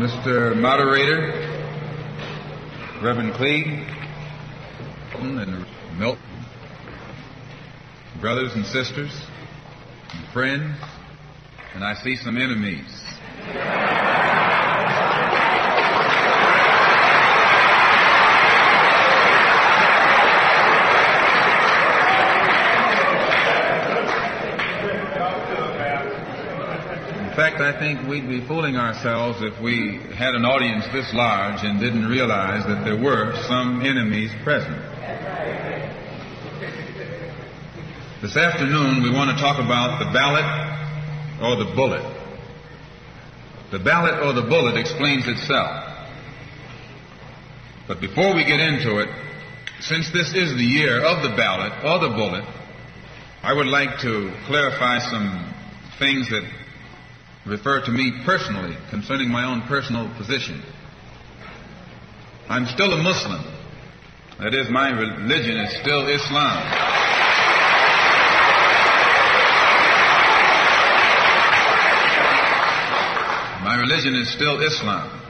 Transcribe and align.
Mr. 0.00 0.56
Moderator, 0.56 1.28
Reverend 3.02 3.34
Cleage, 3.34 3.86
and 5.12 5.66
Milton, 5.98 6.46
brothers 8.18 8.54
and 8.54 8.64
sisters, 8.64 9.12
and 10.14 10.26
friends, 10.32 10.74
and 11.74 11.84
I 11.84 11.92
see 12.02 12.16
some 12.16 12.38
enemies. 12.38 12.88
Fact, 27.40 27.62
I 27.62 27.72
think 27.80 28.06
we'd 28.06 28.28
be 28.28 28.46
fooling 28.46 28.76
ourselves 28.76 29.38
if 29.40 29.58
we 29.62 29.96
had 30.12 30.34
an 30.34 30.44
audience 30.44 30.84
this 30.92 31.08
large 31.14 31.64
and 31.64 31.80
didn't 31.80 32.04
realize 32.04 32.66
that 32.66 32.84
there 32.84 33.00
were 33.00 33.32
some 33.48 33.80
enemies 33.80 34.30
present. 34.44 34.76
This 38.20 38.36
afternoon, 38.36 39.02
we 39.02 39.08
want 39.08 39.34
to 39.34 39.40
talk 39.40 39.56
about 39.56 40.04
the 40.04 40.12
ballot 40.12 40.44
or 41.40 41.64
the 41.64 41.72
bullet. 41.74 42.04
The 43.72 43.78
ballot 43.78 44.20
or 44.20 44.34
the 44.34 44.46
bullet 44.46 44.76
explains 44.76 45.26
itself. 45.26 46.12
But 47.88 48.02
before 48.02 48.34
we 48.36 48.44
get 48.44 48.60
into 48.60 48.98
it, 48.98 49.08
since 49.80 50.12
this 50.12 50.34
is 50.34 50.58
the 50.58 50.68
year 50.76 51.02
of 51.02 51.22
the 51.22 51.34
ballot 51.34 51.72
or 51.88 52.06
the 52.06 52.14
bullet, 52.14 52.44
I 53.42 53.54
would 53.54 53.66
like 53.66 53.98
to 54.02 54.30
clarify 54.44 54.98
some 54.98 55.54
things 55.98 56.28
that 56.28 56.59
refer 57.46 57.84
to 57.84 57.90
me 57.90 58.12
personally 58.24 58.76
concerning 58.90 59.30
my 59.30 59.44
own 59.44 59.62
personal 59.62 60.12
position. 60.16 60.62
I'm 62.48 62.66
still 62.66 62.92
a 62.92 63.02
Muslim. 63.02 63.42
That 64.40 64.54
is, 64.54 64.70
my 64.70 64.90
religion 64.90 65.56
is 65.56 65.70
still 65.80 66.08
Islam. 66.08 66.56
My 73.62 73.76
religion 73.78 74.14
is 74.14 74.32
still 74.32 74.60
Islam. 74.60 75.20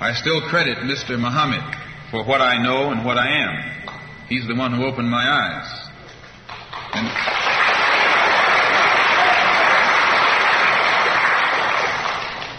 I 0.00 0.12
still 0.14 0.40
credit 0.48 0.78
Mr. 0.78 1.18
Muhammad 1.18 1.62
for 2.10 2.24
what 2.24 2.40
I 2.40 2.62
know 2.62 2.90
and 2.90 3.04
what 3.04 3.18
I 3.18 3.28
am. 3.28 4.26
He's 4.28 4.46
the 4.46 4.54
one 4.54 4.72
who 4.72 4.86
opened 4.86 5.10
my 5.10 5.22
eyes. 5.22 5.91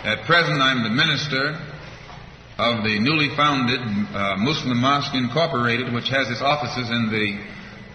At 0.03 0.25
present, 0.25 0.59
I'm 0.59 0.83
the 0.83 0.89
minister 0.89 1.55
of 2.57 2.83
the 2.83 2.99
newly 2.99 3.29
founded 3.37 3.79
uh, 3.79 4.35
Muslim 4.35 4.77
Mosque 4.79 5.15
Incorporated, 5.15 5.93
which 5.93 6.09
has 6.09 6.29
its 6.29 6.41
offices 6.41 6.89
in 6.89 7.07
the 7.07 7.39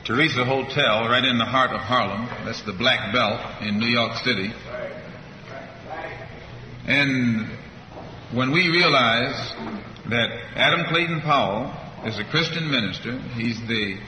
Theresa 0.07 0.43
Hotel 0.43 1.05
right 1.05 1.23
in 1.23 1.37
the 1.37 1.45
heart 1.45 1.71
of 1.71 1.81
Harlem. 1.81 2.25
That's 2.47 2.63
the 2.63 2.73
Black 2.73 3.13
Belt 3.13 3.61
in 3.61 3.79
New 3.79 3.93
York 3.93 4.17
City. 4.25 4.49
And 6.87 7.47
when 8.33 8.53
we 8.53 8.71
realize 8.71 9.53
that 10.09 10.29
Adam 10.57 10.87
Clayton 10.89 11.21
Powell 11.21 11.77
is 12.07 12.19
a 12.19 12.25
Christian 12.25 12.71
minister, 12.71 13.19
he's 13.37 13.61
the 13.69 14.01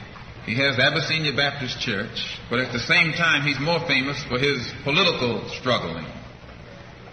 he 0.47 0.57
has 0.57 0.79
Abyssinian 0.79 1.37
Baptist 1.37 1.79
Church, 1.81 2.41
but 2.49 2.61
at 2.61 2.73
the 2.73 2.81
same 2.81 3.13
time 3.13 3.47
he's 3.47 3.61
more 3.61 3.87
famous 3.87 4.25
for 4.25 4.39
his 4.39 4.73
political 4.85 5.47
struggling. 5.61 6.07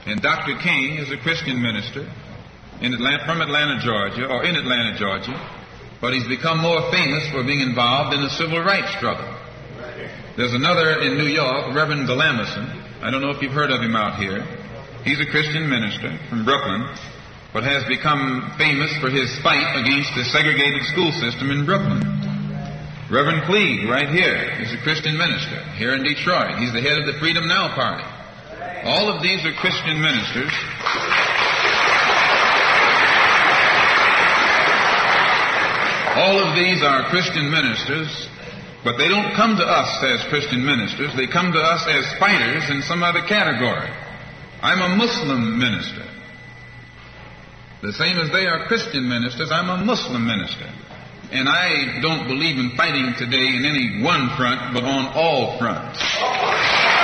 And 0.07 0.21
Dr. 0.21 0.55
King 0.63 1.03
is 1.03 1.11
a 1.11 1.19
Christian 1.19 1.61
minister 1.61 2.07
in 2.79 2.93
Atlanta, 2.95 3.25
from 3.27 3.43
Atlanta, 3.43 3.83
Georgia, 3.83 4.23
or 4.31 4.39
in 4.47 4.55
Atlanta, 4.55 4.95
Georgia, 4.95 5.35
but 5.99 6.13
he's 6.13 6.23
become 6.31 6.63
more 6.63 6.79
famous 6.95 7.27
for 7.27 7.43
being 7.43 7.59
involved 7.59 8.15
in 8.15 8.23
the 8.23 8.31
civil 8.39 8.63
rights 8.63 8.87
struggle. 8.95 9.27
There's 10.39 10.53
another 10.53 11.03
in 11.03 11.17
New 11.19 11.27
York, 11.27 11.75
Reverend 11.75 12.07
Galamison. 12.07 13.03
I 13.03 13.11
don't 13.11 13.19
know 13.19 13.35
if 13.35 13.41
you've 13.41 13.51
heard 13.51 13.69
of 13.69 13.81
him 13.83 13.97
out 13.97 14.15
here. 14.15 14.47
He's 15.03 15.19
a 15.19 15.27
Christian 15.27 15.67
minister 15.67 16.15
from 16.29 16.45
Brooklyn, 16.45 16.87
but 17.51 17.67
has 17.67 17.83
become 17.91 18.55
famous 18.57 18.95
for 19.03 19.11
his 19.11 19.27
fight 19.43 19.75
against 19.75 20.15
the 20.15 20.23
segregated 20.31 20.87
school 20.87 21.11
system 21.19 21.51
in 21.51 21.65
Brooklyn. 21.65 21.99
Reverend 23.11 23.43
Cleage, 23.43 23.83
right 23.91 24.07
here, 24.07 24.55
is 24.63 24.71
a 24.71 24.79
Christian 24.87 25.17
minister 25.17 25.59
here 25.75 25.91
in 25.95 26.03
Detroit. 26.03 26.59
He's 26.59 26.71
the 26.71 26.81
head 26.81 26.95
of 26.95 27.11
the 27.11 27.19
Freedom 27.19 27.43
Now 27.47 27.75
Party. 27.75 28.07
All 28.87 29.09
of 29.11 29.21
these 29.21 29.43
are 29.45 29.51
Christian 29.59 29.99
ministers. 30.01 30.53
All 36.15 36.39
of 36.39 36.55
these 36.55 36.81
are 36.81 37.09
Christian 37.09 37.51
ministers, 37.51 38.29
but 38.85 38.97
they 38.97 39.09
don't 39.09 39.35
come 39.35 39.57
to 39.57 39.63
us 39.63 39.91
as 40.03 40.23
Christian 40.29 40.65
ministers. 40.65 41.11
They 41.17 41.27
come 41.27 41.51
to 41.51 41.59
us 41.59 41.85
as 41.85 42.17
fighters 42.17 42.69
in 42.69 42.81
some 42.81 43.03
other 43.03 43.21
category. 43.27 43.91
I'm 44.61 44.81
a 44.81 44.95
Muslim 44.95 45.59
minister. 45.59 46.07
The 47.83 47.91
same 47.91 48.17
as 48.17 48.31
they 48.31 48.47
are 48.47 48.67
Christian 48.67 49.09
ministers, 49.09 49.51
I'm 49.51 49.69
a 49.69 49.83
Muslim 49.83 50.25
minister. 50.25 50.71
And 51.33 51.49
I 51.49 51.99
don't 52.01 52.25
believe 52.25 52.57
in 52.57 52.71
fighting 52.77 53.13
today 53.17 53.47
in 53.51 53.65
any 53.65 54.01
one 54.01 54.29
front, 54.37 54.73
but 54.73 54.85
on 54.85 55.11
all 55.13 55.59
fronts. 55.59 56.96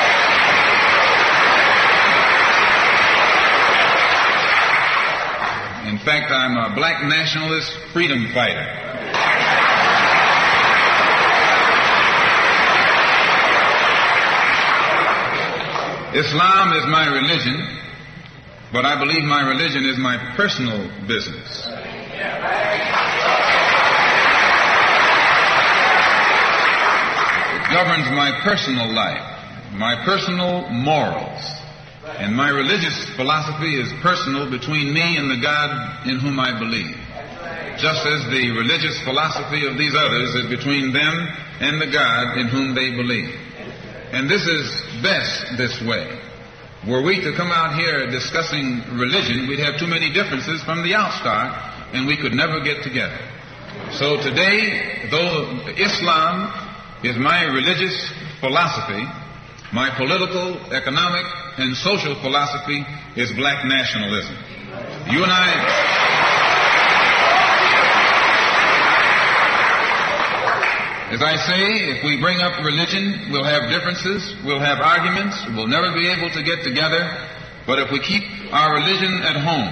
In 5.85 5.97
fact, 5.99 6.31
I'm 6.31 6.55
a 6.55 6.73
black 6.75 7.03
nationalist 7.03 7.71
freedom 7.91 8.25
fighter. 8.33 8.65
Islam 16.15 16.73
is 16.73 16.85
my 16.87 17.07
religion, 17.11 17.79
but 18.71 18.85
I 18.85 18.97
believe 18.97 19.23
my 19.23 19.41
religion 19.41 19.83
is 19.83 19.97
my 19.97 20.15
personal 20.37 20.87
business. 21.07 21.67
It 27.55 27.73
governs 27.73 28.09
my 28.15 28.39
personal 28.43 28.93
life, 28.93 29.73
my 29.73 29.95
personal 30.05 30.69
morals. 30.69 31.62
And 32.19 32.35
my 32.35 32.49
religious 32.49 33.09
philosophy 33.15 33.75
is 33.75 33.91
personal 34.01 34.49
between 34.49 34.93
me 34.93 35.17
and 35.17 35.29
the 35.29 35.41
God 35.41 36.07
in 36.07 36.19
whom 36.19 36.39
I 36.39 36.57
believe. 36.57 36.95
Just 37.77 38.05
as 38.05 38.23
the 38.29 38.51
religious 38.53 39.01
philosophy 39.01 39.65
of 39.65 39.77
these 39.77 39.95
others 39.95 40.35
is 40.35 40.49
between 40.49 40.93
them 40.93 41.13
and 41.59 41.81
the 41.81 41.87
God 41.87 42.37
in 42.37 42.47
whom 42.47 42.75
they 42.75 42.91
believe. 42.91 43.33
And 44.13 44.29
this 44.29 44.45
is 44.45 44.69
best 45.01 45.57
this 45.57 45.81
way. 45.81 46.19
Were 46.87 47.01
we 47.01 47.21
to 47.21 47.33
come 47.35 47.49
out 47.49 47.75
here 47.75 48.11
discussing 48.11 48.83
religion, 48.93 49.47
we'd 49.47 49.59
have 49.59 49.79
too 49.79 49.87
many 49.87 50.11
differences 50.13 50.61
from 50.63 50.83
the 50.83 50.91
outstart, 50.91 51.49
and 51.93 52.05
we 52.05 52.17
could 52.17 52.33
never 52.33 52.59
get 52.61 52.83
together. 52.83 53.17
So 53.91 54.21
today, 54.21 55.07
though 55.09 55.65
Islam 55.77 56.51
is 57.03 57.17
my 57.17 57.43
religious 57.45 58.11
philosophy, 58.39 59.03
my 59.71 59.89
political, 59.97 60.59
economic, 60.73 61.25
and 61.57 61.75
social 61.77 62.15
philosophy 62.21 62.83
is 63.15 63.31
black 63.33 63.65
nationalism. 63.65 64.35
You 65.13 65.23
and 65.23 65.31
I. 65.31 65.47
As 71.13 71.21
I 71.21 71.37
say, 71.37 71.93
if 71.93 72.03
we 72.03 72.17
bring 72.17 72.41
up 72.41 72.57
religion, 72.65 73.29
we'll 73.29 73.45
have 73.45 73.69
differences, 73.69 74.33
we'll 74.43 74.59
have 74.59 74.81
arguments, 74.81 75.37
we'll 75.53 75.69
never 75.69 75.93
be 75.93 76.09
able 76.09 76.33
to 76.33 76.41
get 76.41 76.65
together. 76.65 77.05
But 77.67 77.77
if 77.77 77.91
we 77.91 78.01
keep 78.01 78.23
our 78.51 78.73
religion 78.73 79.21
at 79.21 79.37
home, 79.37 79.69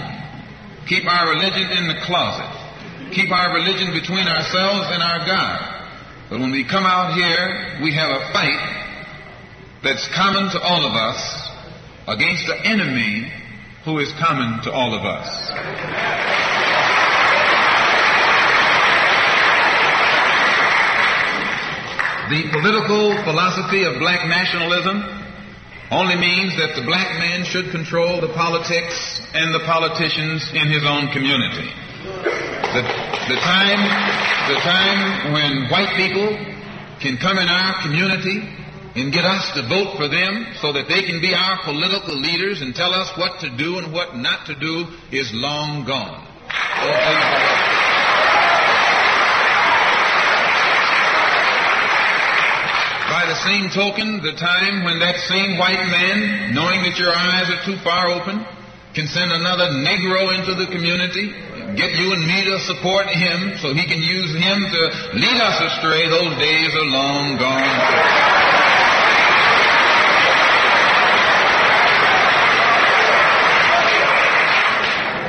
keep 0.86 1.10
our 1.10 1.34
religion 1.34 1.66
in 1.82 1.88
the 1.90 1.98
closet, 2.06 2.46
keep 3.12 3.32
our 3.32 3.56
religion 3.58 3.90
between 3.90 4.28
ourselves 4.30 4.86
and 4.94 5.02
our 5.02 5.26
God, 5.26 5.82
but 6.32 6.40
when 6.40 6.52
we 6.52 6.64
come 6.64 6.86
out 6.86 7.14
here, 7.14 7.82
we 7.84 7.92
have 7.96 8.10
a 8.10 8.32
fight 8.32 8.62
that's 9.84 10.08
common 10.16 10.50
to 10.52 10.62
all 10.62 10.86
of 10.86 10.94
us 10.94 11.20
against 12.12 12.46
the 12.46 12.60
enemy 12.68 13.32
who 13.86 14.00
is 14.00 14.12
common 14.20 14.62
to 14.64 14.72
all 14.72 14.94
of 14.94 15.04
us. 15.06 15.28
The 22.30 22.48
political 22.52 23.16
philosophy 23.24 23.84
of 23.84 24.00
black 24.00 24.28
nationalism 24.28 25.04
only 25.92 26.16
means 26.16 26.56
that 26.56 26.76
the 26.76 26.84
black 26.84 27.20
man 27.20 27.44
should 27.44 27.72
control 27.72 28.22
the 28.22 28.32
politics 28.32 29.20
and 29.34 29.54
the 29.54 29.60
politicians 29.66 30.48
in 30.54 30.68
his 30.68 30.84
own 30.86 31.12
community. 31.12 31.68
The, 32.72 32.84
the 33.28 33.40
time, 33.44 33.82
the 34.48 34.60
time 34.64 35.34
when 35.34 35.68
white 35.68 35.96
people 35.96 36.28
can 37.00 37.18
come 37.18 37.38
in 37.38 37.48
our 37.48 37.82
community 37.84 38.61
and 38.96 39.14
get 39.14 39.24
us 39.24 39.48
to 39.56 39.64
vote 39.72 39.96
for 39.96 40.08
them 40.12 40.52
so 40.60 40.74
that 40.74 40.88
they 40.92 41.04
can 41.08 41.22
be 41.22 41.32
our 41.34 41.64
political 41.64 42.16
leaders 42.16 42.62
and 42.62 42.76
tell 42.76 42.94
us 42.94 43.08
what 43.18 43.40
to 43.40 43.50
do 43.56 43.80
and 43.80 43.94
what 43.94 44.18
not 44.18 44.46
to 44.48 44.56
do 44.56 44.86
is 45.12 45.32
long 45.34 45.86
gone. 45.88 46.28
By 53.08 53.28
the 53.28 53.40
same 53.44 53.72
token, 53.72 54.20
the 54.24 54.36
time 54.36 54.84
when 54.84 55.00
that 55.00 55.16
same 55.28 55.58
white 55.58 55.84
man, 55.88 56.52
knowing 56.56 56.84
that 56.84 57.00
your 57.00 57.12
eyes 57.12 57.48
are 57.48 57.64
too 57.64 57.80
far 57.84 58.12
open, 58.12 58.44
can 58.96 59.08
send 59.08 59.32
another 59.32 59.72
Negro 59.88 60.36
into 60.36 60.56
the 60.56 60.68
community, 60.68 61.32
get 61.80 61.96
you 61.96 62.12
and 62.12 62.28
me 62.28 62.44
to 62.44 62.60
support 62.68 63.08
him 63.08 63.56
so 63.64 63.72
he 63.72 63.88
can 63.88 64.04
use 64.04 64.32
him 64.36 64.58
to 64.68 64.82
lead 65.16 65.40
us 65.40 65.58
astray, 65.72 66.10
those 66.12 66.36
days 66.40 66.76
are 66.76 66.88
long 66.92 67.40
gone. 67.40 68.51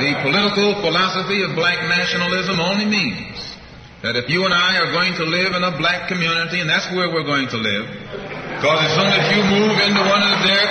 The 0.02 0.18
political 0.18 0.82
philosophy 0.82 1.46
of 1.46 1.54
black 1.54 1.78
nationalism 1.86 2.58
only 2.58 2.90
means 2.90 3.38
that 4.02 4.18
if 4.18 4.26
you 4.26 4.42
and 4.42 4.50
I 4.50 4.82
are 4.82 4.90
going 4.90 5.14
to 5.14 5.22
live 5.22 5.54
in 5.54 5.62
a 5.62 5.78
black 5.78 6.10
community, 6.10 6.58
and 6.58 6.66
that's 6.66 6.90
where 6.90 7.06
we're 7.06 7.22
going 7.22 7.46
to 7.54 7.58
live, 7.62 7.86
because 7.86 8.82
as 8.82 8.92
soon 8.98 9.06
as 9.14 9.30
you 9.30 9.46
move 9.46 9.78
into 9.78 10.02
one 10.02 10.26
of 10.26 10.42
their, 10.42 10.62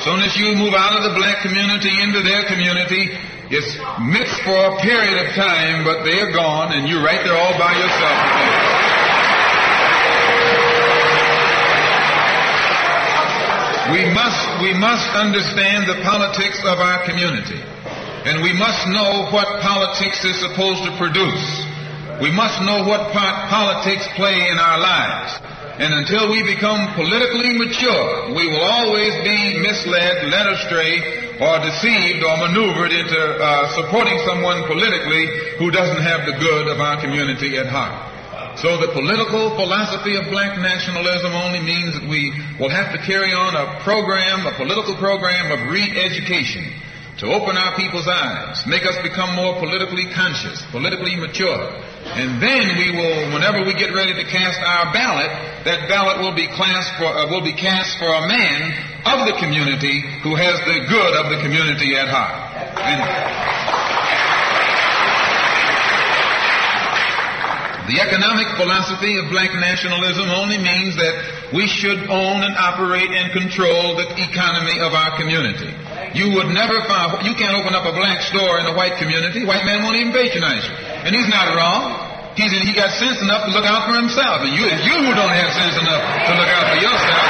soon 0.00 0.24
as 0.24 0.32
you 0.32 0.56
move 0.56 0.72
out 0.72 0.96
of 0.96 1.04
the 1.04 1.12
black 1.12 1.44
community 1.44 1.92
into 1.92 2.24
their 2.24 2.48
community, 2.48 3.12
it's 3.52 3.76
mixed 4.00 4.40
for 4.48 4.56
a 4.56 4.80
period 4.80 5.28
of 5.28 5.36
time, 5.36 5.84
but 5.84 6.00
they're 6.08 6.32
gone, 6.32 6.72
and 6.72 6.88
you're 6.88 7.04
right 7.04 7.20
there 7.20 7.36
all 7.36 7.52
by 7.60 7.76
yourself. 7.76 8.16
We 13.92 14.08
must, 14.08 14.40
we 14.64 14.72
must 14.72 15.04
understand 15.12 15.84
the 15.84 16.00
politics 16.00 16.64
of 16.64 16.80
our 16.80 17.04
community. 17.04 17.60
And 18.20 18.44
we 18.44 18.52
must 18.52 18.84
know 18.92 19.32
what 19.32 19.48
politics 19.64 20.20
is 20.28 20.36
supposed 20.44 20.84
to 20.84 20.92
produce. 21.00 21.40
We 22.20 22.28
must 22.28 22.60
know 22.60 22.84
what 22.84 23.16
part 23.16 23.48
politics 23.48 24.04
play 24.12 24.52
in 24.52 24.60
our 24.60 24.76
lives. 24.76 25.40
And 25.80 25.96
until 26.04 26.28
we 26.28 26.44
become 26.44 26.92
politically 26.92 27.56
mature, 27.56 28.36
we 28.36 28.44
will 28.44 28.60
always 28.60 29.16
be 29.24 29.64
misled, 29.64 30.28
led 30.28 30.46
astray, 30.52 31.40
or 31.40 31.64
deceived 31.64 32.20
or 32.20 32.36
maneuvered 32.44 32.92
into 32.92 33.16
uh, 33.16 33.72
supporting 33.72 34.20
someone 34.28 34.68
politically 34.68 35.56
who 35.56 35.72
doesn't 35.72 36.04
have 36.04 36.28
the 36.28 36.36
good 36.36 36.68
of 36.68 36.76
our 36.76 37.00
community 37.00 37.56
at 37.56 37.72
heart. 37.72 38.60
So 38.60 38.76
the 38.76 38.92
political 38.92 39.56
philosophy 39.56 40.20
of 40.20 40.28
black 40.28 40.60
nationalism 40.60 41.32
only 41.32 41.64
means 41.64 41.96
that 41.96 42.04
we 42.04 42.36
will 42.60 42.68
have 42.68 42.92
to 42.92 43.00
carry 43.08 43.32
on 43.32 43.56
a 43.56 43.80
program, 43.80 44.44
a 44.44 44.52
political 44.60 44.92
program 45.00 45.48
of 45.56 45.72
re-education 45.72 46.68
to 47.20 47.28
open 47.28 47.52
our 47.52 47.76
people's 47.76 48.08
eyes, 48.08 48.64
make 48.64 48.80
us 48.88 48.96
become 49.04 49.36
more 49.36 49.52
politically 49.60 50.08
conscious, 50.16 50.56
politically 50.72 51.20
mature. 51.20 51.68
And 52.16 52.40
then 52.40 52.64
we 52.80 52.96
will, 52.96 53.36
whenever 53.36 53.60
we 53.60 53.76
get 53.76 53.92
ready 53.92 54.16
to 54.16 54.24
cast 54.24 54.56
our 54.64 54.88
ballot, 54.88 55.28
that 55.68 55.84
ballot 55.84 56.24
will 56.24 56.32
be 56.32 56.48
cast 56.48 56.96
for, 56.96 57.12
uh, 57.12 57.28
will 57.28 57.44
be 57.44 57.52
cast 57.52 58.00
for 58.00 58.08
a 58.08 58.24
man 58.24 58.72
of 59.04 59.28
the 59.28 59.36
community 59.36 60.00
who 60.24 60.32
has 60.32 60.64
the 60.64 60.80
good 60.88 61.12
of 61.20 61.28
the 61.28 61.44
community 61.44 61.92
at 61.92 62.08
heart. 62.08 62.40
And 62.88 63.04
the 67.92 68.00
economic 68.00 68.48
philosophy 68.56 69.20
of 69.20 69.28
black 69.28 69.52
nationalism 69.60 70.32
only 70.32 70.56
means 70.56 70.96
that 70.96 71.52
we 71.52 71.68
should 71.68 72.00
own 72.08 72.40
and 72.48 72.56
operate 72.56 73.12
and 73.12 73.28
control 73.36 74.00
the 74.00 74.08
economy 74.24 74.80
of 74.80 74.96
our 74.96 75.20
community. 75.20 75.68
You 76.12 76.34
would 76.34 76.50
never 76.50 76.82
find, 76.90 77.22
you 77.22 77.38
can't 77.38 77.54
open 77.54 77.70
up 77.70 77.86
a 77.86 77.94
black 77.94 78.18
store 78.26 78.58
in 78.58 78.66
a 78.66 78.74
white 78.74 78.98
community. 78.98 79.46
White 79.46 79.62
man 79.62 79.86
won't 79.86 79.94
even 79.94 80.10
patronize 80.10 80.66
you. 80.66 80.74
And 81.06 81.14
he's 81.14 81.30
not 81.30 81.54
wrong. 81.54 82.34
He's, 82.34 82.50
he 82.50 82.74
got 82.74 82.90
sense 82.98 83.22
enough 83.22 83.46
to 83.46 83.50
look 83.54 83.66
out 83.66 83.86
for 83.86 83.94
himself. 83.94 84.42
And 84.42 84.50
you, 84.50 84.66
you 84.66 84.96
who 85.06 85.12
don't 85.14 85.30
have 85.30 85.50
sense 85.54 85.78
enough 85.78 86.02
to 86.02 86.32
look 86.34 86.50
out 86.50 86.66
for 86.66 86.78
yourself. 86.82 87.24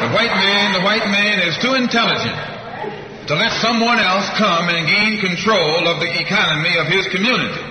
The 0.00 0.10
white 0.16 0.32
man, 0.32 0.72
the 0.72 0.80
white 0.80 1.06
man 1.12 1.44
is 1.44 1.60
too 1.60 1.76
intelligent 1.76 2.40
to 3.28 3.34
let 3.36 3.52
someone 3.60 4.00
else 4.00 4.26
come 4.40 4.72
and 4.72 4.88
gain 4.88 5.20
control 5.20 5.86
of 5.86 6.00
the 6.00 6.08
economy 6.08 6.72
of 6.80 6.88
his 6.88 7.06
community. 7.12 7.69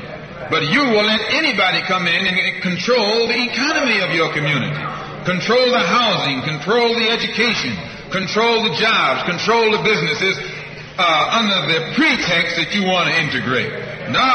But 0.49 0.65
you 0.65 0.81
will 0.81 1.05
let 1.05 1.21
anybody 1.29 1.81
come 1.85 2.07
in 2.07 2.25
and 2.25 2.61
control 2.61 3.29
the 3.29 3.37
economy 3.37 4.01
of 4.01 4.09
your 4.17 4.33
community. 4.33 4.81
Control 5.25 5.69
the 5.69 5.85
housing, 5.85 6.41
control 6.41 6.95
the 6.97 7.09
education, 7.09 7.77
control 8.09 8.65
the 8.65 8.73
jobs, 8.81 9.29
control 9.29 9.69
the 9.71 9.83
businesses 9.85 10.41
uh, 10.97 11.39
under 11.39 11.69
the 11.69 11.93
pretext 11.93 12.57
that 12.57 12.73
you 12.73 12.83
want 12.83 13.09
to 13.09 13.15
integrate. 13.15 13.71
No, 14.09 14.25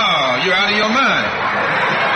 you're 0.47 0.55
out 0.55 0.71
of 0.71 0.79
your 0.79 0.93
mind. 0.95 2.14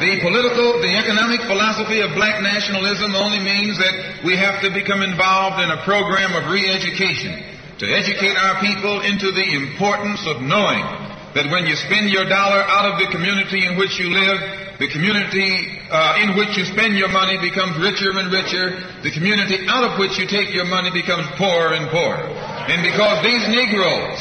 The 0.00 0.16
political, 0.24 0.80
the 0.80 0.96
economic 0.96 1.44
philosophy 1.44 2.00
of 2.00 2.16
black 2.16 2.40
nationalism 2.40 3.12
only 3.12 3.36
means 3.36 3.76
that 3.76 4.24
we 4.24 4.32
have 4.32 4.64
to 4.64 4.72
become 4.72 5.04
involved 5.04 5.60
in 5.60 5.68
a 5.68 5.84
program 5.84 6.32
of 6.32 6.48
re-education 6.48 7.36
to 7.76 7.84
educate 7.84 8.32
our 8.32 8.64
people 8.64 9.04
into 9.04 9.28
the 9.28 9.44
importance 9.60 10.24
of 10.24 10.40
knowing 10.40 10.80
that 11.36 11.52
when 11.52 11.68
you 11.68 11.76
spend 11.76 12.08
your 12.08 12.24
dollar 12.24 12.64
out 12.64 12.88
of 12.88 12.96
the 12.96 13.12
community 13.12 13.68
in 13.68 13.76
which 13.76 14.00
you 14.00 14.08
live, 14.08 14.40
the 14.80 14.88
community 14.88 15.76
uh, 15.92 16.24
in 16.24 16.32
which 16.32 16.56
you 16.56 16.64
spend 16.64 16.96
your 16.96 17.12
money 17.12 17.36
becomes 17.36 17.76
richer 17.76 18.16
and 18.16 18.32
richer. 18.32 18.80
The 19.04 19.12
community 19.12 19.68
out 19.68 19.84
of 19.84 20.00
which 20.00 20.16
you 20.16 20.24
take 20.24 20.48
your 20.56 20.64
money 20.64 20.88
becomes 20.88 21.28
poorer 21.36 21.76
and 21.76 21.84
poorer. 21.92 22.24
And 22.72 22.80
because 22.80 23.20
these 23.20 23.44
Negroes 23.52 24.16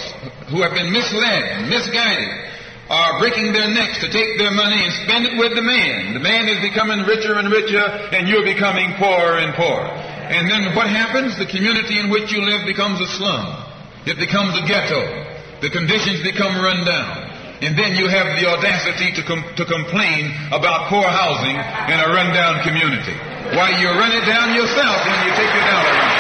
who 0.52 0.60
have 0.60 0.76
been 0.76 0.92
misled, 0.92 1.72
misguided, 1.72 2.59
are 2.90 3.22
breaking 3.22 3.54
their 3.54 3.70
necks 3.70 4.02
to 4.02 4.10
take 4.10 4.42
their 4.42 4.50
money 4.50 4.82
and 4.82 4.92
spend 5.06 5.24
it 5.30 5.38
with 5.38 5.54
the 5.54 5.62
man. 5.62 6.18
The 6.18 6.26
man 6.26 6.50
is 6.50 6.58
becoming 6.58 7.06
richer 7.06 7.38
and 7.38 7.54
richer, 7.54 7.86
and 8.18 8.26
you're 8.26 8.44
becoming 8.44 8.98
poorer 8.98 9.38
and 9.38 9.54
poorer. 9.54 9.86
And 9.86 10.50
then 10.50 10.74
what 10.74 10.90
happens? 10.90 11.38
The 11.38 11.46
community 11.46 12.02
in 12.02 12.10
which 12.10 12.34
you 12.34 12.42
live 12.42 12.66
becomes 12.66 12.98
a 12.98 13.10
slum. 13.14 13.46
It 14.10 14.18
becomes 14.18 14.58
a 14.58 14.66
ghetto. 14.66 15.06
The 15.62 15.70
conditions 15.70 16.26
become 16.26 16.58
run 16.58 16.82
down. 16.82 17.30
And 17.62 17.78
then 17.78 17.94
you 17.94 18.10
have 18.10 18.40
the 18.40 18.48
audacity 18.48 19.14
to, 19.20 19.22
com- 19.22 19.46
to 19.58 19.66
complain 19.66 20.34
about 20.50 20.90
poor 20.90 21.06
housing 21.06 21.58
in 21.94 21.98
a 22.00 22.10
rundown 22.10 22.64
community. 22.66 23.14
Why, 23.54 23.70
you 23.78 23.90
run 24.00 24.14
it 24.16 24.26
down 24.26 24.56
yourself 24.56 24.98
when 25.06 25.20
you 25.28 25.32
take 25.38 25.52
your 25.54 25.66
dollar 25.68 26.19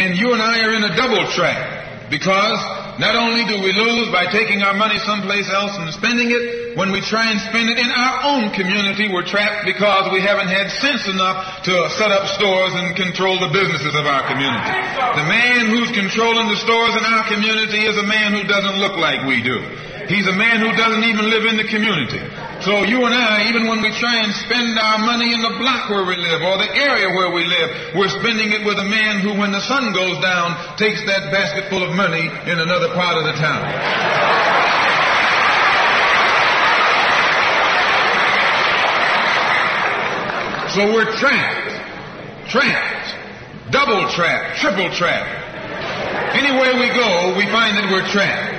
And 0.00 0.16
you 0.16 0.32
and 0.32 0.40
I 0.40 0.64
are 0.64 0.72
in 0.72 0.84
a 0.84 0.96
double 0.96 1.28
trap 1.36 2.08
because 2.08 2.58
not 2.96 3.14
only 3.14 3.44
do 3.44 3.60
we 3.60 3.68
lose 3.76 4.08
by 4.08 4.32
taking 4.32 4.64
our 4.64 4.72
money 4.72 4.96
someplace 5.04 5.44
else 5.52 5.76
and 5.76 5.92
spending 5.92 6.32
it, 6.32 6.72
when 6.72 6.88
we 6.88 7.04
try 7.04 7.28
and 7.28 7.36
spend 7.52 7.68
it 7.68 7.76
in 7.76 7.90
our 7.92 8.16
own 8.32 8.48
community, 8.56 9.12
we're 9.12 9.28
trapped 9.28 9.68
because 9.68 10.08
we 10.08 10.24
haven't 10.24 10.48
had 10.48 10.72
sense 10.80 11.04
enough 11.04 11.64
to 11.68 11.72
set 12.00 12.08
up 12.08 12.32
stores 12.32 12.72
and 12.80 12.96
control 12.96 13.36
the 13.44 13.52
businesses 13.52 13.92
of 13.92 14.08
our 14.08 14.24
community. 14.24 14.72
The 15.20 15.26
man 15.28 15.68
who's 15.68 15.92
controlling 15.92 16.48
the 16.48 16.56
stores 16.56 16.96
in 16.96 17.04
our 17.04 17.28
community 17.28 17.84
is 17.84 18.00
a 18.00 18.06
man 18.08 18.32
who 18.32 18.48
doesn't 18.48 18.80
look 18.80 18.96
like 18.96 19.28
we 19.28 19.44
do. 19.44 19.60
He's 20.10 20.26
a 20.26 20.34
man 20.34 20.58
who 20.58 20.74
doesn't 20.74 21.06
even 21.06 21.30
live 21.30 21.46
in 21.46 21.54
the 21.54 21.70
community. 21.70 22.18
So 22.66 22.82
you 22.82 23.06
and 23.06 23.14
I, 23.14 23.46
even 23.46 23.70
when 23.70 23.78
we 23.78 23.94
try 23.94 24.26
and 24.26 24.34
spend 24.34 24.74
our 24.74 24.98
money 24.98 25.30
in 25.32 25.40
the 25.40 25.54
block 25.62 25.86
where 25.86 26.02
we 26.02 26.18
live 26.18 26.42
or 26.42 26.58
the 26.58 26.66
area 26.66 27.14
where 27.14 27.30
we 27.30 27.46
live, 27.46 27.94
we're 27.94 28.10
spending 28.10 28.50
it 28.50 28.66
with 28.66 28.82
a 28.82 28.88
man 28.90 29.22
who, 29.22 29.38
when 29.38 29.54
the 29.54 29.62
sun 29.62 29.94
goes 29.94 30.18
down, 30.18 30.58
takes 30.76 30.98
that 31.06 31.30
basket 31.30 31.70
full 31.70 31.86
of 31.86 31.94
money 31.94 32.26
in 32.26 32.58
another 32.58 32.90
part 32.90 33.22
of 33.22 33.24
the 33.24 33.38
town. 33.38 33.62
So 40.74 40.90
we're 40.90 41.10
trapped, 41.22 42.50
trapped, 42.50 43.14
double 43.70 44.10
trapped, 44.10 44.58
triple 44.58 44.90
trapped. 44.90 46.34
Anywhere 46.34 46.74
we 46.82 46.90
go, 46.98 47.34
we 47.38 47.46
find 47.46 47.78
that 47.78 47.86
we're 47.94 48.06
trapped. 48.10 48.49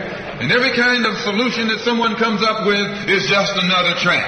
And 0.42 0.50
every 0.50 0.74
kind 0.74 1.06
of 1.06 1.14
solution 1.22 1.70
that 1.70 1.86
someone 1.86 2.18
comes 2.18 2.42
up 2.42 2.66
with 2.66 2.82
is 3.06 3.30
just 3.30 3.54
another 3.62 3.94
trap. 4.02 4.26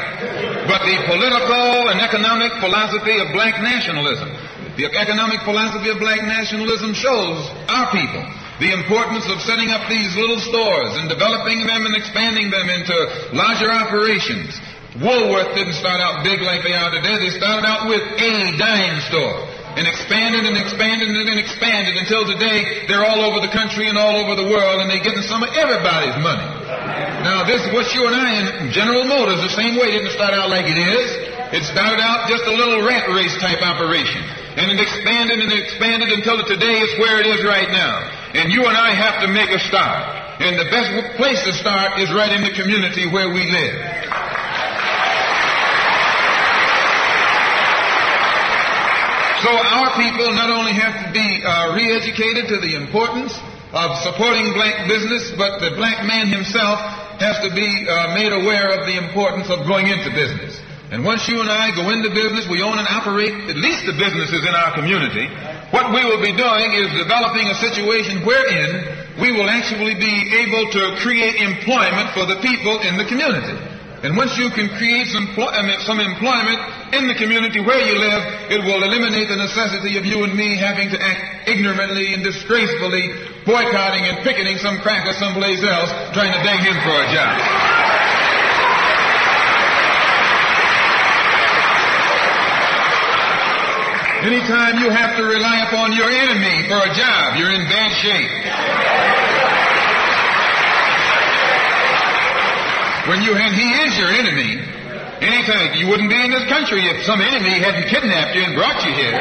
But 0.69 0.85
the 0.85 0.97
political 1.09 1.89
and 1.89 1.97
economic 1.97 2.53
philosophy 2.61 3.17
of 3.17 3.33
black 3.33 3.57
nationalism, 3.65 4.29
the 4.77 4.93
economic 4.93 5.41
philosophy 5.41 5.89
of 5.89 5.97
black 5.97 6.21
nationalism 6.21 6.93
shows 6.93 7.49
our 7.65 7.89
people 7.89 8.21
the 8.61 8.69
importance 8.69 9.25
of 9.33 9.41
setting 9.41 9.73
up 9.73 9.89
these 9.89 10.13
little 10.15 10.37
stores 10.37 10.93
and 11.01 11.09
developing 11.09 11.65
them 11.65 11.89
and 11.89 11.97
expanding 11.97 12.53
them 12.53 12.69
into 12.69 12.95
larger 13.33 13.73
operations 13.73 14.53
Woolworth 15.01 15.57
didn't 15.57 15.73
start 15.73 15.97
out 15.97 16.23
big 16.23 16.37
like 16.45 16.61
they 16.61 16.77
are 16.77 16.93
today. 16.93 17.17
They 17.17 17.33
started 17.33 17.65
out 17.65 17.89
with 17.89 17.97
a 17.97 18.33
dime 18.61 19.01
store 19.09 19.52
and 19.73 19.89
expanded 19.89 20.45
and 20.45 20.53
expanded 20.57 21.09
and 21.09 21.39
expanded 21.41 21.97
until 21.97 22.25
today 22.29 22.85
they're 22.85 23.05
all 23.05 23.25
over 23.25 23.41
the 23.41 23.49
country 23.49 23.89
and 23.89 23.97
all 23.97 24.21
over 24.21 24.37
the 24.37 24.45
world 24.45 24.81
and 24.81 24.89
they're 24.89 25.01
getting 25.01 25.25
some 25.25 25.41
of 25.41 25.49
everybody's 25.57 26.17
money. 26.21 26.45
Now 27.25 27.41
this, 27.47 27.65
what 27.73 27.89
you 27.97 28.05
and 28.05 28.13
I 28.13 28.29
in 28.37 28.69
General 28.69 29.05
Motors, 29.09 29.41
the 29.41 29.55
same 29.57 29.79
way, 29.81 29.89
didn't 29.89 30.13
start 30.13 30.33
out 30.37 30.53
like 30.53 30.69
it 30.69 30.77
is. 30.77 31.09
It 31.53 31.63
started 31.65 32.01
out 32.01 32.29
just 32.29 32.45
a 32.45 32.53
little 32.53 32.85
rat 32.85 33.09
race 33.13 33.33
type 33.41 33.61
operation. 33.61 34.21
And 34.57 34.69
it 34.69 34.77
expanded 34.77 35.41
and 35.41 35.49
expanded 35.53 36.09
until 36.09 36.37
today 36.45 36.77
is 36.77 36.93
where 37.01 37.17
it 37.21 37.25
is 37.25 37.41
right 37.45 37.69
now. 37.69 38.09
And 38.37 38.53
you 38.53 38.65
and 38.65 38.77
I 38.77 38.93
have 38.93 39.21
to 39.25 39.27
make 39.29 39.49
a 39.49 39.61
start. 39.65 40.01
And 40.41 40.57
the 40.57 40.69
best 40.69 41.17
place 41.17 41.41
to 41.45 41.53
start 41.53 41.97
is 41.97 42.13
right 42.13 42.33
in 42.33 42.41
the 42.41 42.53
community 42.53 43.09
where 43.09 43.29
we 43.29 43.49
live. 43.49 43.77
So 49.43 49.51
people 49.95 50.33
not 50.33 50.49
only 50.49 50.73
have 50.73 51.05
to 51.05 51.09
be 51.13 51.41
uh, 51.43 51.73
re-educated 51.75 52.49
to 52.49 52.57
the 52.59 52.75
importance 52.75 53.33
of 53.73 53.97
supporting 54.05 54.53
black 54.53 54.85
business, 54.87 55.33
but 55.33 55.57
the 55.57 55.73
black 55.75 56.05
man 56.05 56.29
himself 56.29 56.77
has 57.17 57.41
to 57.41 57.49
be 57.53 57.65
uh, 57.89 58.13
made 58.13 58.29
aware 58.29 58.69
of 58.77 58.85
the 58.85 58.97
importance 58.97 59.49
of 59.49 59.65
going 59.65 59.87
into 59.89 60.13
business. 60.13 60.61
And 60.93 61.01
once 61.01 61.25
you 61.25 61.41
and 61.41 61.49
I 61.49 61.73
go 61.73 61.89
into 61.89 62.13
business, 62.13 62.45
we 62.45 62.61
own 62.61 62.77
and 62.77 62.85
operate 62.85 63.33
at 63.49 63.57
least 63.57 63.89
the 63.89 63.97
businesses 63.97 64.45
in 64.45 64.53
our 64.53 64.77
community. 64.77 65.25
What 65.73 65.89
we 65.89 66.05
will 66.05 66.21
be 66.21 66.37
doing 66.37 66.69
is 66.77 66.93
developing 66.93 67.49
a 67.49 67.57
situation 67.57 68.21
wherein 68.21 69.17
we 69.17 69.33
will 69.33 69.49
actually 69.49 69.97
be 69.97 70.15
able 70.37 70.69
to 70.69 70.83
create 71.01 71.41
employment 71.41 72.13
for 72.13 72.29
the 72.29 72.37
people 72.45 72.77
in 72.85 73.01
the 73.01 73.09
community. 73.09 73.57
And 74.03 74.19
once 74.19 74.35
you 74.35 74.51
can 74.51 74.67
create 74.75 75.07
some, 75.07 75.31
some 75.31 75.99
employment 76.03 76.59
in 76.91 77.07
the 77.07 77.15
community 77.15 77.63
where 77.63 77.79
you 77.79 77.95
live, 77.95 78.51
it 78.51 78.59
will 78.59 78.83
eliminate 78.83 79.31
the 79.31 79.39
necessity 79.39 79.95
of 79.95 80.03
you 80.03 80.27
and 80.27 80.35
me 80.35 80.59
having 80.59 80.91
to 80.91 80.99
act 80.99 81.47
ignorantly 81.47 82.13
and 82.13 82.21
disgracefully 82.21 83.15
boycotting 83.47 84.03
and 84.03 84.19
picketing 84.27 84.59
some 84.59 84.75
cracker 84.83 85.15
someplace 85.15 85.63
else 85.63 85.87
trying 86.11 86.35
to 86.35 86.41
beg 86.43 86.59
him 86.59 86.75
for 86.83 86.99
a 86.99 87.07
job. 87.15 87.31
Anytime 94.27 94.83
you 94.83 94.91
have 94.91 95.15
to 95.15 95.23
rely 95.23 95.63
upon 95.67 95.91
your 95.95 96.11
enemy 96.11 96.67
for 96.67 96.79
a 96.79 96.91
job, 96.95 97.39
you're 97.39 97.51
in 97.51 97.63
bad 97.71 97.91
shape. 98.03 99.22
When 103.07 103.21
you 103.21 103.35
and 103.35 103.53
he 103.55 103.67
is 103.83 103.97
your 103.99 104.07
enemy. 104.07 104.63
Anytime 105.19 105.75
you 105.75 105.87
wouldn't 105.87 106.09
be 106.09 106.19
in 106.19 106.31
this 106.31 106.47
country 106.47 106.83
if 106.83 107.05
some 107.05 107.19
enemy 107.21 107.59
hadn't 107.59 107.87
kidnapped 107.87 108.35
you 108.35 108.43
and 108.43 108.55
brought 108.55 108.79
you 108.83 108.93
here. 108.93 109.19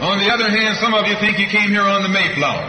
On 0.00 0.18
the 0.18 0.28
other 0.32 0.48
hand, 0.48 0.76
some 0.80 0.94
of 0.94 1.06
you 1.06 1.16
think 1.16 1.38
you 1.38 1.46
came 1.46 1.70
here 1.70 1.84
on 1.84 2.02
the 2.02 2.08
Mayflower. 2.08 2.64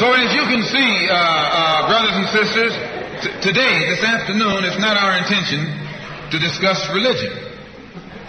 So 0.00 0.12
as 0.14 0.32
you 0.32 0.40
can 0.48 0.64
see, 0.64 1.08
uh, 1.10 1.14
uh, 1.14 1.88
brothers 1.88 2.16
and 2.16 2.28
sisters, 2.28 2.89
T- 3.20 3.28
today, 3.44 3.84
this 3.92 4.00
afternoon, 4.00 4.64
it's 4.64 4.80
not 4.80 4.96
our 4.96 5.18
intention 5.20 5.60
to 6.32 6.38
discuss 6.40 6.88
religion. 6.88 7.28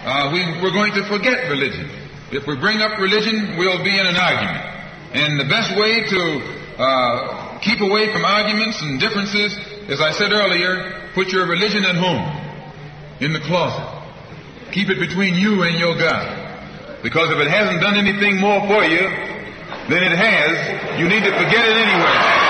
Uh, 0.04 0.28
we, 0.36 0.44
we're 0.60 0.74
going 0.74 0.92
to 0.92 1.08
forget 1.08 1.48
religion. 1.48 1.88
If 2.30 2.46
we 2.46 2.60
bring 2.60 2.82
up 2.82 2.98
religion, 3.00 3.56
we'll 3.56 3.82
be 3.82 3.96
in 3.96 4.04
an 4.04 4.16
argument. 4.16 4.64
And 5.16 5.40
the 5.40 5.48
best 5.48 5.72
way 5.80 6.04
to 6.04 6.20
uh, 6.76 7.58
keep 7.60 7.80
away 7.80 8.12
from 8.12 8.24
arguments 8.24 8.82
and 8.82 9.00
differences, 9.00 9.56
as 9.88 10.02
I 10.02 10.12
said 10.12 10.32
earlier, 10.32 11.08
put 11.14 11.28
your 11.28 11.46
religion 11.48 11.84
at 11.84 11.96
home, 11.96 12.28
in 13.20 13.32
the 13.32 13.40
closet. 13.40 13.88
Keep 14.72 14.90
it 14.90 15.00
between 15.00 15.36
you 15.36 15.62
and 15.62 15.78
your 15.78 15.96
God. 15.96 17.00
Because 17.02 17.30
if 17.30 17.38
it 17.38 17.48
hasn't 17.48 17.80
done 17.80 17.96
anything 17.96 18.40
more 18.40 18.60
for 18.68 18.84
you 18.84 19.08
than 19.88 20.04
it 20.04 20.12
has, 20.12 21.00
you 21.00 21.08
need 21.08 21.24
to 21.24 21.32
forget 21.32 21.64
it 21.64 21.76
anyway. 21.80 22.41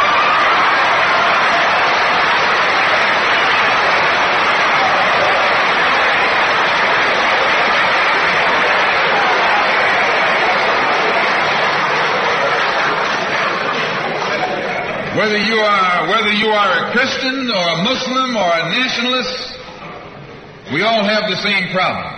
Whether 15.22 15.38
you 15.38 15.54
are, 15.54 16.10
whether 16.10 16.34
you 16.34 16.50
are 16.50 16.70
a 16.82 16.90
Christian 16.90 17.46
or 17.46 17.64
a 17.78 17.78
Muslim 17.86 18.34
or 18.34 18.50
a 18.58 18.74
nationalist, 18.74 19.54
we 20.74 20.82
all 20.82 21.06
have 21.06 21.30
the 21.30 21.38
same 21.46 21.70
problem. 21.70 22.10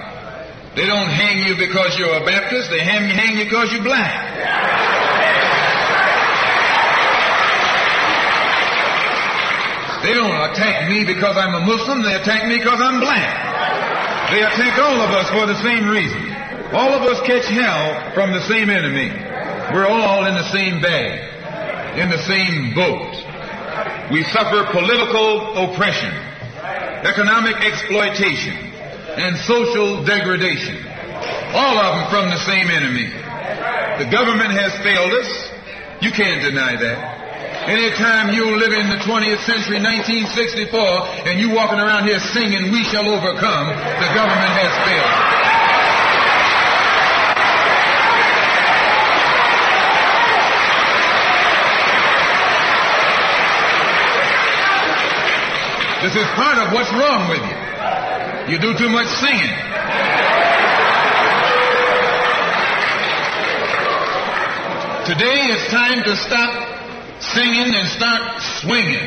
They 0.72 0.88
don't 0.88 1.12
hang 1.12 1.44
you 1.44 1.52
because 1.52 1.98
you're 1.98 2.16
a 2.16 2.24
Baptist, 2.24 2.70
they 2.72 2.80
hang, 2.80 3.04
hang 3.12 3.36
you 3.36 3.44
because 3.44 3.68
you're 3.76 3.84
black. 3.84 4.08
They 10.00 10.14
don't 10.16 10.40
attack 10.48 10.88
me 10.88 11.04
because 11.04 11.36
I'm 11.36 11.60
a 11.60 11.60
Muslim, 11.60 12.00
they 12.00 12.14
attack 12.16 12.48
me 12.48 12.56
because 12.56 12.80
I'm 12.80 13.04
black. 13.04 14.32
They 14.32 14.40
attack 14.40 14.80
all 14.80 14.96
of 15.04 15.10
us 15.12 15.28
for 15.28 15.44
the 15.44 15.60
same 15.60 15.92
reason. 15.92 16.24
All 16.72 16.96
of 16.96 17.02
us 17.02 17.20
catch 17.28 17.52
hell 17.52 18.14
from 18.14 18.32
the 18.32 18.40
same 18.48 18.70
enemy. 18.70 19.12
We're 19.76 19.92
all 19.92 20.24
in 20.24 20.32
the 20.32 20.48
same 20.48 20.80
bag 20.80 21.33
in 21.98 22.10
the 22.10 22.18
same 22.26 22.74
boat. 22.74 23.14
We 24.10 24.22
suffer 24.34 24.66
political 24.70 25.56
oppression, 25.64 26.12
economic 27.06 27.56
exploitation, 27.62 28.54
and 29.16 29.38
social 29.46 30.04
degradation. 30.04 30.76
All 31.54 31.78
of 31.78 31.90
them 31.94 32.06
from 32.10 32.30
the 32.30 32.40
same 32.42 32.68
enemy. 32.68 33.08
The 34.02 34.10
government 34.10 34.50
has 34.52 34.74
failed 34.82 35.12
us. 35.12 35.30
You 36.02 36.10
can't 36.10 36.42
deny 36.42 36.76
that. 36.76 37.14
Anytime 37.70 38.34
you 38.34 38.58
live 38.58 38.74
in 38.74 38.90
the 38.90 39.00
20th 39.06 39.40
century, 39.46 39.80
1964, 39.80 41.30
and 41.30 41.40
you 41.40 41.54
walking 41.54 41.78
around 41.78 42.04
here 42.04 42.18
singing, 42.34 42.72
we 42.72 42.82
shall 42.84 43.08
overcome, 43.08 43.68
the 43.70 44.10
government 44.12 44.52
has 44.58 44.74
failed. 44.84 45.43
This 56.04 56.16
is 56.16 56.26
part 56.36 56.58
of 56.58 56.70
what's 56.74 56.92
wrong 56.92 57.30
with 57.30 57.40
you. 57.40 58.52
You 58.52 58.60
do 58.60 58.76
too 58.76 58.90
much 58.90 59.06
singing. 59.06 59.56
Today 65.08 65.48
it's 65.48 65.72
time 65.72 66.04
to 66.04 66.14
stop 66.14 66.52
singing 67.22 67.72
and 67.74 67.88
start 67.88 68.20
swinging. 68.60 69.00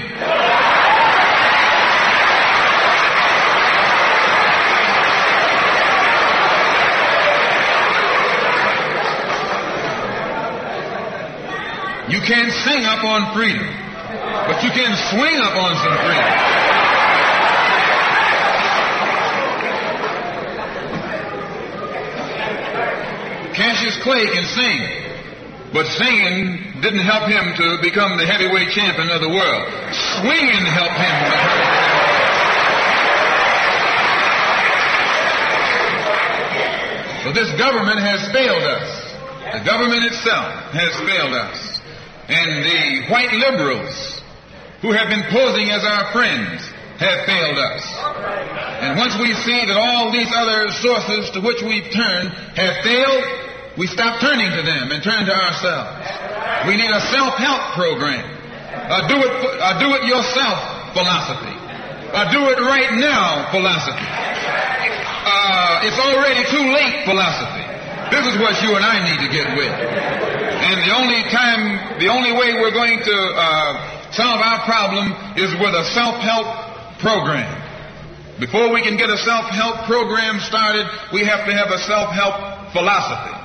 You 12.09 12.21
can't 12.25 12.51
sing 12.65 12.85
up 12.85 13.03
on 13.03 13.35
freedom, 13.35 13.69
but 14.49 14.63
you 14.63 14.71
can 14.71 14.97
swing 15.13 15.35
up 15.37 15.53
on 15.53 15.75
some 15.77 15.95
freedom. 16.03 16.66
Clay 24.07 24.23
can 24.31 24.47
sing, 24.55 24.79
but 25.75 25.83
singing 25.99 26.79
didn't 26.79 27.03
help 27.03 27.27
him 27.27 27.43
to 27.59 27.83
become 27.83 28.15
the 28.15 28.23
heavyweight 28.23 28.71
champion 28.71 29.11
of 29.11 29.19
the 29.19 29.27
world. 29.27 29.67
Swinging 30.23 30.63
helped 30.63 30.95
him. 30.95 31.15
So 37.27 37.35
this 37.35 37.51
government 37.59 37.99
has 37.99 38.31
failed 38.31 38.63
us. 38.63 38.87
The 39.59 39.65
government 39.67 40.07
itself 40.07 40.71
has 40.71 40.95
failed 41.03 41.35
us. 41.35 41.59
And 42.31 42.63
the 42.63 43.11
white 43.11 43.35
liberals 43.35 44.23
who 44.79 44.95
have 44.95 45.11
been 45.11 45.27
posing 45.35 45.67
as 45.75 45.83
our 45.83 46.13
friends 46.15 46.63
have 47.03 47.27
failed 47.27 47.59
us. 47.59 47.83
And 48.87 48.97
once 48.97 49.19
we 49.19 49.35
see 49.43 49.67
that 49.67 49.75
all 49.75 50.15
these 50.15 50.31
other 50.31 50.71
sources 50.79 51.29
to 51.31 51.41
which 51.41 51.59
we've 51.61 51.91
turned 51.91 52.31
have 52.55 52.79
failed, 52.87 53.46
we 53.77 53.85
stop 53.85 54.19
turning 54.19 54.49
to 54.57 54.63
them 54.65 54.89
and 54.89 55.05
turn 55.05 55.25
to 55.29 55.33
ourselves. 55.33 55.93
We 56.65 56.73
need 56.73 56.89
a 56.89 57.03
self-help 57.13 57.77
program, 57.77 58.25
a 58.25 59.05
do 59.05 59.17
it, 59.21 59.31
a 59.61 59.73
do 59.77 59.93
it 59.93 60.03
yourself 60.09 60.57
philosophy. 60.97 61.53
A 62.09 62.25
do 62.33 62.41
it 62.49 62.57
right 62.57 62.97
now 62.97 63.53
philosophy. 63.53 64.01
Uh, 64.01 65.85
it's 65.85 65.99
already 66.01 66.41
too 66.49 66.65
late 66.73 67.05
philosophy. 67.05 67.65
This 68.09 68.25
is 68.33 68.41
what 68.41 68.57
you 68.65 68.73
and 68.73 68.81
I 68.81 68.97
need 69.05 69.19
to 69.21 69.29
get 69.29 69.45
with. 69.53 69.69
And 69.69 70.81
the 70.81 70.95
only 70.97 71.21
time, 71.29 71.99
the 71.99 72.09
only 72.09 72.31
way 72.33 72.57
we're 72.57 72.73
going 72.73 72.97
to 72.97 73.17
uh, 73.37 74.11
solve 74.11 74.41
our 74.41 74.65
problem 74.65 75.13
is 75.37 75.53
with 75.61 75.75
a 75.75 75.85
self-help 75.93 76.97
program. 76.97 77.53
Before 78.39 78.73
we 78.73 78.81
can 78.81 78.97
get 78.97 79.09
a 79.09 79.17
self-help 79.17 79.85
program 79.85 80.39
started, 80.39 80.87
we 81.13 81.25
have 81.25 81.45
to 81.45 81.53
have 81.53 81.69
a 81.69 81.77
self-help 81.77 82.71
philosophy. 82.73 83.36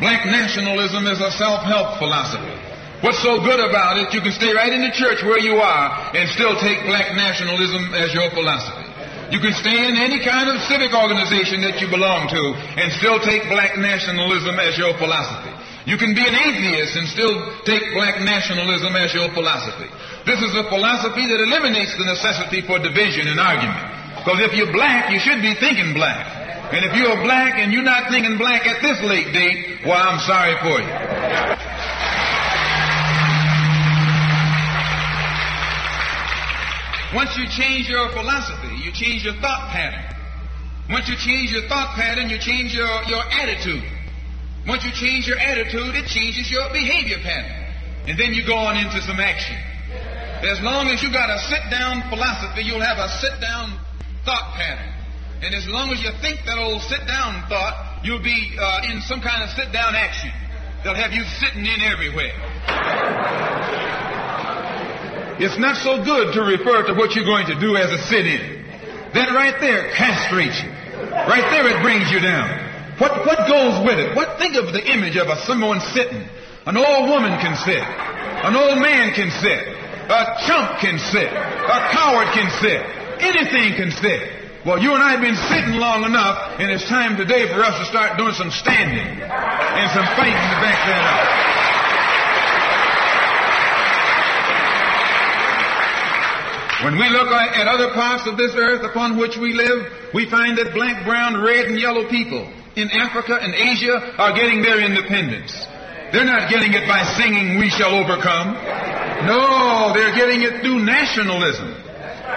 Black 0.00 0.26
nationalism 0.26 1.06
is 1.06 1.20
a 1.20 1.30
self-help 1.34 1.98
philosophy. 1.98 2.54
What's 3.02 3.22
so 3.22 3.38
good 3.42 3.62
about 3.62 3.98
it, 3.98 4.14
you 4.14 4.22
can 4.22 4.34
stay 4.34 4.50
right 4.54 4.72
in 4.74 4.82
the 4.82 4.90
church 4.90 5.22
where 5.22 5.38
you 5.38 5.58
are 5.62 5.86
and 6.14 6.26
still 6.34 6.58
take 6.58 6.82
black 6.86 7.14
nationalism 7.14 7.94
as 7.94 8.14
your 8.14 8.30
philosophy. 8.30 8.86
You 9.30 9.38
can 9.38 9.52
stay 9.54 9.86
in 9.86 9.94
any 9.94 10.24
kind 10.24 10.48
of 10.50 10.58
civic 10.66 10.90
organization 10.90 11.62
that 11.62 11.78
you 11.78 11.86
belong 11.90 12.26
to 12.32 12.42
and 12.80 12.90
still 12.96 13.20
take 13.20 13.46
black 13.52 13.76
nationalism 13.78 14.58
as 14.58 14.78
your 14.78 14.96
philosophy. 14.98 15.52
You 15.84 15.96
can 15.96 16.14
be 16.14 16.26
an 16.26 16.34
atheist 16.34 16.96
and 16.96 17.06
still 17.06 17.34
take 17.62 17.82
black 17.94 18.20
nationalism 18.20 18.96
as 18.96 19.14
your 19.14 19.30
philosophy. 19.34 19.86
This 20.26 20.40
is 20.42 20.52
a 20.58 20.64
philosophy 20.66 21.26
that 21.28 21.38
eliminates 21.38 21.96
the 21.98 22.06
necessity 22.06 22.66
for 22.66 22.78
division 22.78 23.28
and 23.28 23.38
argument. 23.38 23.84
Because 24.20 24.42
if 24.42 24.52
you're 24.58 24.72
black, 24.72 25.10
you 25.12 25.18
should 25.18 25.40
be 25.40 25.54
thinking 25.54 25.94
black. 25.94 26.37
And 26.70 26.84
if 26.84 26.94
you're 26.94 27.16
black 27.24 27.56
and 27.56 27.72
you're 27.72 27.82
not 27.82 28.10
thinking 28.10 28.36
black 28.36 28.66
at 28.66 28.82
this 28.82 29.00
late 29.02 29.32
date, 29.32 29.80
well, 29.86 29.96
I'm 29.96 30.20
sorry 30.20 30.52
for 30.60 30.76
you. 30.84 30.92
Once 37.16 37.32
you 37.38 37.48
change 37.48 37.88
your 37.88 38.10
philosophy, 38.10 38.76
you 38.84 38.92
change 38.92 39.24
your 39.24 39.32
thought 39.40 39.72
pattern. 39.72 40.04
Once 40.90 41.08
you 41.08 41.16
change 41.16 41.52
your 41.52 41.66
thought 41.68 41.96
pattern, 41.96 42.28
you 42.28 42.36
change 42.38 42.74
your, 42.74 43.02
your 43.08 43.24
attitude. 43.32 43.84
Once 44.66 44.84
you 44.84 44.92
change 44.92 45.26
your 45.26 45.38
attitude, 45.38 45.94
it 45.96 46.04
changes 46.04 46.50
your 46.50 46.68
behavior 46.70 47.16
pattern. 47.24 47.64
And 48.08 48.18
then 48.18 48.34
you 48.34 48.44
go 48.44 48.56
on 48.56 48.76
into 48.76 49.00
some 49.00 49.20
action. 49.20 49.56
As 50.44 50.60
long 50.60 50.88
as 50.88 51.02
you 51.02 51.10
got 51.10 51.30
a 51.30 51.38
sit 51.48 51.64
down 51.70 52.02
philosophy, 52.10 52.62
you'll 52.62 52.84
have 52.84 52.98
a 52.98 53.08
sit 53.08 53.40
down 53.40 53.80
thought 54.26 54.52
pattern. 54.52 54.97
And 55.40 55.54
as 55.54 55.66
long 55.68 55.90
as 55.90 56.02
you 56.02 56.10
think 56.20 56.42
that 56.46 56.58
old 56.58 56.82
sit 56.82 57.06
down 57.06 57.46
thought, 57.48 58.02
you'll 58.02 58.22
be 58.22 58.58
uh, 58.58 58.90
in 58.90 59.00
some 59.02 59.20
kind 59.20 59.42
of 59.42 59.50
sit 59.54 59.70
down 59.72 59.94
action. 59.94 60.34
They'll 60.82 60.98
have 60.98 61.12
you 61.14 61.22
sitting 61.38 61.62
in 61.62 61.78
everywhere. 61.82 62.34
It's 65.38 65.58
not 65.58 65.78
so 65.78 66.02
good 66.02 66.34
to 66.34 66.42
refer 66.42 66.90
to 66.90 66.94
what 66.94 67.14
you're 67.14 67.24
going 67.24 67.46
to 67.46 67.58
do 67.58 67.78
as 67.78 67.90
a 67.94 68.02
sit-in. 68.10 68.66
That 69.14 69.30
right 69.30 69.54
there 69.62 69.94
castrates 69.94 70.58
you. 70.58 70.70
Right 71.14 71.46
there 71.54 71.70
it 71.70 71.82
brings 71.82 72.10
you 72.10 72.18
down. 72.18 72.98
What, 72.98 73.22
what 73.22 73.46
goes 73.46 73.78
with 73.86 74.02
it? 74.02 74.16
What, 74.18 74.38
think 74.38 74.58
of 74.58 74.74
the 74.74 74.82
image 74.82 75.16
of 75.16 75.28
a 75.28 75.38
someone 75.46 75.78
sitting. 75.94 76.26
An 76.66 76.76
old 76.76 77.08
woman 77.08 77.38
can 77.38 77.54
sit. 77.62 77.78
An 77.78 78.58
old 78.58 78.82
man 78.82 79.14
can 79.14 79.30
sit. 79.30 79.62
A 80.10 80.20
chump 80.46 80.82
can 80.82 80.98
sit. 80.98 81.30
A 81.30 81.78
coward 81.94 82.26
can 82.34 82.50
sit. 82.58 82.82
Anything 83.22 83.78
can 83.78 83.90
sit. 83.94 84.37
Well, 84.68 84.84
you 84.84 84.92
and 84.92 85.00
I 85.02 85.16
have 85.16 85.24
been 85.24 85.40
sitting 85.48 85.80
long 85.80 86.04
enough, 86.04 86.60
and 86.60 86.68
it's 86.70 86.84
time 86.92 87.16
today 87.16 87.48
for 87.48 87.64
us 87.64 87.72
to 87.80 87.88
start 87.88 88.20
doing 88.20 88.34
some 88.36 88.50
standing 88.52 89.16
and 89.16 89.88
some 89.96 90.04
fighting 90.12 90.36
to 90.36 90.58
back 90.60 90.76
that 90.84 91.04
up. 91.08 91.24
When 96.84 97.00
we 97.00 97.08
look 97.08 97.32
at 97.32 97.64
other 97.66 97.96
parts 97.96 98.28
of 98.28 98.36
this 98.36 98.52
earth 98.60 98.84
upon 98.84 99.16
which 99.16 99.38
we 99.38 99.54
live, 99.54 99.88
we 100.12 100.28
find 100.28 100.58
that 100.58 100.74
black, 100.74 101.02
brown, 101.06 101.40
red, 101.40 101.72
and 101.72 101.80
yellow 101.80 102.06
people 102.06 102.44
in 102.76 102.90
Africa 102.90 103.40
and 103.40 103.54
Asia 103.54 103.96
are 104.20 104.36
getting 104.36 104.60
their 104.60 104.84
independence. 104.84 105.64
They're 106.12 106.28
not 106.28 106.50
getting 106.50 106.74
it 106.74 106.86
by 106.86 107.04
singing, 107.16 107.56
We 107.56 107.70
Shall 107.70 107.94
Overcome. 107.94 108.52
No, 109.24 109.94
they're 109.96 110.14
getting 110.14 110.42
it 110.42 110.60
through 110.60 110.84
nationalism. 110.84 111.87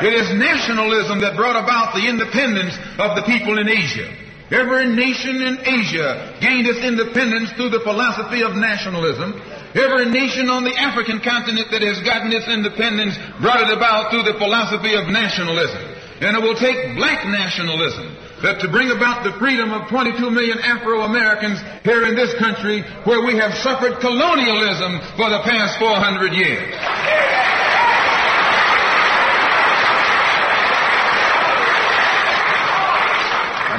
It 0.02 0.14
is 0.18 0.34
nationalism 0.34 1.22
that 1.22 1.38
brought 1.38 1.62
about 1.62 1.94
the 1.94 2.10
independence 2.10 2.74
of 2.98 3.16
the 3.16 3.22
people 3.24 3.62
in 3.62 3.70
Asia. 3.70 4.10
Every 4.52 4.90
nation 4.92 5.40
in 5.40 5.64
Asia 5.64 6.36
gained 6.42 6.68
its 6.68 6.84
independence 6.84 7.54
through 7.54 7.70
the 7.70 7.86
philosophy 7.86 8.44
of 8.44 8.58
nationalism. 8.58 9.40
Every 9.78 10.12
nation 10.12 10.50
on 10.50 10.66
the 10.68 10.76
African 10.76 11.24
continent 11.24 11.72
that 11.72 11.86
has 11.86 12.04
gotten 12.04 12.36
its 12.36 12.50
independence 12.52 13.16
brought 13.40 13.64
it 13.64 13.72
about 13.72 14.12
through 14.12 14.28
the 14.28 14.36
philosophy 14.36 14.92
of 14.98 15.08
nationalism. 15.08 15.80
And 16.20 16.36
it 16.36 16.44
will 16.44 16.60
take 16.60 16.98
black 17.00 17.24
nationalism 17.24 18.12
that 18.44 18.60
to 18.60 18.68
bring 18.68 18.92
about 18.92 19.24
the 19.24 19.32
freedom 19.40 19.72
of 19.72 19.88
22 19.88 20.20
million 20.30 20.60
Afro-Americans 20.60 21.62
here 21.86 22.04
in 22.10 22.16
this 22.18 22.34
country 22.36 22.84
where 23.06 23.24
we 23.24 23.38
have 23.38 23.54
suffered 23.64 24.02
colonialism 24.02 25.00
for 25.16 25.30
the 25.30 25.40
past 25.48 25.80
400 25.80 26.34
years. 26.34 26.76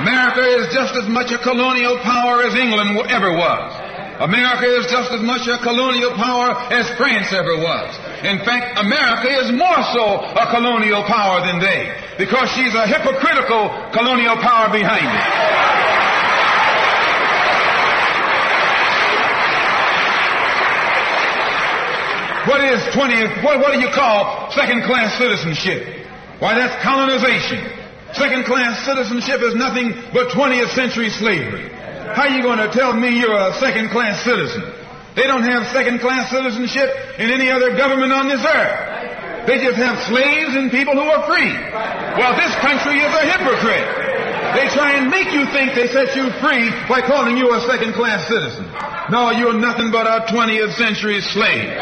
America 0.03 0.43
is 0.43 0.67
just 0.75 0.99
as 0.99 1.07
much 1.07 1.31
a 1.31 1.38
colonial 1.38 1.95
power 2.03 2.43
as 2.43 2.59
England 2.59 2.99
ever 3.07 3.38
was. 3.38 3.71
America 4.19 4.67
is 4.67 4.91
just 4.91 5.15
as 5.15 5.23
much 5.23 5.47
a 5.47 5.62
colonial 5.62 6.11
power 6.19 6.59
as 6.75 6.91
France 6.99 7.31
ever 7.31 7.55
was. 7.55 7.87
In 8.27 8.43
fact, 8.43 8.83
America 8.83 9.31
is 9.31 9.55
more 9.55 9.79
so 9.95 10.27
a 10.27 10.51
colonial 10.51 11.07
power 11.07 11.47
than 11.47 11.62
they, 11.62 11.95
because 12.19 12.51
she's 12.51 12.75
a 12.75 12.83
hypocritical 12.83 13.71
colonial 13.95 14.35
power 14.43 14.75
behind 14.75 15.07
it. 15.07 15.29
What 22.51 22.59
is 22.59 22.83
20th, 22.91 23.45
what, 23.45 23.61
what 23.62 23.73
do 23.73 23.79
you 23.79 23.91
call 23.95 24.51
second 24.51 24.83
class 24.83 25.17
citizenship? 25.17 26.11
Why, 26.41 26.59
that's 26.59 26.75
colonization. 26.83 27.82
Second 28.14 28.44
class 28.44 28.85
citizenship 28.85 29.40
is 29.40 29.55
nothing 29.55 29.92
but 30.12 30.29
20th 30.37 30.75
century 30.75 31.09
slavery. 31.09 31.68
How 32.12 32.29
are 32.29 32.37
you 32.37 32.42
going 32.42 32.59
to 32.61 32.68
tell 32.68 32.92
me 32.92 33.18
you're 33.18 33.33
a 33.33 33.55
second 33.57 33.88
class 33.88 34.22
citizen? 34.22 34.61
They 35.16 35.25
don't 35.25 35.44
have 35.44 35.66
second 35.72 36.01
class 36.01 36.31
citizenship 36.31 36.92
in 37.18 37.31
any 37.31 37.51
other 37.51 37.77
government 37.77 38.12
on 38.12 38.29
this 38.29 38.44
earth. 38.44 39.46
They 39.46 39.59
just 39.64 39.77
have 39.77 39.96
slaves 40.09 40.55
and 40.55 40.70
people 40.70 40.94
who 40.94 41.09
are 41.09 41.25
free. 41.25 41.53
Well, 42.16 42.37
this 42.37 42.53
country 42.61 43.01
is 43.01 43.12
a 43.12 43.25
hypocrite. 43.25 43.88
They 44.57 44.68
try 44.68 45.01
and 45.01 45.09
make 45.09 45.33
you 45.33 45.48
think 45.48 45.75
they 45.75 45.88
set 45.88 46.14
you 46.14 46.29
free 46.37 46.68
by 46.88 47.01
calling 47.01 47.37
you 47.37 47.55
a 47.55 47.61
second 47.64 47.94
class 47.94 48.29
citizen. 48.29 48.68
No, 49.11 49.31
you're 49.33 49.57
nothing 49.57 49.90
but 49.90 50.07
a 50.07 50.29
20th 50.29 50.77
century 50.77 51.20
slave. 51.20 51.72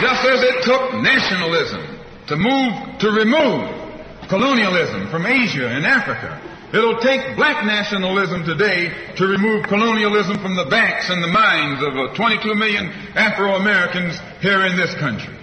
Just 0.00 0.24
as 0.24 0.42
it 0.42 0.62
took 0.62 0.94
nationalism 1.02 1.98
to 2.28 2.36
move, 2.36 2.98
to 3.00 3.10
remove 3.10 4.28
colonialism 4.28 5.08
from 5.10 5.26
Asia 5.26 5.68
and 5.68 5.84
Africa, 5.84 6.40
it'll 6.72 6.98
take 7.00 7.36
black 7.36 7.64
nationalism 7.64 8.44
today 8.44 9.14
to 9.16 9.26
remove 9.26 9.64
colonialism 9.64 10.38
from 10.38 10.56
the 10.56 10.64
backs 10.66 11.10
and 11.10 11.22
the 11.22 11.28
minds 11.28 11.82
of 11.82 11.96
uh, 11.96 12.14
22 12.14 12.54
million 12.54 12.88
Afro-Americans 13.14 14.18
here 14.40 14.64
in 14.66 14.76
this 14.76 14.94
country. 14.94 15.34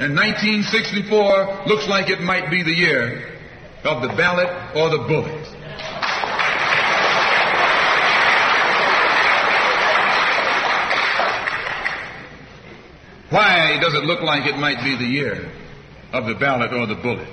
And 0.00 0.16
1964 0.16 1.66
looks 1.66 1.86
like 1.86 2.08
it 2.08 2.20
might 2.20 2.50
be 2.50 2.62
the 2.62 2.72
year 2.72 3.38
of 3.84 4.02
the 4.02 4.08
ballot 4.08 4.48
or 4.74 4.90
the 4.90 5.04
bullet. 5.06 5.46
Why 13.32 13.78
does 13.80 13.94
it 13.94 14.04
look 14.04 14.20
like 14.20 14.46
it 14.46 14.58
might 14.58 14.84
be 14.84 14.94
the 14.94 15.10
year 15.10 15.50
of 16.12 16.26
the 16.26 16.34
ballot 16.34 16.74
or 16.74 16.86
the 16.86 16.96
bullet? 16.96 17.28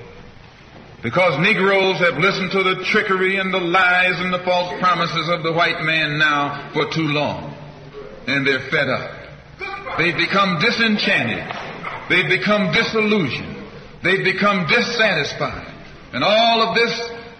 Because 1.04 1.38
Negroes 1.40 2.00
have 2.00 2.18
listened 2.18 2.52
to 2.52 2.64
the 2.64 2.84
trickery 2.86 3.36
and 3.36 3.54
the 3.54 3.60
lies 3.60 4.20
and 4.20 4.34
the 4.34 4.40
false 4.40 4.80
promises 4.80 5.28
of 5.28 5.44
the 5.44 5.52
white 5.52 5.84
man 5.84 6.18
now 6.18 6.72
for 6.72 6.90
too 6.90 7.08
long. 7.08 7.54
And 8.28 8.48
they're 8.48 8.70
fed 8.72 8.88
up. 8.88 9.12
They've 9.98 10.16
become 10.16 10.60
disenchanted. 10.60 11.44
They've 12.10 12.30
become 12.30 12.72
disillusioned. 12.72 13.68
They've 14.02 14.24
become 14.24 14.68
dissatisfied. 14.68 15.68
And 16.14 16.24
all 16.24 16.62
of 16.64 16.76
this 16.76 16.96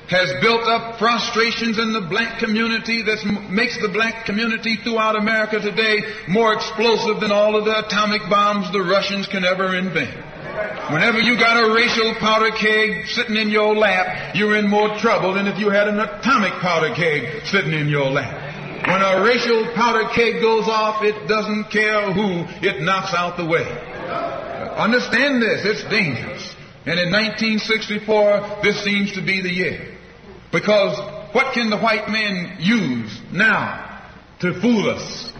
has 0.10 0.34
built 0.42 0.66
up 0.66 0.98
frustrations 0.98 1.78
in 1.78 1.94
the 1.94 2.02
black 2.02 2.40
community 2.40 3.04
that 3.04 3.22
makes 3.50 3.80
the 3.80 3.90
black 3.90 4.26
community 4.26 4.76
throughout 4.76 5.16
America 5.16 5.60
today 5.60 6.02
more 6.28 6.54
explosive 6.54 7.22
than 7.22 7.32
all 7.32 7.56
of 7.56 7.66
the 7.66 7.86
atomic 7.86 8.22
bombs 8.30 8.72
the 8.72 8.82
Russians 8.82 9.28
can 9.28 9.46
ever 9.46 9.78
invent. 9.78 10.10
Whenever 10.90 11.22
you 11.22 11.38
got 11.38 11.62
a 11.62 11.74
racial 11.74 12.16
powder 12.20 12.50
keg 12.50 13.06
sitting 13.08 13.36
in 13.36 13.50
your 13.50 13.76
lap, 13.76 14.34
you're 14.34 14.58
in 14.58 14.68
more 14.68 14.98
trouble 14.98 15.34
than 15.36 15.46
if 15.46 15.60
you 15.60 15.70
had 15.70 15.88
an 15.88 16.00
atomic 16.00 16.54
powder 16.54 16.94
keg 16.96 17.46
sitting 17.46 17.74
in 17.74 17.88
your 17.88 18.10
lap. 18.10 18.50
When 18.88 19.02
a 19.02 19.22
racial 19.22 19.72
powder 19.76 20.10
keg 20.10 20.42
goes 20.42 20.68
off, 20.68 21.04
it 21.04 21.28
doesn't 21.28 21.70
care 21.70 22.12
who 22.12 22.50
it 22.66 22.82
knocks 22.82 23.14
out 23.14 23.38
the 23.38 23.46
way. 23.46 23.68
Understand 24.76 25.44
this, 25.44 25.62
it's 25.66 25.84
dangerous. 25.92 26.56
And 26.88 27.00
in 27.00 27.12
1964, 27.12 28.64
this 28.64 28.84
seems 28.84 29.14
to 29.14 29.22
be 29.22 29.42
the 29.44 29.54
year. 29.54 29.99
Because 30.52 30.98
what 31.34 31.54
can 31.54 31.70
the 31.70 31.78
white 31.78 32.10
man 32.10 32.58
use 32.60 33.22
now 33.32 34.02
to 34.40 34.60
fool 34.62 34.90
us? 34.90 35.34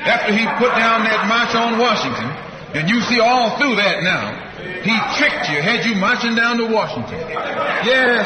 After 0.00 0.32
he 0.32 0.44
put 0.56 0.72
down 0.76 1.04
that 1.04 1.28
march 1.28 1.54
on 1.54 1.78
Washington, 1.78 2.30
and 2.76 2.88
you 2.88 3.00
see 3.02 3.20
all 3.20 3.58
through 3.58 3.76
that 3.76 4.02
now, 4.02 4.46
he 4.80 4.94
tricked 5.20 5.48
you, 5.52 5.60
had 5.60 5.84
you 5.84 5.94
marching 5.96 6.34
down 6.34 6.56
to 6.58 6.66
Washington. 6.72 7.20
Yes, 7.84 8.24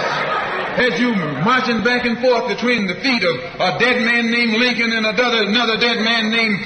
had 0.78 0.98
you 1.02 1.14
marching 1.42 1.82
back 1.82 2.06
and 2.06 2.18
forth 2.22 2.46
between 2.46 2.86
the 2.86 2.94
feet 3.02 3.24
of 3.26 3.34
a 3.58 3.78
dead 3.78 4.02
man 4.02 4.30
named 4.30 4.54
Lincoln 4.54 4.92
and 4.92 5.06
another, 5.06 5.50
another 5.50 5.76
dead 5.78 5.98
man 5.98 6.30
named 6.30 6.58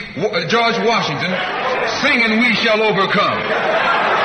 George 0.50 0.76
Washington, 0.84 1.32
singing, 2.04 2.40
We 2.40 2.52
Shall 2.60 2.82
Overcome. 2.82 4.23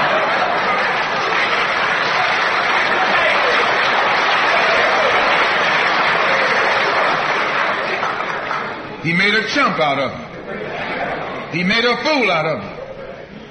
He 9.04 9.14
made 9.14 9.34
a 9.34 9.48
chump 9.50 9.80
out 9.80 10.00
of 10.00 10.12
him. 10.12 10.30
He 11.52 11.64
made 11.64 11.86
a 11.86 11.96
fool 12.04 12.30
out 12.30 12.46
of 12.46 12.60
him. 12.60 12.80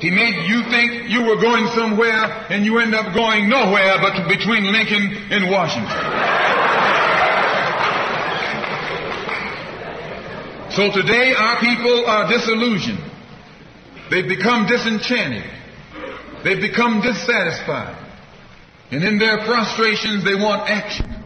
He 0.00 0.10
made 0.10 0.46
you 0.46 0.62
think 0.70 1.10
you 1.10 1.24
were 1.24 1.40
going 1.40 1.66
somewhere 1.74 2.46
and 2.50 2.64
you 2.64 2.78
end 2.78 2.94
up 2.94 3.14
going 3.14 3.48
nowhere 3.48 3.98
but 4.00 4.28
between 4.28 4.70
Lincoln 4.70 5.26
and 5.30 5.50
Washington. 5.50 5.98
so 10.70 10.92
today 10.92 11.34
our 11.34 11.58
people 11.58 12.06
are 12.06 12.28
disillusioned. 12.28 13.02
They've 14.10 14.28
become 14.28 14.66
disenchanted. 14.66 15.50
They've 16.44 16.60
become 16.60 17.00
dissatisfied. 17.00 17.96
And 18.92 19.02
in 19.02 19.18
their 19.18 19.44
frustrations 19.44 20.24
they 20.24 20.36
want 20.36 20.70
action. 20.70 21.17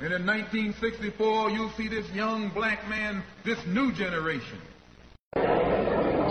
And 0.00 0.12
in 0.12 0.26
1964, 0.26 1.50
you'll 1.50 1.72
see 1.76 1.88
this 1.88 2.06
young 2.12 2.50
black 2.54 2.86
man, 2.88 3.22
this 3.44 3.58
new 3.66 3.92
generation, 3.92 4.60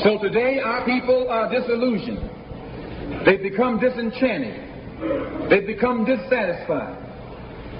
so 0.04 0.20
today 0.22 0.60
our 0.60 0.86
people 0.86 1.30
are 1.30 1.50
disillusioned. 1.50 2.30
They've 3.26 3.42
become 3.42 3.80
disenchanted. 3.80 5.50
They've 5.50 5.66
become 5.66 6.06
dissatisfied. 6.06 7.02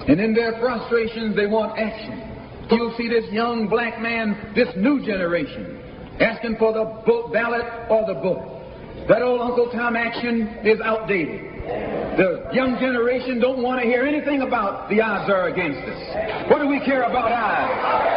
And 0.08 0.20
in 0.20 0.34
their 0.34 0.58
frustrations, 0.60 1.36
they 1.36 1.46
want 1.46 1.78
action. 1.78 2.68
You'll 2.72 2.96
see 2.98 3.10
this 3.10 3.30
young 3.32 3.68
black 3.68 4.02
man, 4.02 4.54
this 4.56 4.70
new 4.78 5.06
generation, 5.06 5.80
asking 6.20 6.56
for 6.58 6.74
the 6.74 6.86
ballot 7.34 7.66
or 7.92 8.08
the 8.08 8.20
book. 8.22 9.08
That 9.08 9.22
old 9.22 9.42
Uncle 9.42 9.70
Tom 9.72 9.96
action 9.96 10.48
is 10.64 10.80
outdated. 10.82 11.95
The 12.18 12.48
young 12.54 12.80
generation 12.80 13.42
don't 13.42 13.62
want 13.62 13.82
to 13.82 13.86
hear 13.86 14.04
anything 14.04 14.42
about 14.42 14.90
the 14.90 15.02
odds 15.02 15.30
are 15.30 15.50
against 15.50 15.84
us. 15.84 16.50
What 16.50 16.62
do 16.62 16.68
we 16.70 16.80
care 16.80 17.04
about 17.04 17.30
odds? 17.30 18.16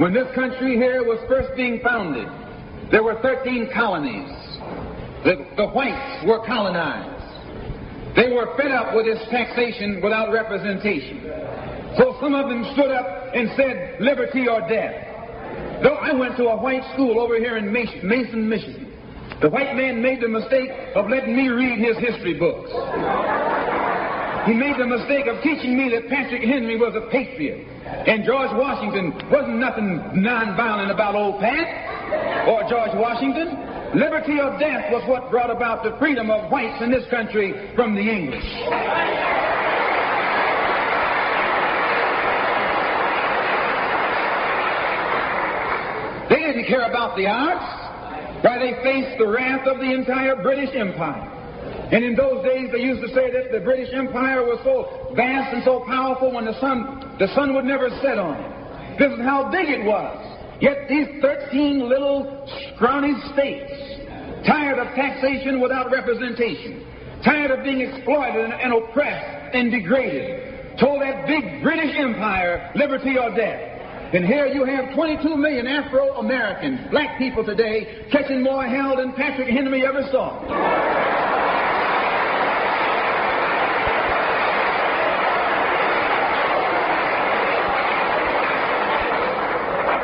When 0.00 0.14
this 0.14 0.34
country 0.34 0.76
here 0.76 1.04
was 1.04 1.20
first 1.28 1.54
being 1.54 1.80
founded, 1.84 2.26
there 2.90 3.02
were 3.02 3.20
13 3.20 3.68
colonies. 3.74 4.32
The, 5.22 5.46
the 5.58 5.68
whites 5.68 6.24
were 6.24 6.40
colonized. 6.46 7.20
They 8.16 8.32
were 8.32 8.56
fed 8.56 8.72
up 8.72 8.96
with 8.96 9.04
this 9.04 9.20
taxation 9.28 10.00
without 10.02 10.32
representation. 10.32 11.20
So 11.98 12.16
some 12.22 12.34
of 12.34 12.48
them 12.48 12.64
stood 12.72 12.90
up 12.90 13.34
and 13.34 13.50
said, 13.54 14.00
liberty 14.00 14.48
or 14.48 14.66
death. 14.66 15.11
Though 15.82 15.98
I 15.98 16.12
went 16.12 16.36
to 16.36 16.46
a 16.46 16.56
white 16.56 16.82
school 16.94 17.18
over 17.18 17.36
here 17.36 17.56
in 17.56 17.72
Mason, 17.72 18.48
Michigan, 18.48 18.92
the 19.40 19.50
white 19.50 19.74
man 19.74 20.00
made 20.00 20.20
the 20.20 20.28
mistake 20.28 20.70
of 20.94 21.10
letting 21.10 21.36
me 21.36 21.48
read 21.48 21.78
his 21.78 21.98
history 21.98 22.34
books. 22.38 22.70
He 24.46 24.54
made 24.54 24.74
the 24.78 24.86
mistake 24.86 25.26
of 25.26 25.42
teaching 25.42 25.76
me 25.78 25.90
that 25.90 26.08
Patrick 26.08 26.42
Henry 26.42 26.76
was 26.76 26.94
a 26.94 27.10
patriot. 27.10 27.66
And 27.86 28.24
George 28.24 28.50
Washington 28.54 29.12
wasn't 29.30 29.58
nothing 29.58 29.98
non-violent 30.14 30.90
about 30.90 31.14
old 31.14 31.40
Pat 31.40 32.48
or 32.48 32.62
George 32.68 32.94
Washington. 32.94 33.54
Liberty 33.94 34.40
or 34.40 34.58
death 34.58 34.90
was 34.90 35.06
what 35.06 35.30
brought 35.30 35.50
about 35.50 35.84
the 35.84 35.96
freedom 35.98 36.30
of 36.30 36.50
whites 36.50 36.82
in 36.82 36.90
this 36.90 37.06
country 37.10 37.54
from 37.76 37.94
the 37.94 38.02
English. 38.02 38.42
They 46.30 46.40
didn't 46.40 46.61
care 46.72 46.88
about 46.88 47.16
the 47.16 47.28
odds. 47.28 47.68
Why, 48.40 48.56
they 48.56 48.72
faced 48.82 49.18
the 49.18 49.28
wrath 49.28 49.68
of 49.68 49.76
the 49.76 49.92
entire 49.92 50.40
British 50.42 50.74
Empire. 50.74 51.28
And 51.92 52.02
in 52.02 52.16
those 52.16 52.42
days, 52.42 52.72
they 52.72 52.80
used 52.80 53.04
to 53.04 53.12
say 53.12 53.30
that 53.30 53.52
the 53.52 53.60
British 53.60 53.92
Empire 53.92 54.42
was 54.42 54.58
so 54.64 55.12
vast 55.14 55.52
and 55.52 55.62
so 55.64 55.84
powerful 55.84 56.32
when 56.32 56.46
the 56.46 56.58
sun, 56.58 57.16
the 57.20 57.28
sun 57.36 57.54
would 57.54 57.66
never 57.66 57.90
set 58.00 58.16
on 58.16 58.40
it. 58.40 58.98
This 58.98 59.12
is 59.12 59.20
how 59.20 59.52
big 59.52 59.68
it 59.68 59.84
was. 59.84 60.16
Yet 60.60 60.88
these 60.88 61.20
13 61.20 61.88
little 61.88 62.48
scrawny 62.74 63.12
states, 63.34 63.70
tired 64.46 64.78
of 64.78 64.88
taxation 64.96 65.60
without 65.60 65.92
representation, 65.92 66.88
tired 67.22 67.50
of 67.50 67.62
being 67.62 67.82
exploited 67.82 68.44
and, 68.44 68.54
and 68.54 68.72
oppressed 68.72 69.54
and 69.54 69.70
degraded, 69.70 70.78
told 70.80 71.02
that 71.02 71.26
big 71.26 71.62
British 71.62 71.94
Empire, 71.98 72.72
liberty 72.74 73.18
or 73.18 73.28
death. 73.36 73.71
And 74.12 74.26
here 74.26 74.46
you 74.46 74.66
have 74.66 74.94
22 74.94 75.36
million 75.38 75.66
Afro-Americans, 75.66 76.90
black 76.90 77.16
people 77.16 77.42
today, 77.42 78.04
catching 78.12 78.42
more 78.42 78.62
hell 78.62 78.94
than 78.94 79.14
Patrick 79.14 79.48
Henry 79.48 79.86
ever 79.86 80.06
saw. 80.12 80.38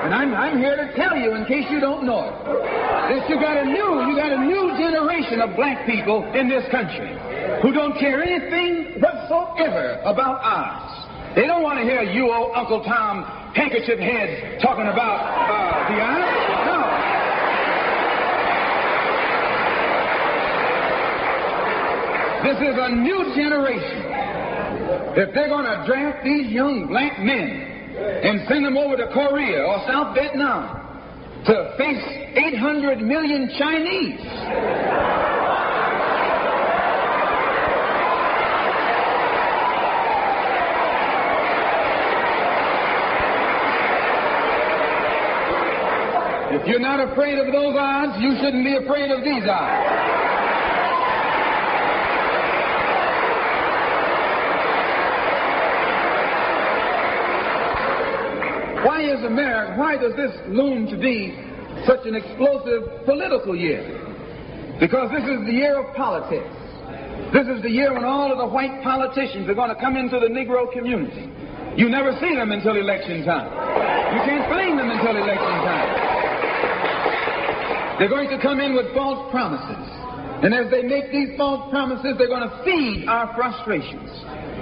And 0.04 0.14
I'm, 0.14 0.34
I'm 0.34 0.56
here 0.56 0.76
to 0.76 0.96
tell 0.96 1.14
you, 1.14 1.34
in 1.34 1.44
case 1.44 1.66
you 1.68 1.78
don't 1.78 2.06
know 2.06 2.32
it, 2.32 3.12
that 3.12 3.28
you 3.28 3.36
got 3.36 3.58
a 3.58 3.64
new, 3.64 4.08
you 4.08 4.16
got 4.16 4.32
a 4.32 4.40
new 4.42 4.72
generation 4.80 5.42
of 5.42 5.54
black 5.54 5.84
people 5.84 6.24
in 6.32 6.48
this 6.48 6.64
country 6.70 7.12
who 7.60 7.72
don't 7.72 7.92
care 7.98 8.22
anything 8.22 9.02
whatsoever 9.02 10.00
about 10.06 10.40
us. 10.40 11.08
They 11.36 11.46
don't 11.46 11.62
want 11.62 11.78
to 11.78 11.84
hear 11.84 12.02
you, 12.02 12.32
old 12.32 12.56
Uncle 12.56 12.82
Tom, 12.82 13.47
handkerchief 13.58 13.98
heads 13.98 14.62
talking 14.62 14.86
about 14.86 15.18
uh, 15.18 15.90
the 15.90 15.98
odds. 15.98 16.30
No. 16.62 16.78
This 22.46 22.58
is 22.70 22.78
a 22.78 22.88
new 22.94 23.34
generation. 23.34 23.98
If 25.18 25.34
they're 25.34 25.48
going 25.48 25.64
to 25.66 25.82
draft 25.86 26.22
these 26.22 26.52
young 26.52 26.86
black 26.86 27.18
men 27.18 27.50
and 28.22 28.46
send 28.48 28.64
them 28.64 28.76
over 28.76 28.96
to 28.96 29.08
Korea 29.08 29.64
or 29.66 29.82
South 29.88 30.14
Vietnam 30.14 30.78
to 31.46 31.74
face 31.76 32.04
800 32.36 33.00
million 33.02 33.50
Chinese. 33.58 34.87
You're 46.68 46.78
not 46.78 47.00
afraid 47.00 47.38
of 47.38 47.46
those 47.46 47.74
odds, 47.78 48.20
you 48.20 48.36
shouldn't 48.36 48.62
be 48.62 48.76
afraid 48.76 49.10
of 49.10 49.24
these 49.24 49.42
odds. 49.48 50.28
Why 58.84 59.02
is 59.02 59.24
America, 59.24 59.74
why 59.78 59.96
does 59.96 60.14
this 60.14 60.30
loom 60.48 60.86
to 60.88 60.96
be 60.96 61.34
such 61.86 62.04
an 62.04 62.14
explosive 62.14 63.04
political 63.06 63.56
year? 63.56 63.82
Because 64.78 65.10
this 65.10 65.24
is 65.24 65.46
the 65.46 65.52
year 65.52 65.80
of 65.80 65.96
politics. 65.96 66.52
This 67.32 67.48
is 67.48 67.62
the 67.62 67.70
year 67.70 67.92
when 67.92 68.04
all 68.04 68.30
of 68.30 68.38
the 68.38 68.46
white 68.46 68.82
politicians 68.82 69.48
are 69.48 69.54
going 69.54 69.74
to 69.74 69.80
come 69.80 69.96
into 69.96 70.20
the 70.20 70.28
Negro 70.28 70.70
community. 70.70 71.32
You 71.76 71.88
never 71.88 72.12
see 72.20 72.34
them 72.34 72.52
until 72.52 72.76
election 72.76 73.24
time. 73.24 73.50
You 74.14 74.20
can't 74.24 74.52
blame 74.52 74.76
them 74.76 74.90
until 74.90 75.16
election 75.16 75.56
time. 75.64 75.97
They're 77.98 78.08
going 78.08 78.28
to 78.30 78.40
come 78.40 78.60
in 78.60 78.74
with 78.74 78.94
false 78.94 79.30
promises. 79.30 79.90
And 80.42 80.54
as 80.54 80.70
they 80.70 80.82
make 80.82 81.10
these 81.10 81.36
false 81.36 81.68
promises, 81.70 82.14
they're 82.16 82.28
going 82.28 82.48
to 82.48 82.62
feed 82.64 83.08
our 83.08 83.34
frustrations. 83.34 84.10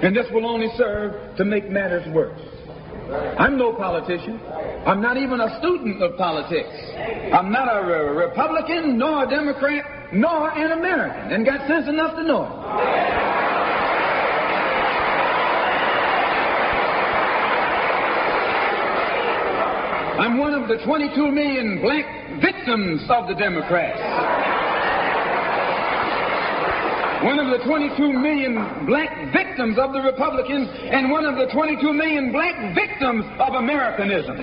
And 0.03 0.17
this 0.17 0.27
will 0.33 0.47
only 0.47 0.69
serve 0.77 1.37
to 1.37 1.45
make 1.45 1.69
matters 1.69 2.07
worse. 2.15 2.41
I'm 3.39 3.59
no 3.59 3.75
politician. 3.75 4.41
I'm 4.87 5.01
not 5.03 5.17
even 5.17 5.41
a 5.41 5.59
student 5.59 6.03
of 6.03 6.17
politics. 6.17 6.75
I'm 7.33 7.53
not 7.53 7.69
a 7.69 7.87
re- 7.87 8.25
Republican, 8.27 8.99
nor 8.99 9.25
a 9.25 9.29
Democrat, 9.29 10.13
nor 10.13 10.51
an 10.51 10.73
American, 10.73 11.33
and 11.33 11.45
got 11.45 11.69
sense 11.69 11.89
enough 11.89 12.17
to 12.17 12.25
know 12.25 12.45
it. 12.47 13.26
I'm 20.19 20.39
one 20.39 20.55
of 20.55 20.67
the 20.67 20.83
22 20.83 21.31
million 21.31 21.83
black 21.83 22.07
victims 22.41 23.03
of 23.11 23.29
the 23.29 23.35
Democrats. 23.35 24.01
One 27.23 27.39
of 27.39 27.59
the 27.59 27.63
22 27.67 28.13
million 28.15 28.87
black 28.87 29.33
victims 29.35 29.79
of 29.79 29.93
the 29.93 30.01
Republicans, 30.01 30.69
and 30.91 31.11
one 31.11 31.27
of 31.27 31.37
the 31.37 31.53
22 31.53 31.93
million 31.93 32.33
black 32.33 32.75
victims 32.75 33.27
of 33.39 33.55
Americanism. 33.57 34.37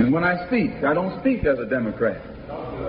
And 0.00 0.12
when 0.12 0.24
I 0.24 0.46
speak, 0.48 0.82
I 0.82 0.94
don't 0.94 1.20
speak 1.20 1.44
as 1.44 1.60
a 1.60 1.66
Democrat 1.66 2.20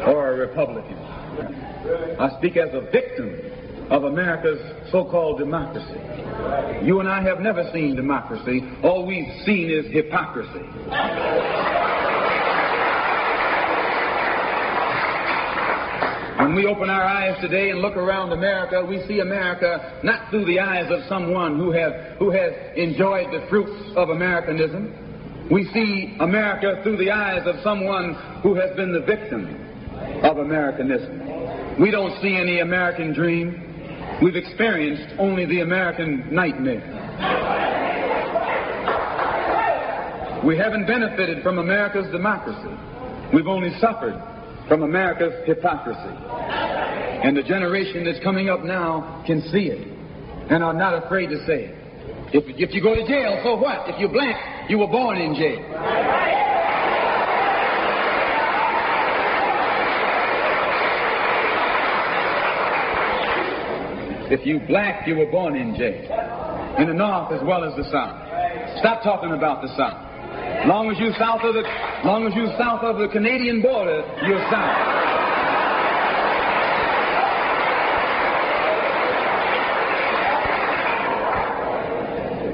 or 0.07 0.33
a 0.33 0.37
Republican. 0.37 0.97
I 0.97 2.35
speak 2.39 2.57
as 2.57 2.73
a 2.73 2.81
victim 2.89 3.37
of 3.91 4.05
America's 4.05 4.59
so-called 4.89 5.37
democracy. 5.37 5.99
You 6.85 7.01
and 7.01 7.09
I 7.09 7.21
have 7.23 7.41
never 7.41 7.69
seen 7.73 7.95
democracy. 7.95 8.61
All 8.83 9.05
we've 9.05 9.27
seen 9.45 9.69
is 9.69 9.91
hypocrisy. 9.91 10.65
When 16.39 16.55
we 16.55 16.65
open 16.65 16.89
our 16.89 17.03
eyes 17.03 17.39
today 17.41 17.69
and 17.69 17.79
look 17.79 17.97
around 17.97 18.31
America, 18.31 18.83
we 18.83 19.05
see 19.07 19.19
America 19.19 19.99
not 20.03 20.29
through 20.29 20.45
the 20.45 20.59
eyes 20.59 20.89
of 20.89 21.03
someone 21.07 21.57
who, 21.57 21.71
have, 21.71 22.17
who 22.17 22.31
has 22.31 22.53
enjoyed 22.77 23.27
the 23.31 23.45
fruits 23.49 23.91
of 23.97 24.09
Americanism. 24.09 25.47
We 25.51 25.65
see 25.73 26.15
America 26.19 26.79
through 26.81 26.97
the 26.97 27.11
eyes 27.11 27.43
of 27.45 27.55
someone 27.61 28.15
who 28.41 28.55
has 28.55 28.73
been 28.77 28.93
the 28.93 29.01
victim 29.01 29.53
of 30.23 30.37
Americanism. 30.37 31.79
We 31.79 31.91
don't 31.91 32.19
see 32.21 32.37
any 32.37 32.59
American 32.59 33.13
dream. 33.13 33.70
We've 34.21 34.35
experienced 34.35 35.15
only 35.17 35.45
the 35.45 35.61
American 35.61 36.33
nightmare. 36.33 36.81
We 40.45 40.57
haven't 40.57 40.85
benefited 40.85 41.41
from 41.41 41.57
America's 41.57 42.11
democracy. 42.11 42.77
We've 43.33 43.47
only 43.47 43.71
suffered 43.79 44.21
from 44.67 44.83
America's 44.83 45.33
hypocrisy. 45.47 46.15
And 47.23 47.35
the 47.35 47.43
generation 47.43 48.05
that's 48.05 48.23
coming 48.23 48.49
up 48.49 48.63
now 48.63 49.23
can 49.25 49.41
see 49.51 49.69
it 49.69 49.87
and 50.49 50.63
are 50.63 50.73
not 50.73 51.03
afraid 51.03 51.27
to 51.27 51.37
say 51.45 51.65
it. 51.65 51.77
If, 52.33 52.43
if 52.57 52.73
you 52.73 52.81
go 52.81 52.95
to 52.95 53.07
jail, 53.07 53.41
so 53.43 53.55
what? 53.55 53.89
If 53.89 53.99
you're 53.99 54.09
black, 54.09 54.69
you 54.69 54.77
were 54.77 54.87
born 54.87 55.17
in 55.17 55.35
jail. 55.35 55.61
If 64.31 64.45
you 64.45 64.61
black, 64.61 65.05
you 65.05 65.17
were 65.17 65.29
born 65.29 65.57
in 65.57 65.75
jail. 65.75 66.07
In 66.79 66.87
the 66.87 66.93
north 66.93 67.33
as 67.33 67.43
well 67.43 67.65
as 67.65 67.75
the 67.75 67.83
south. 67.91 68.15
Stop 68.79 69.03
talking 69.03 69.33
about 69.33 69.61
the 69.61 69.67
south. 69.75 69.99
Long 70.65 70.89
as 70.89 70.97
you 70.97 71.11
south 71.19 71.43
of 71.43 71.53
the 71.53 71.63
long 72.07 72.25
as 72.25 72.33
you 72.33 72.47
south 72.57 72.79
of 72.81 72.97
the 72.97 73.09
Canadian 73.09 73.61
border, 73.61 73.99
you're 74.23 74.39
south. 74.49 75.01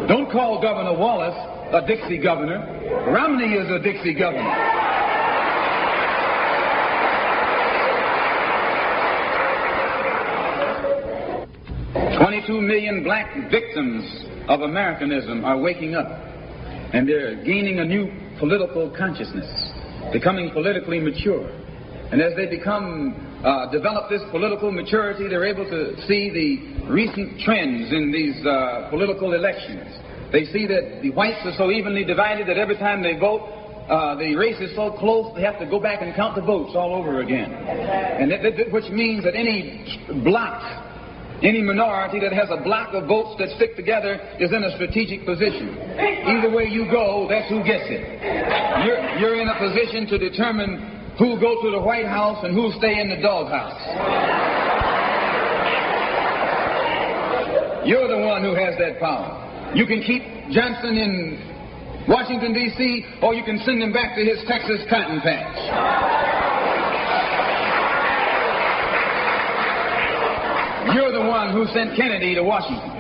Don't 0.07 0.31
call 0.31 0.59
Governor 0.59 0.97
Wallace 0.97 1.37
a 1.73 1.85
Dixie 1.85 2.17
governor. 2.17 2.57
Romney 3.13 3.53
is 3.53 3.69
a 3.69 3.77
Dixie 3.77 4.15
governor. 4.15 4.76
22 12.47 12.61
million 12.65 13.03
black 13.03 13.35
victims 13.51 14.25
of 14.47 14.61
Americanism 14.61 15.43
are 15.43 15.57
waking 15.59 15.95
up. 15.95 16.07
And 16.93 17.07
they're 17.07 17.43
gaining 17.43 17.79
a 17.79 17.85
new 17.85 18.09
political 18.39 18.89
consciousness, 18.97 19.47
becoming 20.13 20.51
politically 20.51 20.99
mature. 20.99 21.49
And 22.11 22.21
as 22.21 22.35
they 22.37 22.47
become, 22.47 23.41
uh, 23.43 23.69
develop 23.69 24.09
this 24.09 24.21
political 24.31 24.71
maturity, 24.71 25.27
they're 25.27 25.45
able 25.45 25.65
to 25.65 26.01
see 26.07 26.31
the 26.31 26.87
recent 26.89 27.41
trends 27.41 27.91
in 27.91 28.11
these 28.11 28.39
uh, 28.45 28.87
political 28.89 29.33
elections. 29.33 29.83
They 30.31 30.45
see 30.45 30.65
that 30.67 31.01
the 31.01 31.11
whites 31.11 31.43
are 31.43 31.55
so 31.57 31.69
evenly 31.69 32.05
divided 32.05 32.47
that 32.47 32.57
every 32.57 32.77
time 32.77 33.03
they 33.03 33.19
vote, 33.19 33.43
uh, 33.89 34.15
the 34.15 34.35
race 34.35 34.59
is 34.59 34.73
so 34.75 34.91
close 34.91 35.33
they 35.35 35.41
have 35.41 35.59
to 35.59 35.65
go 35.65 35.79
back 35.79 36.01
and 36.01 36.15
count 36.15 36.35
the 36.35 36.41
votes 36.41 36.71
all 36.75 36.95
over 36.95 37.21
again. 37.21 37.51
And 37.51 38.31
that, 38.31 38.41
that, 38.43 38.71
which 38.71 38.89
means 38.89 39.23
that 39.25 39.35
any 39.35 39.83
block 40.23 40.86
any 41.43 41.61
minority 41.61 42.19
that 42.19 42.33
has 42.33 42.49
a 42.49 42.61
block 42.63 42.93
of 42.93 43.07
votes 43.07 43.37
that 43.37 43.49
stick 43.57 43.75
together 43.75 44.17
is 44.39 44.51
in 44.51 44.63
a 44.63 44.73
strategic 44.75 45.25
position. 45.25 45.77
Either 46.25 46.49
way 46.49 46.65
you 46.65 46.89
go, 46.89 47.27
that's 47.29 47.49
who 47.49 47.63
gets 47.63 47.85
it. 47.85 48.01
You're, 48.85 48.99
you're 49.21 49.37
in 49.41 49.47
a 49.47 49.57
position 49.57 50.07
to 50.09 50.17
determine 50.17 50.97
who 51.17 51.39
go 51.39 51.61
to 51.61 51.71
the 51.71 51.81
White 51.81 52.05
House 52.05 52.43
and 52.43 52.53
who 52.53 52.71
stay 52.77 52.99
in 52.99 53.09
the 53.09 53.21
doghouse. 53.21 53.77
You're 57.85 58.07
the 58.07 58.25
one 58.25 58.43
who 58.43 58.53
has 58.53 58.75
that 58.79 58.99
power. 58.99 59.73
You 59.73 59.85
can 59.85 60.01
keep 60.01 60.23
Johnson 60.51 60.97
in 60.97 62.05
Washington, 62.07 62.53
D.C., 62.53 63.05
or 63.21 63.33
you 63.33 63.43
can 63.43 63.59
send 63.59 63.81
him 63.81 63.93
back 63.93 64.15
to 64.15 64.23
his 64.23 64.39
Texas 64.47 64.81
cotton 64.89 65.21
patch. 65.21 66.46
You're 70.93 71.11
the 71.11 71.27
one 71.27 71.51
who 71.51 71.67
sent 71.73 71.95
Kennedy 71.95 72.35
to 72.35 72.43
Washington. 72.43 72.91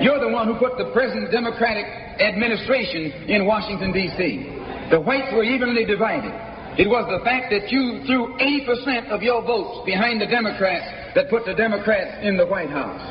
You're 0.00 0.20
the 0.20 0.30
one 0.30 0.46
who 0.46 0.54
put 0.56 0.78
the 0.78 0.90
present 0.92 1.30
Democratic 1.30 1.84
administration 2.20 3.12
in 3.28 3.44
Washington, 3.44 3.92
D.C. 3.92 4.90
The 4.90 5.00
whites 5.00 5.28
were 5.32 5.44
evenly 5.44 5.84
divided. 5.84 6.32
It 6.78 6.86
was 6.88 7.10
the 7.10 7.18
fact 7.26 7.50
that 7.50 7.68
you 7.74 8.00
threw 8.06 8.38
80% 8.38 9.10
of 9.10 9.20
your 9.20 9.42
votes 9.42 9.84
behind 9.84 10.20
the 10.22 10.30
Democrats 10.30 10.86
that 11.14 11.28
put 11.28 11.44
the 11.44 11.54
Democrats 11.54 12.22
in 12.22 12.38
the 12.38 12.46
White 12.46 12.70
House. 12.70 13.02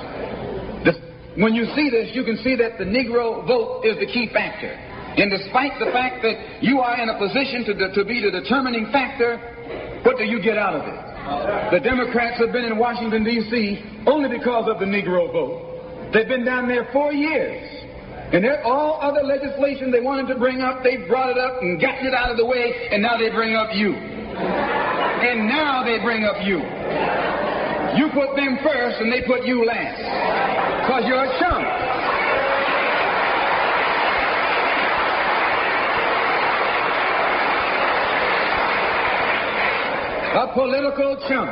when 1.36 1.54
you 1.54 1.68
see 1.76 1.92
this, 1.92 2.16
you 2.16 2.24
can 2.24 2.38
see 2.42 2.56
that 2.56 2.80
the 2.80 2.88
Negro 2.88 3.46
vote 3.46 3.84
is 3.84 4.00
the 4.00 4.08
key 4.08 4.32
factor. 4.32 4.72
And 4.72 5.30
despite 5.30 5.78
the 5.80 5.92
fact 5.92 6.24
that 6.24 6.64
you 6.64 6.80
are 6.80 6.96
in 7.02 7.10
a 7.10 7.18
position 7.20 7.66
to, 7.66 7.74
to 7.94 8.06
be 8.06 8.24
the 8.24 8.32
determining 8.32 8.88
factor, 8.94 9.38
what 10.08 10.18
do 10.18 10.24
you 10.24 10.42
get 10.42 10.58
out 10.58 10.74
of 10.74 10.88
it? 10.88 11.07
The 11.72 11.80
Democrats 11.80 12.40
have 12.40 12.52
been 12.52 12.64
in 12.64 12.78
Washington, 12.78 13.24
D.C. 13.24 13.84
only 14.08 14.30
because 14.30 14.70
of 14.70 14.80
the 14.80 14.86
Negro 14.86 15.32
vote. 15.32 16.12
They've 16.14 16.28
been 16.28 16.46
down 16.46 16.68
there 16.68 16.88
four 16.94 17.12
years. 17.12 17.78
And 18.32 18.46
all 18.64 19.00
other 19.02 19.24
legislation 19.24 19.92
they 19.92 20.00
wanted 20.00 20.28
to 20.34 20.40
bring 20.40 20.62
up, 20.62 20.84
they 20.84 20.98
brought 21.08 21.30
it 21.30 21.38
up 21.38 21.62
and 21.62 21.80
gotten 21.80 22.08
it 22.08 22.14
out 22.14 22.32
of 22.32 22.38
the 22.38 22.46
way, 22.46 22.90
and 22.92 23.02
now 23.02 23.18
they 23.18 23.30
bring 23.30 23.56
up 23.56 23.76
you. 23.76 23.94
And 23.96 25.48
now 25.48 25.84
they 25.84 26.00
bring 26.00 26.24
up 26.24 26.40
you. 26.44 26.60
You 28.00 28.12
put 28.12 28.36
them 28.36 28.60
first, 28.64 29.00
and 29.00 29.12
they 29.12 29.24
put 29.28 29.44
you 29.44 29.66
last. 29.66 30.00
Because 30.88 31.04
you're 31.08 31.24
a 31.24 31.40
chump. 31.40 31.68
A 40.38 40.54
political 40.54 41.18
chump. 41.28 41.50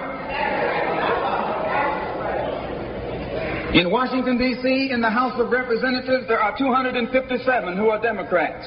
In 3.73 3.91
Washington, 3.91 4.37
D.C., 4.37 4.91
in 4.93 5.01
the 5.01 5.09
House 5.09 5.33
of 5.41 5.49
Representatives, 5.49 6.27
there 6.27 6.39
are 6.39 6.55
257 6.55 7.77
who 7.77 7.89
are 7.89 7.99
Democrats. 7.99 8.63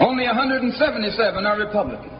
Only 0.00 0.24
177 0.24 1.44
are 1.44 1.58
Republicans. 1.58 2.14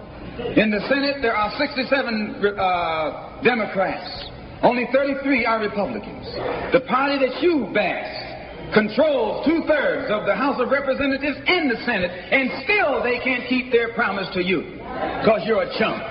In 0.59 0.71
the 0.71 0.83
Senate, 0.91 1.23
there 1.23 1.35
are 1.35 1.55
67 1.57 2.59
uh, 2.59 3.41
Democrats. 3.43 4.29
Only 4.63 4.87
33 4.93 5.47
are 5.47 5.61
Republicans. 5.63 6.27
The 6.75 6.83
party 6.91 7.23
that 7.25 7.41
you 7.41 7.71
bash 7.73 8.75
controls 8.75 9.47
two 9.47 9.63
thirds 9.67 10.11
of 10.11 10.27
the 10.27 10.35
House 10.35 10.61
of 10.61 10.71
Representatives 10.71 11.39
and 11.47 11.71
the 11.71 11.79
Senate, 11.87 12.11
and 12.11 12.51
still 12.65 13.03
they 13.03 13.23
can't 13.23 13.49
keep 13.49 13.71
their 13.71 13.95
promise 13.95 14.29
to 14.35 14.43
you 14.43 14.75
because 15.23 15.47
you're 15.47 15.63
a 15.63 15.79
chump. 15.79 16.03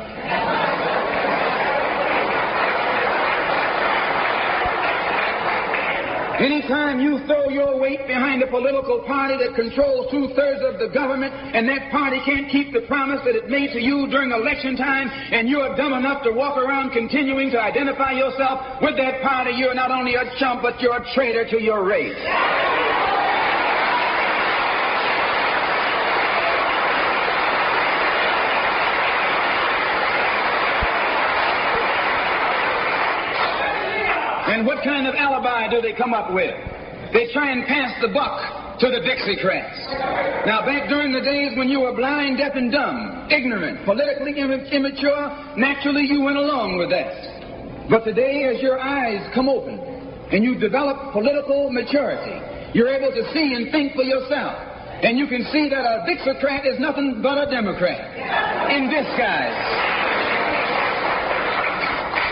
Anytime 6.37 7.01
you 7.01 7.17
throw 7.25 7.49
your 7.49 7.79
weight 7.79 8.05
behind 8.05 8.43
a 8.43 8.47
political 8.47 9.01
party 9.07 9.33
that 9.41 9.55
controls 9.55 10.05
two 10.11 10.29
thirds 10.37 10.61
of 10.61 10.77
the 10.77 10.87
government 10.93 11.33
and 11.33 11.67
that 11.67 11.89
party 11.89 12.21
can't 12.25 12.47
keep 12.51 12.71
the 12.71 12.81
promise 12.81 13.19
that 13.25 13.33
it 13.33 13.49
made 13.49 13.73
to 13.73 13.81
you 13.81 14.05
during 14.05 14.29
election 14.29 14.77
time 14.77 15.09
and 15.09 15.49
you're 15.49 15.75
dumb 15.75 15.93
enough 15.93 16.21
to 16.23 16.31
walk 16.31 16.57
around 16.57 16.91
continuing 16.91 17.49
to 17.49 17.59
identify 17.59 18.11
yourself 18.11 18.61
with 18.83 18.95
that 18.97 19.23
party, 19.23 19.57
you're 19.57 19.73
not 19.73 19.89
only 19.89 20.13
a 20.13 20.29
chump, 20.37 20.61
but 20.61 20.79
you're 20.79 21.01
a 21.01 21.13
traitor 21.15 21.49
to 21.49 21.59
your 21.59 21.83
race. 21.83 22.13
And 34.57 34.65
what 34.77 34.85
kind 34.85 35.07
of 35.07 35.15
alibi 35.15 35.67
do 35.73 35.81
they 35.81 35.93
come 35.93 36.13
up 36.13 36.31
with? 36.31 36.53
They 37.09 37.33
try 37.33 37.49
and 37.49 37.65
pass 37.65 37.97
the 37.99 38.13
buck 38.13 38.77
to 38.77 38.93
the 38.93 39.01
Dixiecrats. 39.01 40.45
Now, 40.45 40.61
back 40.61 40.87
during 40.87 41.11
the 41.11 41.21
days 41.21 41.57
when 41.57 41.67
you 41.67 41.81
were 41.81 41.95
blind, 41.95 42.37
deaf, 42.37 42.53
and 42.53 42.71
dumb, 42.71 43.27
ignorant, 43.31 43.83
politically 43.85 44.37
immature, 44.37 45.33
naturally 45.57 46.05
you 46.05 46.21
went 46.21 46.37
along 46.37 46.77
with 46.77 46.91
that. 46.91 47.89
But 47.89 48.05
today, 48.05 48.53
as 48.53 48.61
your 48.61 48.79
eyes 48.79 49.25
come 49.33 49.49
open 49.49 49.79
and 50.29 50.43
you 50.43 50.59
develop 50.59 51.11
political 51.11 51.71
maturity, 51.71 52.37
you're 52.77 52.93
able 52.93 53.09
to 53.09 53.23
see 53.33 53.57
and 53.57 53.71
think 53.71 53.95
for 53.95 54.03
yourself. 54.03 54.61
And 55.01 55.17
you 55.17 55.25
can 55.25 55.41
see 55.49 55.69
that 55.69 55.81
a 55.81 56.05
Dixiecrat 56.05 56.69
is 56.69 56.79
nothing 56.79 57.21
but 57.23 57.41
a 57.41 57.49
Democrat 57.49 58.13
in 58.69 58.93
disguise. 58.93 60.06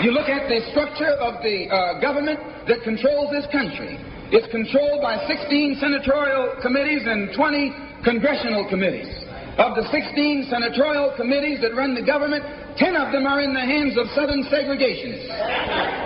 You 0.06 0.14
look 0.14 0.30
at 0.30 0.46
the 0.46 0.62
structure 0.70 1.18
of 1.18 1.42
the 1.42 1.66
uh, 1.66 1.98
government 1.98 2.38
that 2.70 2.86
controls 2.86 3.34
this 3.34 3.50
country. 3.50 3.98
It's 4.30 4.46
controlled 4.54 5.02
by 5.02 5.18
16 5.26 5.82
senatorial 5.82 6.62
committees 6.62 7.10
and 7.10 7.34
20 7.34 8.06
congressional 8.06 8.70
committees. 8.70 9.10
Of 9.58 9.74
the 9.74 9.82
16 9.90 10.54
senatorial 10.54 11.18
committees 11.18 11.58
that 11.66 11.74
run 11.74 11.98
the 11.98 12.06
government, 12.06 12.46
10 12.78 12.94
of 12.94 13.18
them 13.18 13.26
are 13.26 13.42
in 13.42 13.58
the 13.58 13.66
hands 13.66 13.98
of 13.98 14.06
Southern 14.14 14.46
segregationists. 14.46 15.26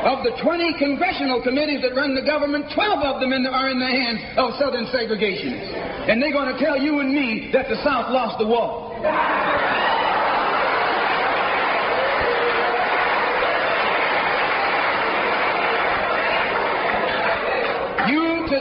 Of 0.08 0.24
the 0.24 0.32
20 0.48 0.80
congressional 0.80 1.44
committees 1.44 1.84
that 1.84 1.92
run 1.92 2.16
the 2.16 2.24
government, 2.24 2.72
12 2.72 3.04
of 3.04 3.20
them 3.20 3.36
in 3.36 3.44
the, 3.44 3.52
are 3.52 3.68
in 3.68 3.84
the 3.84 3.92
hands 3.92 4.24
of 4.40 4.56
Southern 4.56 4.88
segregationists. 4.96 5.76
And 6.08 6.24
they're 6.24 6.32
going 6.32 6.56
to 6.56 6.60
tell 6.64 6.80
you 6.80 7.04
and 7.04 7.12
me 7.12 7.52
that 7.52 7.68
the 7.68 7.76
South 7.84 8.16
lost 8.16 8.40
the 8.40 8.48
war. 8.48 8.96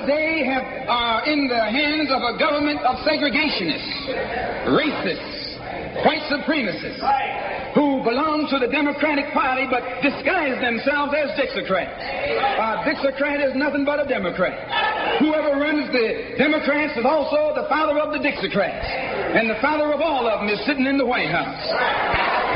Today 0.09 0.41
have, 0.49 0.65
are 0.89 1.21
in 1.29 1.53
the 1.53 1.61
hands 1.69 2.09
of 2.09 2.25
a 2.25 2.41
government 2.41 2.81
of 2.81 2.97
segregationists, 3.05 4.09
racists, 4.73 5.37
white 6.01 6.25
supremacists, 6.33 7.05
who 7.77 8.01
belong 8.01 8.49
to 8.49 8.57
the 8.57 8.73
Democratic 8.73 9.29
Party 9.37 9.69
but 9.69 9.85
disguise 10.01 10.57
themselves 10.65 11.13
as 11.13 11.29
Dixiecrats. 11.37 12.01
A 12.01 12.89
Dixiecrat 12.89 13.53
is 13.53 13.53
nothing 13.53 13.85
but 13.85 14.01
a 14.01 14.09
Democrat. 14.09 15.21
Whoever 15.21 15.61
runs 15.61 15.93
the 15.93 16.41
Democrats 16.41 16.97
is 16.97 17.05
also 17.05 17.53
the 17.53 17.69
father 17.69 18.01
of 18.01 18.17
the 18.17 18.25
Dixiecrats. 18.25 18.89
And 19.37 19.45
the 19.45 19.61
father 19.61 19.93
of 19.93 20.01
all 20.01 20.25
of 20.25 20.41
them 20.41 20.49
is 20.49 20.65
sitting 20.65 20.87
in 20.87 20.97
the 20.97 21.05
White 21.05 21.29
House. 21.29 22.48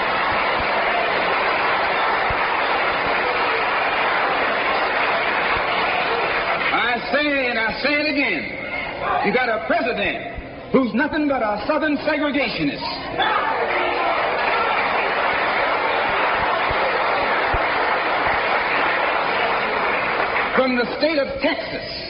Say 7.10 7.48
and 7.50 7.58
I 7.58 7.72
say 7.82 7.92
it 7.98 8.06
again. 8.06 8.42
You 9.26 9.32
got 9.34 9.48
a 9.48 9.66
president 9.66 10.70
who's 10.72 10.94
nothing 10.94 11.28
but 11.28 11.42
a 11.42 11.64
southern 11.66 11.96
segregationist. 12.06 12.86
From 20.56 20.76
the 20.76 20.86
state 20.98 21.18
of 21.18 21.28
Texas. 21.40 22.02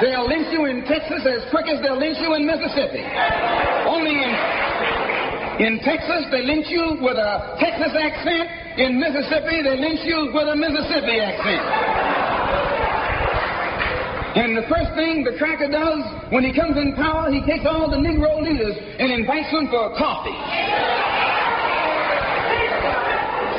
They'll 0.00 0.28
lynch 0.28 0.48
you 0.50 0.64
in 0.66 0.84
Texas 0.84 1.22
as 1.26 1.48
quick 1.50 1.66
as 1.68 1.80
they'll 1.82 1.98
lynch 1.98 2.18
you 2.20 2.34
in 2.34 2.46
Mississippi. 2.46 3.04
Only 3.86 4.16
in, 4.16 4.32
in 5.60 5.80
Texas, 5.84 6.24
they 6.30 6.42
lynch 6.42 6.66
you 6.68 6.98
with 7.00 7.16
a 7.16 7.56
Texas 7.60 7.92
accent. 7.94 8.48
In 8.78 8.98
Mississippi, 8.98 9.62
they 9.62 9.76
lynch 9.78 10.00
you 10.04 10.30
with 10.34 10.48
a 10.48 10.56
Mississippi 10.56 11.20
accent. 11.20 11.93
And 14.34 14.56
the 14.56 14.66
first 14.66 14.90
thing 14.98 15.22
the 15.22 15.38
cracker 15.38 15.70
does 15.70 16.02
when 16.32 16.42
he 16.42 16.52
comes 16.52 16.76
in 16.76 16.94
power, 16.96 17.30
he 17.30 17.40
takes 17.46 17.64
all 17.66 17.88
the 17.88 17.96
Negro 17.96 18.42
leaders 18.42 18.74
and 18.98 19.12
invites 19.12 19.50
them 19.52 19.68
for 19.70 19.94
a 19.94 19.96
coffee. 19.96 20.34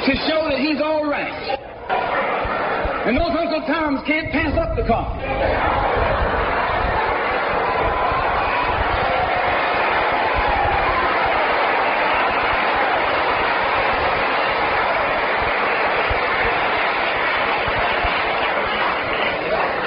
to 0.05 0.13
show 0.29 0.45
that 0.49 0.59
he's 0.59 0.81
all 0.81 1.03
right. 1.03 1.33
And 3.07 3.17
those 3.17 3.31
Uncle 3.31 3.61
Toms 3.65 4.01
can't 4.05 4.31
pass 4.31 4.53
up 4.59 4.75
the 4.75 4.83
coffee. 4.83 5.21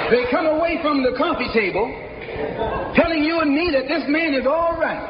They 0.09 0.25
come 0.31 0.47
away 0.69 0.81
from 0.81 1.01
the 1.01 1.17
coffee 1.17 1.49
table 1.53 1.89
telling 2.95 3.23
you 3.23 3.39
and 3.41 3.53
me 3.53 3.71
that 3.73 3.87
this 3.89 4.05
man 4.07 4.33
is 4.33 4.45
all 4.45 4.77
right. 4.77 5.01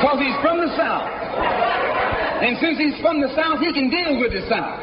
Because 0.00 0.18
he's 0.20 0.38
from 0.40 0.64
the 0.64 0.72
South. 0.76 1.08
And 2.40 2.56
since 2.60 2.76
he's 2.80 2.96
from 3.00 3.20
the 3.20 3.28
South, 3.36 3.60
he 3.60 3.72
can 3.72 3.88
deal 3.88 4.20
with 4.20 4.32
the 4.32 4.44
South. 4.48 4.80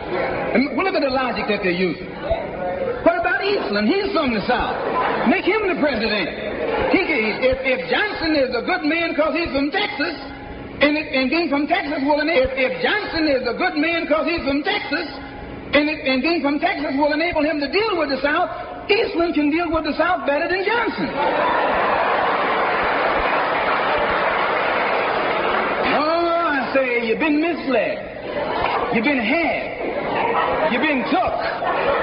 And 0.54 0.78
look 0.78 0.94
at 0.94 1.02
the 1.02 1.13
logic 1.13 1.46
that 1.50 1.62
they're 1.62 1.74
using. 1.74 2.10
What 3.02 3.17
about 3.17 3.41
Eastland? 3.41 3.89
He's 3.89 4.13
from 4.13 4.34
the 4.34 4.46
South. 4.46 4.78
Make 5.30 5.46
him 5.46 5.65
the 5.70 5.78
president. 5.82 6.30
He, 6.94 7.02
if, 7.02 7.58
if 7.65 7.80
Johnson 7.89 8.38
is 8.38 8.54
a 8.54 8.62
good 8.62 8.86
man 8.86 9.13
because 9.13 9.34
he's 9.34 9.50
from 9.54 9.74
Texas, 9.74 10.15
and, 10.82 10.98
and 10.98 11.30
being 11.30 11.50
from 11.50 11.70
Texas 11.70 12.02
enable, 12.02 12.30
if, 12.30 12.50
if 12.58 12.74
Johnson 12.82 13.30
is 13.30 13.46
a 13.46 13.54
good 13.58 13.78
man 13.78 14.10
because 14.10 14.26
he's 14.26 14.41
from 14.46 14.65
Texas, 14.65 15.06
and, 15.74 15.90
it, 15.90 16.06
and 16.06 16.22
being 16.22 16.42
from 16.42 16.60
Texas 16.60 16.92
will 16.98 17.14
enable 17.14 17.44
him 17.44 17.60
to 17.60 17.72
deal 17.72 17.98
with 17.98 18.10
the 18.10 18.22
South. 18.22 18.50
Eastland 18.92 19.34
can 19.36 19.50
deal 19.50 19.72
with 19.72 19.86
the 19.86 19.96
South 19.98 20.28
better 20.28 20.48
than 20.48 20.66
Johnson. 20.66 21.08
Oh, 25.96 26.28
I 26.52 26.72
say, 26.76 27.08
you've 27.08 27.20
been 27.20 27.40
misled. 27.40 28.96
You've 28.96 29.06
been 29.06 29.24
had. 29.24 30.74
You've 30.74 30.82
been 30.82 31.04
took. 31.10 32.02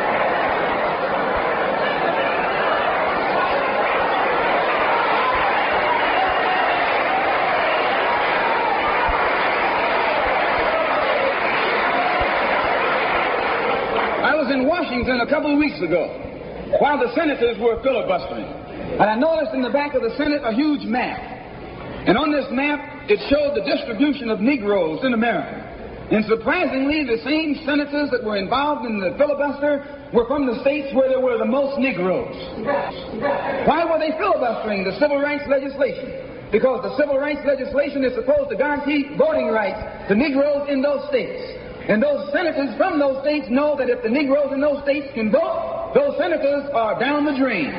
was 14.48 14.92
in 14.94 14.97
Washington 15.08 15.26
a 15.26 15.30
couple 15.30 15.52
of 15.52 15.58
weeks 15.58 15.80
ago 15.80 16.04
while 16.80 17.00
the 17.00 17.08
senators 17.14 17.56
were 17.58 17.80
filibustering. 17.82 18.44
And 19.00 19.08
I 19.08 19.16
noticed 19.16 19.54
in 19.54 19.62
the 19.62 19.72
back 19.72 19.94
of 19.94 20.02
the 20.02 20.12
Senate 20.16 20.42
a 20.44 20.52
huge 20.52 20.84
map. 20.84 21.16
And 22.04 22.16
on 22.18 22.30
this 22.30 22.44
map, 22.52 23.08
it 23.08 23.16
showed 23.32 23.56
the 23.56 23.64
distribution 23.64 24.28
of 24.28 24.40
Negroes 24.40 25.00
in 25.04 25.14
America. 25.14 25.64
And 26.12 26.24
surprisingly, 26.24 27.04
the 27.04 27.20
same 27.24 27.56
senators 27.64 28.12
that 28.12 28.24
were 28.24 28.36
involved 28.36 28.84
in 28.84 29.00
the 29.00 29.16
filibuster 29.16 30.08
were 30.12 30.28
from 30.28 30.44
the 30.44 30.60
states 30.60 30.92
where 30.92 31.08
there 31.08 31.20
were 31.20 31.36
the 31.36 31.48
most 31.48 31.80
Negroes. 31.80 32.36
Why 33.64 33.88
were 33.88 34.00
they 34.00 34.12
filibustering 34.16 34.84
the 34.84 34.96
civil 35.00 35.20
rights 35.20 35.44
legislation? 35.48 36.52
Because 36.52 36.84
the 36.84 36.96
civil 36.96 37.16
rights 37.16 37.44
legislation 37.44 38.04
is 38.04 38.12
supposed 38.12 38.48
to 38.48 38.56
guarantee 38.56 39.16
voting 39.16 39.48
rights 39.48 39.80
to 40.08 40.14
Negroes 40.16 40.68
in 40.68 40.80
those 40.80 41.08
states. 41.08 41.57
And 41.88 42.02
those 42.02 42.30
senators 42.32 42.76
from 42.76 42.98
those 42.98 43.22
states 43.24 43.46
know 43.48 43.74
that 43.76 43.88
if 43.88 44.02
the 44.02 44.10
Negroes 44.10 44.52
in 44.52 44.60
those 44.60 44.82
states 44.84 45.08
can 45.14 45.32
vote, 45.32 45.92
those 45.94 46.18
senators 46.18 46.68
are 46.74 47.00
down 47.00 47.24
the 47.24 47.32
drain. 47.32 47.72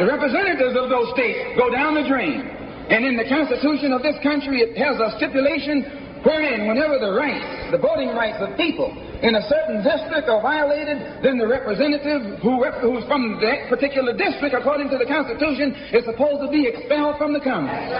The 0.00 0.06
representatives 0.08 0.76
of 0.76 0.88
those 0.88 1.12
states 1.12 1.56
go 1.56 1.70
down 1.70 1.94
the 1.94 2.08
drain. 2.08 2.48
And 2.88 3.04
in 3.04 3.16
the 3.16 3.28
Constitution 3.28 3.92
of 3.92 4.02
this 4.02 4.16
country, 4.22 4.60
it 4.60 4.76
has 4.78 5.00
a 5.00 5.16
stipulation 5.16 6.05
wherein, 6.26 6.66
whenever 6.66 6.98
the 6.98 7.14
rights 7.14 7.56
the 7.70 7.78
voting 7.78 8.14
rights 8.14 8.38
of 8.38 8.56
people 8.56 8.94
in 9.22 9.34
a 9.34 9.42
certain 9.48 9.82
district 9.82 10.28
are 10.28 10.42
violated, 10.42 10.98
then 11.22 11.38
the 11.38 11.46
representative 11.46 12.38
who 12.40 12.62
rep- 12.62 12.78
who's 12.78 13.02
from 13.06 13.40
that 13.40 13.68
particular 13.68 14.12
district, 14.12 14.54
according 14.54 14.90
to 14.90 14.98
the 14.98 15.06
Constitution, 15.06 15.74
is 15.90 16.04
supposed 16.04 16.44
to 16.44 16.50
be 16.52 16.66
expelled 16.68 17.16
from 17.18 17.32
the 17.32 17.40
Congress. 17.40 17.90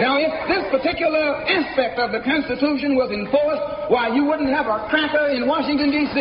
Now, 0.00 0.18
if 0.18 0.32
this 0.48 0.64
particular 0.72 1.44
aspect 1.46 1.98
of 1.98 2.10
the 2.10 2.20
Constitution 2.24 2.96
was 2.96 3.12
enforced, 3.12 3.92
why, 3.92 4.10
you 4.14 4.24
wouldn't 4.24 4.50
have 4.50 4.66
a 4.66 4.88
cracker 4.88 5.30
in 5.30 5.46
Washington, 5.46 5.90
D.C. 5.90 6.18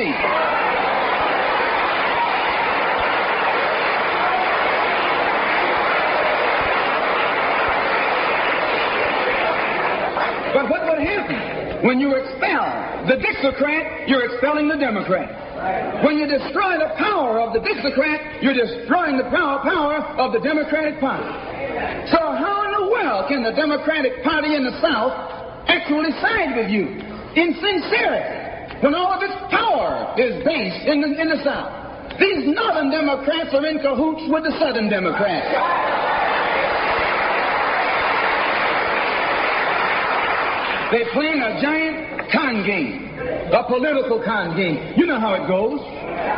But 10.53 10.69
what 10.69 10.83
would 10.83 10.99
happen 10.99 11.70
when 11.83 11.99
you 11.99 12.13
expel 12.15 12.63
the 13.07 13.17
Dixiecrat? 13.17 14.07
You're 14.07 14.25
expelling 14.25 14.67
the 14.67 14.77
Democrat. 14.77 16.03
When 16.05 16.17
you 16.17 16.25
destroy 16.25 16.77
the 16.77 16.93
power 16.97 17.41
of 17.41 17.53
the 17.53 17.61
Dixiecrat, 17.61 18.41
you're 18.41 18.57
destroying 18.57 19.17
the 19.17 19.29
power, 19.29 19.61
power 19.61 20.01
of 20.17 20.33
the 20.33 20.39
Democratic 20.39 20.99
Party. 20.99 21.25
So 22.09 22.17
how 22.17 22.65
in 22.65 22.71
the 22.77 22.87
world 22.89 23.29
can 23.29 23.43
the 23.43 23.53
Democratic 23.53 24.23
Party 24.23 24.55
in 24.55 24.63
the 24.63 24.77
South 24.81 25.13
actually 25.67 26.11
side 26.21 26.57
with 26.57 26.69
you 26.69 26.97
in 27.37 27.53
sincerity 27.57 28.81
when 28.81 28.95
all 28.95 29.13
of 29.13 29.21
its 29.21 29.37
power 29.49 30.13
is 30.17 30.43
based 30.43 30.85
in 30.85 31.01
the, 31.01 31.09
in 31.21 31.29
the 31.29 31.41
South? 31.43 31.81
These 32.19 32.53
Northern 32.53 32.91
Democrats 32.91 33.53
are 33.53 33.65
in 33.65 33.79
cahoots 33.79 34.29
with 34.29 34.43
the 34.43 34.53
Southern 34.59 34.89
Democrats. 34.89 36.00
They're 40.91 41.07
playing 41.15 41.39
a 41.39 41.55
giant 41.63 42.27
con 42.35 42.67
game, 42.67 43.15
a 43.55 43.63
political 43.63 44.19
con 44.27 44.59
game. 44.59 44.93
You 44.99 45.07
know 45.07 45.19
how 45.19 45.39
it 45.39 45.47
goes. 45.47 45.79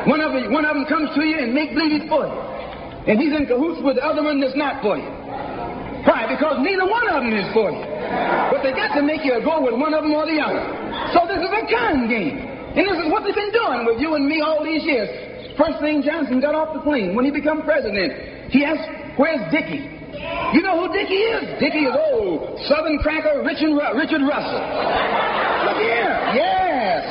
One 0.05 0.21
of, 0.21 0.29
them, 0.29 0.53
one 0.53 0.61
of 0.61 0.77
them 0.77 0.85
comes 0.85 1.09
to 1.17 1.25
you 1.25 1.41
and 1.41 1.57
make 1.57 1.73
believe 1.73 2.01
he's 2.01 2.09
for 2.09 2.29
you. 2.29 2.37
And 3.09 3.17
he's 3.17 3.33
in 3.33 3.49
cahoots 3.49 3.81
with 3.81 3.97
the 3.97 4.05
other 4.05 4.21
one 4.21 4.37
that's 4.39 4.55
not 4.55 4.85
for 4.85 4.95
you. 4.95 5.09
Why? 6.05 6.29
Because 6.29 6.61
neither 6.61 6.85
one 6.85 7.09
of 7.09 7.25
them 7.25 7.33
is 7.33 7.49
for 7.49 7.73
you. 7.73 7.81
But 8.53 8.61
they 8.61 8.77
got 8.77 8.93
to 8.93 9.01
make 9.01 9.25
you 9.25 9.41
go 9.41 9.57
with 9.57 9.73
one 9.73 9.97
of 9.97 10.05
them 10.05 10.13
or 10.13 10.29
the 10.29 10.37
other. 10.37 10.61
So 11.17 11.25
this 11.25 11.41
is 11.41 11.49
a 11.49 11.63
con 11.65 12.05
game. 12.05 12.37
And 12.77 12.85
this 12.85 12.97
is 13.01 13.09
what 13.09 13.25
they've 13.25 13.33
been 13.33 13.53
doing 13.57 13.89
with 13.89 13.97
you 13.97 14.13
and 14.13 14.29
me 14.29 14.41
all 14.41 14.61
these 14.61 14.83
years. 14.85 15.09
First 15.57 15.81
thing 15.81 16.05
Johnson 16.05 16.41
got 16.41 16.53
off 16.53 16.73
the 16.73 16.81
plane 16.81 17.15
when 17.15 17.25
he 17.25 17.31
became 17.31 17.61
president, 17.61 18.51
he 18.51 18.65
asked, 18.65 19.17
where's 19.17 19.41
Dickie? 19.49 20.02
You 20.53 20.61
know 20.61 20.85
who 20.85 20.93
Dickie 20.93 21.17
is? 21.17 21.59
Dickie 21.59 21.89
is 21.89 21.95
old 22.13 22.59
Southern 22.69 22.99
cracker 22.99 23.41
Richard, 23.41 23.73
Richard 23.97 24.21
Russell. 24.21 24.63
Look 25.65 25.79
here. 25.81 26.13
Yes. 26.37 27.01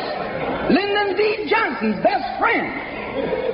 Lyndon 0.71 1.17
B. 1.19 1.51
Johnson's 1.51 1.99
best 2.03 2.25
friend 2.39 2.71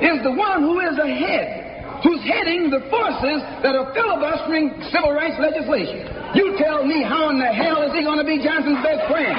is 0.05 0.23
the 0.23 0.33
one 0.33 0.63
who 0.63 0.79
is 0.81 0.99
ahead, 0.99 2.05
who's 2.05 2.23
heading 2.23 2.71
the 2.71 2.85
forces 2.93 3.41
that 3.65 3.75
are 3.75 3.91
filibustering 3.95 4.77
civil 4.93 5.13
rights 5.13 5.41
legislation. 5.41 6.05
You 6.35 6.55
tell 6.61 6.85
me 6.85 7.03
how 7.03 7.31
in 7.31 7.39
the 7.39 7.49
hell 7.49 7.83
is 7.83 7.93
he 7.97 8.05
going 8.05 8.19
to 8.19 8.29
be 8.29 8.45
Johnson's 8.45 8.85
best 8.85 9.09
friend? 9.11 9.35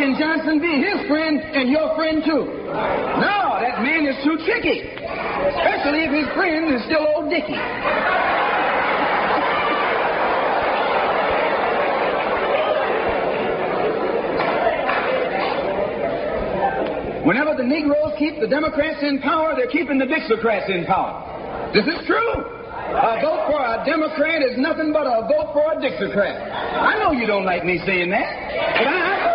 Can 0.00 0.16
Johnson 0.16 0.58
be 0.58 0.80
his 0.80 1.06
friend 1.06 1.38
and 1.38 1.68
your 1.68 1.94
friend 1.94 2.24
too? 2.24 2.48
No, 2.48 3.60
that 3.60 3.84
man 3.84 4.08
is 4.08 4.16
too 4.24 4.40
tricky. 4.48 4.80
Especially 4.80 6.08
if 6.08 6.12
his 6.16 6.28
friend 6.32 6.72
is 6.72 6.80
still 6.88 7.04
old 7.04 7.28
Dickie. 7.28 7.60
Whenever 17.28 17.54
the 17.54 17.62
Negroes 17.62 18.16
keep 18.18 18.40
the 18.40 18.48
Democrats 18.48 19.02
in 19.02 19.20
power, 19.20 19.52
they're 19.54 19.68
keeping 19.68 19.98
the 19.98 20.06
Dixiecrats 20.06 20.70
in 20.70 20.86
power. 20.86 21.20
This 21.74 21.84
is 21.84 22.06
true. 22.06 22.32
A 22.90 23.20
vote 23.20 23.46
for 23.52 23.60
a 23.60 23.84
Democrat 23.84 24.42
is 24.42 24.56
nothing 24.56 24.92
but 24.92 25.06
a 25.06 25.28
vote 25.28 25.52
for 25.52 25.70
a 25.70 25.76
Dixiecrat. 25.76 26.40
I 26.74 26.98
know 26.98 27.12
you 27.12 27.26
don't 27.26 27.44
like 27.44 27.64
me 27.64 27.78
saying 27.86 28.10
that, 28.10 28.26
but 28.78 28.88
I, 28.88 29.30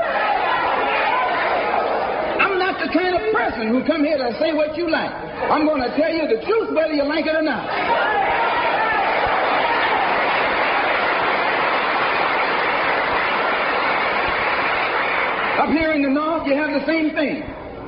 I'm 2.44 2.60
not 2.60 2.75
the 2.86 2.94
kind 2.94 3.16
of 3.18 3.22
person 3.34 3.74
who 3.74 3.82
come 3.84 4.06
here 4.06 4.18
to 4.18 4.30
say 4.38 4.54
what 4.54 4.78
you 4.78 4.90
like. 4.90 5.10
I'm 5.50 5.66
going 5.66 5.82
to 5.82 5.90
tell 5.98 6.14
you 6.14 6.30
the 6.30 6.46
truth 6.46 6.70
whether 6.70 6.94
you 6.94 7.04
like 7.04 7.26
it 7.26 7.34
or 7.34 7.42
not. 7.42 7.66
Up 15.66 15.70
here 15.74 15.94
in 15.94 16.04
the 16.04 16.14
north, 16.14 16.46
you 16.46 16.54
have 16.54 16.70
the 16.78 16.86
same 16.86 17.10
thing. 17.16 17.42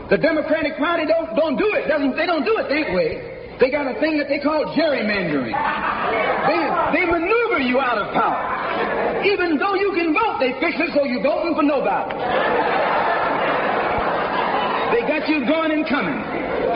The 0.09 0.17
Democratic 0.17 0.77
Party 0.77 1.05
don't 1.05 1.35
don't 1.35 1.57
do 1.57 1.69
it. 1.75 1.87
Doesn't 1.87 2.15
they 2.15 2.25
don't 2.25 2.45
do 2.45 2.57
it 2.57 2.65
that 2.69 2.95
way. 2.95 3.21
They 3.59 3.69
got 3.69 3.85
a 3.85 3.99
thing 3.99 4.17
that 4.17 4.29
they 4.29 4.39
call 4.39 4.65
gerrymandering. 4.73 5.53
They 5.53 6.61
they 6.95 7.05
maneuver 7.05 7.59
you 7.59 7.77
out 7.79 7.99
of 7.99 8.13
power. 8.15 9.21
Even 9.25 9.57
though 9.59 9.75
you 9.75 9.91
can 9.93 10.13
vote, 10.13 10.39
they 10.39 10.57
fix 10.63 10.79
it 10.79 10.95
so 10.95 11.03
you're 11.03 11.21
voting 11.21 11.53
for 11.53 11.63
nobody. 11.63 12.96
They 14.91 15.01
got 15.01 15.27
you 15.27 15.45
going 15.45 15.71
and 15.71 15.87
coming. 15.87 16.19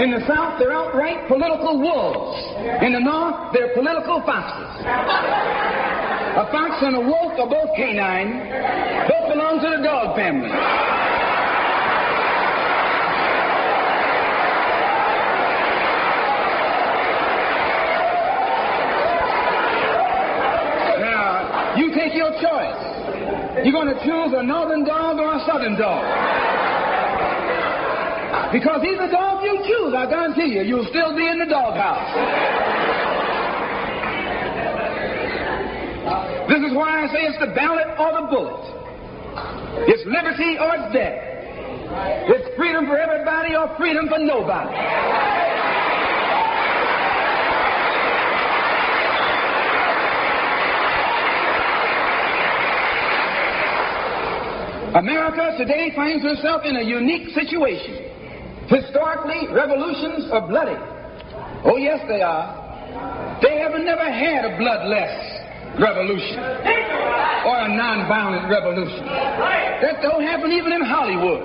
In 0.03 0.11
the 0.11 0.25
South, 0.27 0.59
they're 0.59 0.73
outright 0.73 1.27
political 1.27 1.79
wolves. 1.79 2.35
In 2.83 2.93
the 2.93 2.99
North, 2.99 3.53
they're 3.53 3.73
political 3.73 4.21
foxes. 4.25 4.83
A 4.83 6.47
fox 6.51 6.75
and 6.81 6.95
a 6.95 6.99
wolf 6.99 7.39
are 7.39 7.49
both 7.49 7.75
canine. 7.75 8.39
Both 9.07 9.33
belong 9.33 9.59
to 9.59 9.77
the 9.77 9.83
dog 9.83 10.15
family. 10.15 10.49
Now, 20.99 21.75
you 21.77 21.93
take 21.93 22.15
your 22.15 22.31
choice. 22.31 23.65
You're 23.65 23.73
going 23.73 23.93
to 23.93 23.99
choose 24.03 24.33
a 24.35 24.43
northern 24.43 24.85
dog 24.85 25.19
or 25.19 25.35
a 25.35 25.45
southern 25.45 25.77
dog. 25.77 26.40
Because 28.51 28.83
either 28.83 29.07
dog 29.09 29.43
you 29.43 29.63
choose, 29.63 29.93
I 29.95 30.05
guarantee 30.09 30.51
you, 30.53 30.63
you'll 30.63 30.87
still 30.91 31.15
be 31.15 31.25
in 31.25 31.39
the 31.39 31.45
doghouse. 31.45 32.11
This 36.49 36.59
is 36.59 36.75
why 36.75 37.03
I 37.03 37.07
say 37.07 37.23
it's 37.31 37.39
the 37.39 37.55
ballot 37.55 37.87
or 37.97 38.11
the 38.11 38.27
bullet. 38.27 39.87
It's 39.87 40.03
liberty 40.03 40.59
or 40.59 40.75
it's 40.75 40.91
death. 40.91 41.31
It's 42.27 42.55
freedom 42.57 42.87
for 42.87 42.97
everybody 42.97 43.55
or 43.55 43.73
freedom 43.77 44.09
for 44.09 44.19
nobody. 44.19 44.75
America 54.93 55.55
today 55.57 55.93
finds 55.95 56.21
herself 56.21 56.63
in 56.65 56.75
a 56.75 56.83
unique 56.83 57.29
situation. 57.29 58.10
Historically, 58.71 59.51
revolutions 59.51 60.31
are 60.31 60.47
bloody. 60.47 60.79
Oh, 61.67 61.75
yes, 61.75 61.99
they 62.07 62.21
are. 62.21 62.55
They 63.43 63.59
have 63.59 63.75
never 63.75 64.07
had 64.07 64.45
a 64.47 64.55
bloodless 64.55 65.11
revolution 65.75 66.39
or 66.39 67.55
a 67.59 67.67
nonviolent 67.67 68.47
revolution. 68.47 69.03
That 69.83 69.99
don't 70.01 70.23
happen 70.23 70.51
even 70.53 70.71
in 70.71 70.81
Hollywood. 70.87 71.43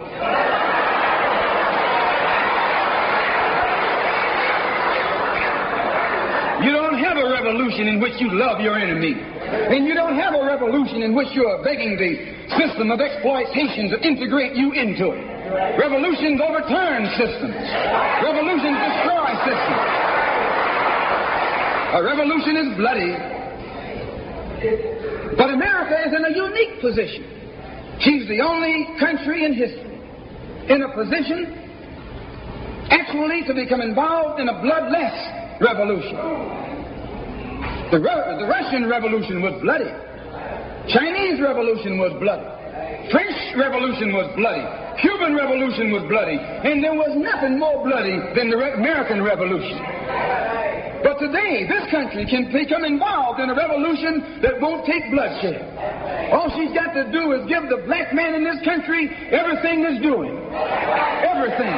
You 6.63 6.73
don't 6.73 6.99
have 7.03 7.17
a 7.19 7.27
revolution 7.27 7.89
in 7.89 8.01
which 8.01 8.21
you 8.21 8.39
love 8.39 8.61
your 8.61 8.79
enemy. 8.79 9.15
And 9.15 9.85
you 9.85 9.95
don't 9.95 10.17
have 10.17 10.35
a 10.35 10.45
revolution 10.47 11.03
in 11.03 11.15
which 11.15 11.29
you 11.33 11.47
are 11.47 11.63
begging 11.65 11.99
the 11.99 12.57
system 12.57 12.93
of 12.93 13.01
exploitation 13.01 13.91
to 13.91 14.01
integrate 14.01 14.55
you 14.55 14.73
into 14.73 15.11
it. 15.11 15.36
Revolutions 15.79 16.41
overturn 16.43 17.07
systems. 17.15 17.55
Revolutions 18.23 18.79
destroy 18.83 19.31
systems. 19.47 19.87
A 21.95 22.03
revolution 22.03 22.55
is 22.57 22.69
bloody. 22.77 23.13
But 25.37 25.51
America 25.51 25.97
is 26.07 26.13
in 26.13 26.25
a 26.25 26.33
unique 26.35 26.81
position. 26.81 27.25
She's 28.01 28.27
the 28.29 28.41
only 28.41 28.89
country 28.99 29.45
in 29.45 29.55
history 29.55 29.97
in 30.69 30.83
a 30.83 30.93
position 30.93 31.55
actually 32.91 33.45
to 33.47 33.55
become 33.55 33.81
involved 33.81 34.41
in 34.41 34.49
a 34.49 34.61
bloodless 34.61 35.15
revolution. 35.61 36.17
The, 37.91 37.99
the 37.99 38.47
Russian 38.47 38.89
Revolution 38.89 39.43
was 39.43 39.55
bloody. 39.63 39.91
Chinese 40.93 41.41
Revolution 41.41 41.99
was 41.99 42.13
bloody. 42.21 42.56
French 43.11 43.39
Revolution 43.55 44.13
was 44.13 44.27
bloody. 44.35 44.67
Cuban 45.01 45.35
Revolution 45.35 45.93
was 45.93 46.03
bloody. 46.09 46.39
And 46.39 46.83
there 46.83 46.95
was 46.95 47.15
nothing 47.15 47.59
more 47.59 47.85
bloody 47.85 48.19
than 48.35 48.51
the 48.51 48.59
American 48.59 49.23
Revolution. 49.23 49.79
But 51.07 51.21
today, 51.21 51.69
this 51.69 51.87
country 51.91 52.27
can 52.27 52.51
become 52.51 52.85
involved 52.85 53.39
in 53.39 53.51
a 53.51 53.55
revolution 53.55 54.41
that 54.43 54.61
won't 54.61 54.85
take 54.87 55.07
bloodshed. 55.11 55.63
All 56.33 56.51
she's 56.59 56.75
got 56.75 56.95
to 56.95 57.07
do 57.13 57.31
is 57.33 57.47
give 57.47 57.69
the 57.71 57.85
black 57.87 58.13
man 58.13 58.35
in 58.35 58.43
this 58.43 58.59
country 58.65 59.07
everything 59.31 59.83
that's 59.83 60.03
doing. 60.03 60.35
Everything. 61.23 61.75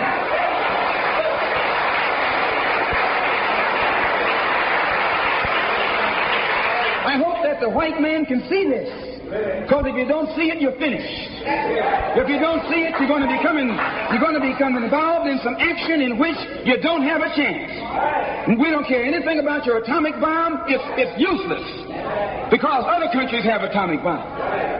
I 7.04 7.20
hope 7.20 7.42
that 7.44 7.60
the 7.60 7.68
white 7.68 8.00
man 8.00 8.24
can 8.24 8.48
see 8.48 8.64
this. 8.68 9.17
Because 9.28 9.84
if 9.84 9.96
you 9.96 10.08
don't 10.08 10.32
see 10.32 10.48
it, 10.48 10.56
you're 10.56 10.76
finished. 10.80 11.04
If 12.16 12.26
you 12.32 12.40
don't 12.40 12.64
see 12.72 12.80
it, 12.88 12.96
you're 12.96 13.12
going 13.12 13.20
to 13.20 13.28
you're 13.28 14.24
going 14.24 14.38
to 14.40 14.40
become 14.40 14.80
involved 14.80 15.28
in 15.28 15.36
some 15.44 15.52
action 15.60 16.00
in 16.00 16.16
which 16.16 16.36
you 16.64 16.80
don't 16.80 17.04
have 17.04 17.20
a 17.20 17.30
chance. 17.36 17.68
We 18.56 18.72
don't 18.72 18.88
care 18.88 19.04
anything 19.04 19.38
about 19.38 19.68
your 19.68 19.84
atomic 19.84 20.16
bomb. 20.16 20.64
It's, 20.64 20.80
it's 20.96 21.12
useless. 21.20 21.60
Because 22.48 22.88
other 22.88 23.12
countries 23.12 23.44
have 23.44 23.60
atomic 23.60 24.00
bombs. 24.00 24.24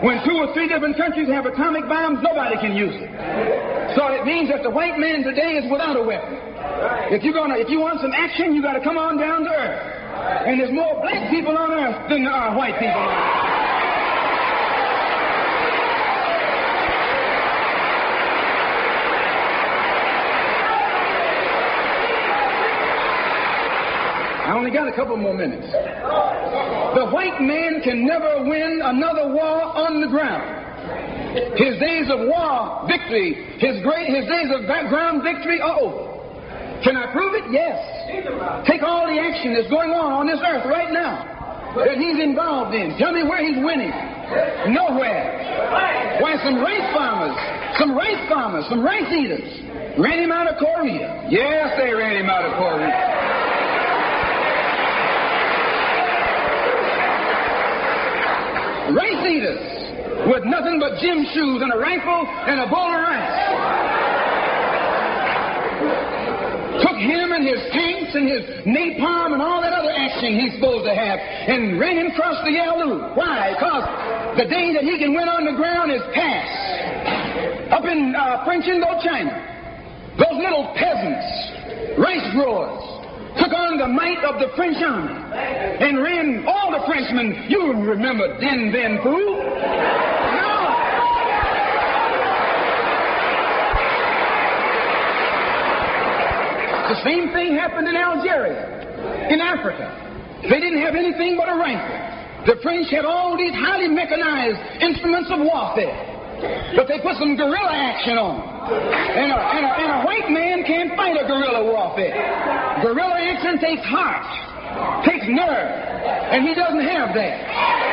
When 0.00 0.16
two 0.24 0.40
or 0.40 0.48
three 0.56 0.68
different 0.68 0.96
countries 0.96 1.28
have 1.28 1.44
atomic 1.44 1.84
bombs, 1.84 2.24
nobody 2.24 2.56
can 2.56 2.72
use 2.72 2.96
it. 2.96 3.10
So 3.96 4.08
it 4.08 4.24
means 4.24 4.48
that 4.48 4.64
the 4.64 4.72
white 4.72 4.96
man 4.96 5.28
today 5.28 5.60
is 5.60 5.68
without 5.68 5.96
a 5.96 6.02
weapon. 6.02 6.40
If 7.12 7.20
you're 7.20 7.36
gonna, 7.36 7.60
if 7.60 7.68
you 7.68 7.80
want 7.80 8.00
some 8.00 8.12
action, 8.16 8.56
you 8.56 8.62
got 8.64 8.80
to 8.80 8.84
come 8.84 8.96
on 8.96 9.20
down 9.20 9.44
to 9.44 9.52
earth. 9.52 10.48
And 10.48 10.60
there's 10.60 10.72
more 10.72 11.00
black 11.04 11.28
people 11.30 11.56
on 11.56 11.70
earth 11.72 12.08
than 12.08 12.24
there 12.24 12.32
are 12.32 12.56
white 12.56 12.80
people 12.80 12.96
on 12.96 13.12
earth. 13.12 13.47
Only 24.68 24.76
got 24.76 24.88
a 24.88 24.96
couple 24.96 25.16
more 25.16 25.32
minutes. 25.32 25.64
The 25.72 27.08
white 27.08 27.40
man 27.40 27.80
can 27.80 28.04
never 28.04 28.44
win 28.44 28.80
another 28.84 29.32
war 29.32 29.64
on 29.64 30.00
the 30.00 30.08
ground. 30.08 30.44
His 31.56 31.78
days 31.80 32.08
of 32.12 32.20
war 32.28 32.84
victory, 32.84 33.56
his 33.60 33.80
great, 33.82 34.12
his 34.12 34.28
days 34.28 34.52
of 34.52 34.68
ground 34.68 35.22
victory 35.24 35.60
are 35.60 35.80
over. 35.80 36.04
Can 36.84 36.96
I 36.96 37.10
prove 37.12 37.34
it? 37.34 37.44
Yes. 37.50 37.80
Take 38.68 38.82
all 38.82 39.08
the 39.08 39.16
action 39.16 39.54
that's 39.54 39.70
going 39.72 39.90
on 39.90 40.12
on 40.12 40.26
this 40.26 40.40
earth 40.44 40.68
right 40.68 40.92
now 40.92 41.72
that 41.76 41.96
he's 41.96 42.20
involved 42.20 42.74
in. 42.74 42.96
Tell 42.98 43.12
me 43.12 43.24
where 43.24 43.40
he's 43.40 43.58
winning. 43.64 43.92
Nowhere. 44.68 46.20
Why, 46.20 46.36
some 46.44 46.60
rice 46.60 46.88
farmers, 46.92 47.36
some 47.78 47.96
rice 47.96 48.20
farmers, 48.28 48.64
some 48.68 48.84
rice 48.84 49.08
eaters 49.12 49.48
ran 49.98 50.20
him 50.20 50.32
out 50.32 50.46
of 50.46 50.60
Korea. 50.60 51.26
Yes, 51.28 51.74
they 51.80 51.92
ran 51.92 52.16
him 52.16 52.28
out 52.28 52.44
of 52.44 52.52
Korea. 52.56 53.27
Rice 58.88 59.20
eaters 59.28 59.60
with 60.32 60.44
nothing 60.44 60.80
but 60.80 60.96
gym 61.00 61.20
shoes 61.34 61.60
and 61.60 61.72
a 61.72 61.76
rifle 61.76 62.24
and 62.24 62.60
a 62.60 62.66
bowl 62.66 62.88
of 62.88 63.00
rice. 63.04 63.38
Took 66.80 66.96
him 66.96 67.32
and 67.32 67.44
his 67.44 67.60
tanks 67.72 68.14
and 68.14 68.24
his 68.24 68.44
napalm 68.64 69.34
and 69.36 69.42
all 69.42 69.60
that 69.60 69.72
other 69.74 69.92
action 69.92 70.40
he's 70.40 70.54
supposed 70.54 70.86
to 70.86 70.94
have 70.94 71.18
and 71.20 71.78
ran 71.78 71.98
him 71.98 72.06
across 72.08 72.42
the 72.44 72.52
Yalu. 72.52 73.12
Why? 73.14 73.52
Because 73.52 73.84
the 74.38 74.48
day 74.48 74.72
that 74.72 74.84
he 74.84 74.96
can 74.96 75.12
win 75.12 75.28
on 75.28 75.44
the 75.44 75.52
ground 75.52 75.92
is 75.92 76.00
past. 76.14 77.72
Up 77.72 77.84
in 77.84 78.14
uh, 78.16 78.44
French 78.46 78.64
Indochina, 78.64 80.16
those 80.16 80.38
little 80.40 80.72
peasants, 80.74 81.98
rice 81.98 82.32
growers, 82.32 82.97
took 83.38 83.52
on 83.52 83.78
the 83.78 83.86
might 83.86 84.22
of 84.24 84.40
the 84.40 84.54
French 84.56 84.76
army 84.82 85.14
and 85.80 86.02
ran 86.02 86.44
all 86.46 86.70
the 86.72 86.84
Frenchmen. 86.86 87.46
You 87.48 87.72
remember 87.72 88.38
Dien 88.40 88.70
Bien 88.72 88.98
Phu? 88.98 89.14
No. 89.14 90.54
The 96.88 96.98
same 97.04 97.32
thing 97.32 97.54
happened 97.54 97.88
in 97.88 97.96
Algeria, 97.96 99.30
in 99.30 99.40
Africa. 99.40 99.86
They 100.42 100.60
didn't 100.60 100.80
have 100.82 100.94
anything 100.94 101.36
but 101.36 101.48
a 101.48 101.54
rifle. 101.54 102.08
The 102.46 102.56
French 102.62 102.88
had 102.90 103.04
all 103.04 103.36
these 103.36 103.52
highly 103.52 103.88
mechanized 103.88 104.82
instruments 104.82 105.30
of 105.30 105.40
warfare. 105.40 106.16
But 106.76 106.86
they 106.88 106.98
put 107.00 107.16
some 107.18 107.36
guerrilla 107.36 107.74
action 107.74 108.16
on. 108.16 108.47
And 108.68 109.32
a, 109.32 109.36
and, 109.36 109.64
a, 109.64 109.72
and 109.80 109.90
a 110.02 110.04
white 110.04 110.30
man 110.30 110.64
can't 110.64 110.94
fight 110.96 111.16
a 111.16 111.26
guerrilla 111.26 111.64
warfare. 111.64 112.12
Guerrilla 112.82 113.16
action 113.16 113.58
takes 113.58 113.82
heart, 113.84 115.04
takes 115.04 115.26
nerve, 115.26 115.72
and 116.32 116.46
he 116.46 116.54
doesn't 116.54 116.84
have 116.84 117.14
that. 117.14 117.88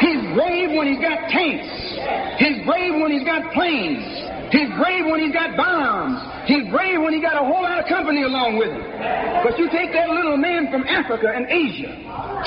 He's 0.00 0.22
brave 0.34 0.70
when 0.72 0.88
he's 0.88 1.00
got 1.00 1.28
tanks. 1.28 1.68
He's 2.38 2.64
brave 2.64 2.94
when 2.94 3.12
he's 3.12 3.24
got 3.24 3.52
planes. 3.52 4.29
He's 4.50 4.68
brave 4.74 5.06
when 5.06 5.20
he's 5.22 5.32
got 5.32 5.56
bombs. 5.56 6.18
He's 6.50 6.66
brave 6.74 7.00
when 7.00 7.14
he 7.14 7.22
got 7.22 7.38
a 7.38 7.44
whole 7.46 7.62
lot 7.62 7.78
of 7.78 7.86
company 7.86 8.22
along 8.22 8.58
with 8.58 8.70
him. 8.74 8.82
But 9.46 9.56
you 9.58 9.70
take 9.70 9.92
that 9.94 10.10
little 10.10 10.36
man 10.36 10.70
from 10.70 10.82
Africa 10.90 11.30
and 11.30 11.46
Asia, 11.46 11.94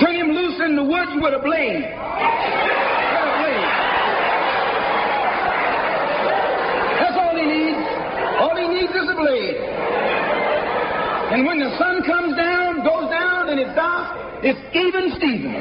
turn 0.04 0.16
him 0.16 0.36
loose 0.36 0.60
in 0.60 0.76
the 0.76 0.84
woods 0.84 1.16
with 1.16 1.34
a 1.34 1.40
blade. 1.40 1.88
That's 7.00 7.16
all 7.16 7.40
he 7.40 7.48
needs. 7.48 7.80
All 8.44 8.56
he 8.60 8.68
needs 8.68 8.92
is 8.92 9.08
a 9.08 9.16
blade. 9.16 9.56
And 11.32 11.48
when 11.48 11.60
the 11.60 11.72
sun 11.80 12.04
comes 12.04 12.36
down, 12.36 12.84
goes 12.84 13.10
down, 13.10 13.48
and 13.48 13.60
it's 13.64 13.74
dark, 13.76 14.44
it's 14.44 14.60
even 14.76 15.16
Steven. 15.16 15.56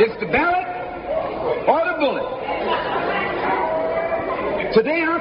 It's 0.00 0.14
the 0.20 0.26
ballot 0.26 0.64
or 1.66 1.84
the 1.84 1.98
bullet. 1.98 2.22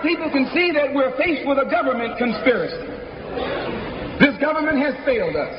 People 0.04 0.30
can 0.32 0.50
see 0.54 0.72
that 0.74 0.94
we're 0.94 1.16
faced 1.18 1.48
with 1.48 1.58
a 1.58 1.68
government 1.70 2.18
conspiracy. 2.18 2.86
This 4.20 4.38
government 4.42 4.82
has 4.82 4.94
failed 5.06 5.36
us. 5.36 5.56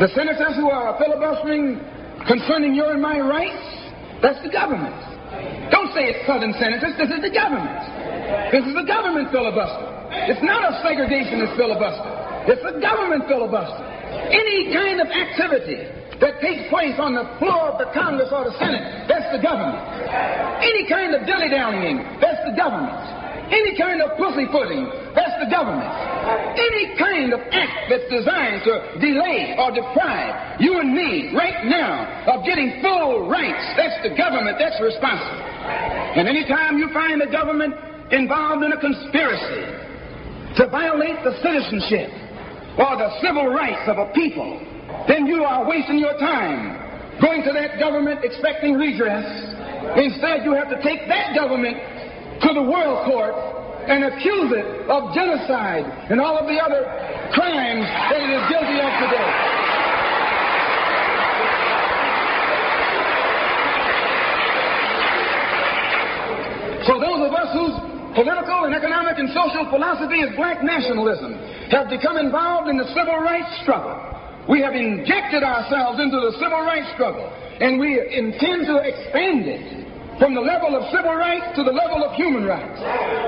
The 0.00 0.08
senators 0.16 0.56
who 0.56 0.70
are 0.70 0.96
filibustering 0.98 1.78
concerning 2.26 2.74
your 2.74 2.92
and 2.92 3.02
my 3.02 3.20
rights, 3.20 3.64
that's 4.22 4.40
the 4.42 4.50
government. 4.50 4.96
Don't 5.70 5.92
say 5.92 6.08
it's 6.08 6.24
Southern 6.26 6.54
senators, 6.56 6.96
this 6.96 7.10
is 7.10 7.20
the 7.20 7.32
government. 7.32 7.80
This 8.52 8.64
is 8.64 8.74
the 8.74 8.86
government 8.86 9.28
filibuster. 9.30 9.88
It's 10.30 10.42
not 10.42 10.64
a 10.64 10.80
segregationist 10.80 11.56
filibuster, 11.56 12.10
it's 12.48 12.64
a 12.64 12.80
government 12.80 13.28
filibuster. 13.28 13.84
Any 14.30 14.72
kind 14.72 15.00
of 15.02 15.08
activity 15.10 15.84
that 16.20 16.38
takes 16.40 16.70
place 16.70 16.94
on 16.98 17.14
the 17.14 17.26
floor 17.38 17.74
of 17.74 17.78
the 17.78 17.90
Congress 17.90 18.30
or 18.30 18.46
the 18.46 18.54
Senate, 18.58 19.08
that's 19.10 19.26
the 19.34 19.42
government. 19.42 19.82
Any 20.62 20.86
kind 20.86 21.14
of 21.14 21.26
dilly-dallying, 21.26 22.20
that's 22.22 22.42
the 22.46 22.54
government. 22.54 22.94
Any 23.50 23.76
kind 23.76 24.00
of 24.00 24.16
pussyfooting, 24.16 24.88
that's 25.12 25.36
the 25.42 25.50
government. 25.52 25.92
Any 26.56 26.96
kind 26.96 27.28
of 27.36 27.40
act 27.52 27.92
that's 27.92 28.08
designed 28.08 28.64
to 28.64 28.96
delay 28.96 29.52
or 29.60 29.68
deprive 29.68 30.60
you 30.60 30.80
and 30.80 30.96
me 30.96 31.34
right 31.36 31.66
now 31.68 32.08
of 32.24 32.46
getting 32.46 32.80
full 32.80 33.28
rights, 33.28 33.60
that's 33.76 34.00
the 34.00 34.16
government 34.16 34.56
that's 34.56 34.80
responsible. 34.80 35.44
And 36.16 36.24
anytime 36.24 36.78
you 36.78 36.88
find 36.94 37.20
the 37.20 37.28
government 37.28 37.74
involved 38.12 38.64
in 38.64 38.72
a 38.72 38.80
conspiracy 38.80 39.64
to 40.56 40.68
violate 40.70 41.20
the 41.24 41.36
citizenship 41.44 42.08
or 42.80 42.96
the 42.96 43.10
civil 43.20 43.52
rights 43.52 43.84
of 43.92 43.98
a 43.98 44.08
people, 44.14 44.56
then 45.08 45.26
you 45.26 45.44
are 45.44 45.68
wasting 45.68 45.98
your 45.98 46.16
time 46.18 46.80
going 47.20 47.42
to 47.44 47.52
that 47.52 47.78
government 47.78 48.24
expecting 48.24 48.74
redress. 48.74 49.24
Instead, 49.96 50.44
you 50.44 50.52
have 50.52 50.68
to 50.70 50.80
take 50.82 51.06
that 51.08 51.36
government 51.36 51.76
to 52.40 52.50
the 52.54 52.62
world 52.62 53.06
court 53.06 53.34
and 53.86 54.04
accuse 54.04 54.50
it 54.56 54.88
of 54.88 55.12
genocide 55.14 55.84
and 56.08 56.20
all 56.20 56.38
of 56.38 56.48
the 56.48 56.56
other 56.56 56.88
crimes 57.36 57.84
that 58.08 58.20
it 58.20 58.32
is 58.32 58.42
guilty 58.48 58.80
of 58.80 58.92
today. 59.04 59.30
So 66.88 67.00
those 67.00 67.20
of 67.28 67.32
us 67.32 67.48
whose 67.52 67.76
political 68.14 68.64
and 68.64 68.74
economic 68.74 69.18
and 69.18 69.28
social 69.30 69.68
philosophy 69.68 70.20
is 70.20 70.34
black 70.36 70.62
nationalism 70.62 71.34
have 71.70 71.88
become 71.88 72.16
involved 72.16 72.68
in 72.68 72.76
the 72.76 72.86
civil 72.94 73.20
rights 73.20 73.48
struggle. 73.62 74.13
We 74.48 74.60
have 74.60 74.74
injected 74.76 75.42
ourselves 75.42 76.00
into 76.00 76.20
the 76.20 76.32
civil 76.36 76.60
rights 76.60 76.92
struggle, 76.92 77.24
and 77.60 77.80
we 77.80 77.96
intend 77.96 78.68
to 78.68 78.76
expand 78.84 79.48
it 79.48 79.84
from 80.18 80.34
the 80.34 80.44
level 80.44 80.76
of 80.76 80.84
civil 80.92 81.16
rights 81.16 81.56
to 81.56 81.64
the 81.64 81.72
level 81.72 82.04
of 82.04 82.12
human 82.14 82.44
rights. 82.44 82.78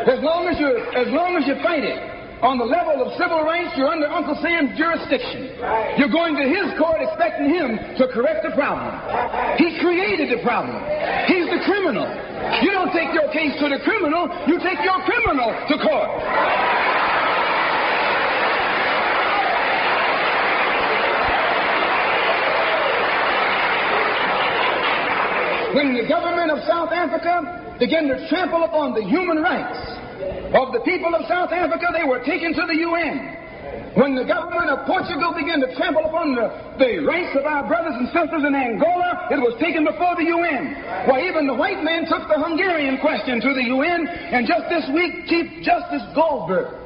As 0.06 0.20
long 0.22 0.46
as 0.46 0.60
you 0.60 0.70
as 0.92 1.08
long 1.10 1.34
as 1.40 1.48
you 1.48 1.56
fight 1.64 1.82
it 1.82 1.98
on 2.44 2.60
the 2.60 2.68
level 2.68 3.00
of 3.00 3.16
civil 3.16 3.40
rights, 3.42 3.72
you're 3.80 3.88
under 3.88 4.06
Uncle 4.12 4.36
Sam's 4.44 4.76
jurisdiction. 4.76 5.56
You're 5.96 6.12
going 6.12 6.36
to 6.36 6.44
his 6.44 6.68
court 6.76 7.00
expecting 7.00 7.48
him 7.48 7.80
to 7.96 8.04
correct 8.12 8.44
the 8.44 8.52
problem. 8.52 8.92
He 9.56 9.72
created 9.80 10.28
the 10.28 10.44
problem. 10.44 10.76
He's 11.32 11.48
the 11.48 11.64
criminal. 11.64 12.04
You 12.60 12.70
don't 12.76 12.92
take 12.92 13.16
your 13.16 13.32
case 13.32 13.56
to 13.64 13.72
the 13.72 13.80
criminal, 13.80 14.28
you 14.44 14.60
take 14.60 14.84
your 14.84 15.00
criminal 15.08 15.48
to 15.48 15.74
court. 15.80 16.12
When 25.74 25.96
the 25.96 26.06
government 26.06 26.50
of 26.50 26.62
South 26.68 26.92
Africa 26.92 27.76
began 27.78 28.08
to 28.08 28.28
trample 28.28 28.64
upon 28.64 28.94
the 28.94 29.02
human 29.02 29.42
rights 29.42 29.78
of 30.54 30.72
the 30.72 30.80
people 30.84 31.14
of 31.14 31.26
South 31.26 31.52
Africa, 31.52 31.90
they 31.92 32.04
were 32.04 32.22
taken 32.24 32.54
to 32.54 32.64
the 32.66 32.76
UN. 32.86 33.36
When 33.96 34.14
the 34.14 34.28
government 34.28 34.68
of 34.68 34.84
Portugal 34.84 35.32
began 35.32 35.58
to 35.64 35.72
trample 35.74 36.04
upon 36.04 36.36
the, 36.36 36.52
the 36.76 37.00
rights 37.08 37.32
of 37.32 37.48
our 37.48 37.64
brothers 37.64 37.96
and 37.96 38.06
sisters 38.12 38.44
in 38.44 38.52
Angola, 38.52 39.32
it 39.32 39.40
was 39.40 39.56
taken 39.56 39.88
before 39.88 40.14
the 40.20 40.28
UN. 40.28 41.08
Why, 41.08 41.24
even 41.24 41.48
the 41.48 41.56
white 41.56 41.80
man 41.80 42.04
took 42.04 42.28
the 42.28 42.36
Hungarian 42.36 43.00
question 43.00 43.40
to 43.40 43.50
the 43.56 43.64
UN, 43.72 44.04
and 44.06 44.44
just 44.44 44.68
this 44.68 44.84
week, 44.92 45.24
Chief 45.32 45.64
Justice 45.64 46.04
Goldberg 46.12 46.76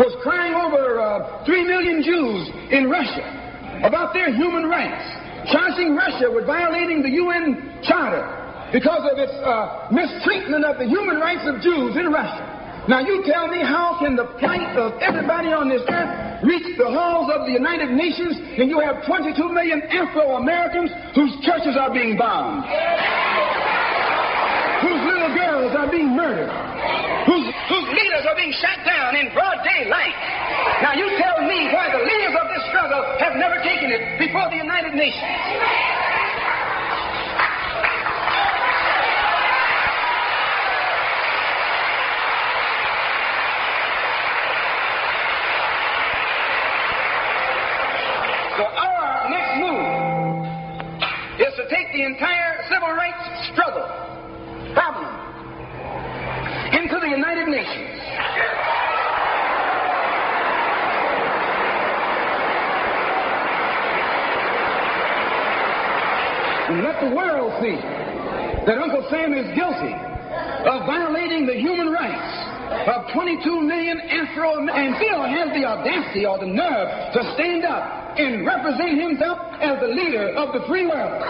was 0.00 0.16
crying 0.24 0.56
over 0.56 0.98
uh, 0.98 1.44
three 1.44 1.64
million 1.64 2.00
Jews 2.00 2.48
in 2.72 2.88
Russia 2.88 3.84
about 3.84 4.16
their 4.16 4.32
human 4.32 4.64
rights, 4.64 5.04
charging 5.48 5.96
Russia 5.96 6.28
with 6.28 6.44
violating 6.44 7.00
the 7.00 7.10
UN 7.22 7.80
Charter 7.82 8.26
because 8.72 9.02
of 9.08 9.16
its 9.16 9.32
uh, 9.40 9.88
mistreatment 9.90 10.64
of 10.64 10.76
the 10.78 10.86
human 10.86 11.16
rights 11.16 11.48
of 11.48 11.62
Jews 11.62 11.96
in 11.96 12.12
Russia. 12.12 12.60
Now 12.90 13.00
you 13.00 13.22
tell 13.22 13.46
me 13.46 13.62
how 13.62 13.96
can 14.02 14.16
the 14.16 14.26
plight 14.42 14.74
of 14.74 14.98
everybody 14.98 15.54
on 15.54 15.68
this 15.68 15.86
earth 15.86 16.42
reach 16.42 16.74
the 16.74 16.90
halls 16.90 17.30
of 17.30 17.46
the 17.46 17.52
United 17.54 17.94
Nations 17.94 18.34
and 18.34 18.66
you 18.66 18.82
have 18.82 19.06
22 19.06 19.36
million 19.46 19.78
Afro-Americans 19.86 20.90
whose 21.14 21.30
churches 21.46 21.78
are 21.78 21.94
being 21.94 22.18
bombed, 22.18 22.66
whose 24.82 25.00
little 25.06 25.30
girls 25.38 25.70
are 25.78 25.86
being 25.86 26.10
murdered, 26.18 26.50
whose, 27.30 27.46
whose 27.69 27.69
leaders 27.92 28.24
are 28.26 28.36
being 28.36 28.52
shot 28.52 28.78
down 28.86 29.16
in 29.16 29.32
broad 29.32 29.58
daylight. 29.64 30.14
Now 30.82 30.94
you 30.94 31.06
tell 31.18 31.42
me 31.46 31.70
why 31.74 31.90
the 31.90 32.02
leaders 32.02 32.34
of 32.38 32.46
this 32.48 32.64
struggle 32.70 33.02
have 33.18 33.34
never 33.36 33.56
taken 33.62 33.90
it 33.90 34.18
before 34.18 34.48
the 34.50 34.56
United 34.56 34.94
Nations. 34.94 35.22
So 48.56 48.64
our 48.66 49.30
next 49.30 49.52
move 49.58 49.84
is 51.40 51.52
to 51.56 51.64
take 51.68 51.92
the 51.92 52.04
entire 52.04 52.62
civil 52.68 52.92
rights 52.92 53.50
struggle 53.52 53.88
problem 54.74 55.19
the 57.10 57.16
United 57.16 57.48
Nations. 57.48 58.00
And 66.68 66.84
let 66.84 67.00
the 67.00 67.14
world 67.14 67.52
see 67.60 67.74
that 68.66 68.78
Uncle 68.78 69.06
Sam 69.10 69.34
is 69.34 69.46
guilty 69.56 69.90
of 69.90 70.86
violating 70.86 71.46
the 71.46 71.54
human 71.54 71.90
rights 71.90 72.46
of 72.86 73.12
22 73.12 73.60
million 73.60 73.98
Afro 74.00 74.68
and 74.68 74.94
still 74.96 75.24
has 75.24 75.48
the 75.50 75.64
audacity 75.64 76.26
or 76.26 76.38
the 76.38 76.46
nerve 76.46 77.12
to 77.14 77.34
stand 77.34 77.64
up 77.64 78.18
and 78.18 78.46
represent 78.46 79.00
himself 79.00 79.38
as 79.60 79.80
the 79.80 79.88
leader 79.88 80.28
of 80.36 80.52
the 80.52 80.64
free 80.68 80.86
world. 80.86 81.26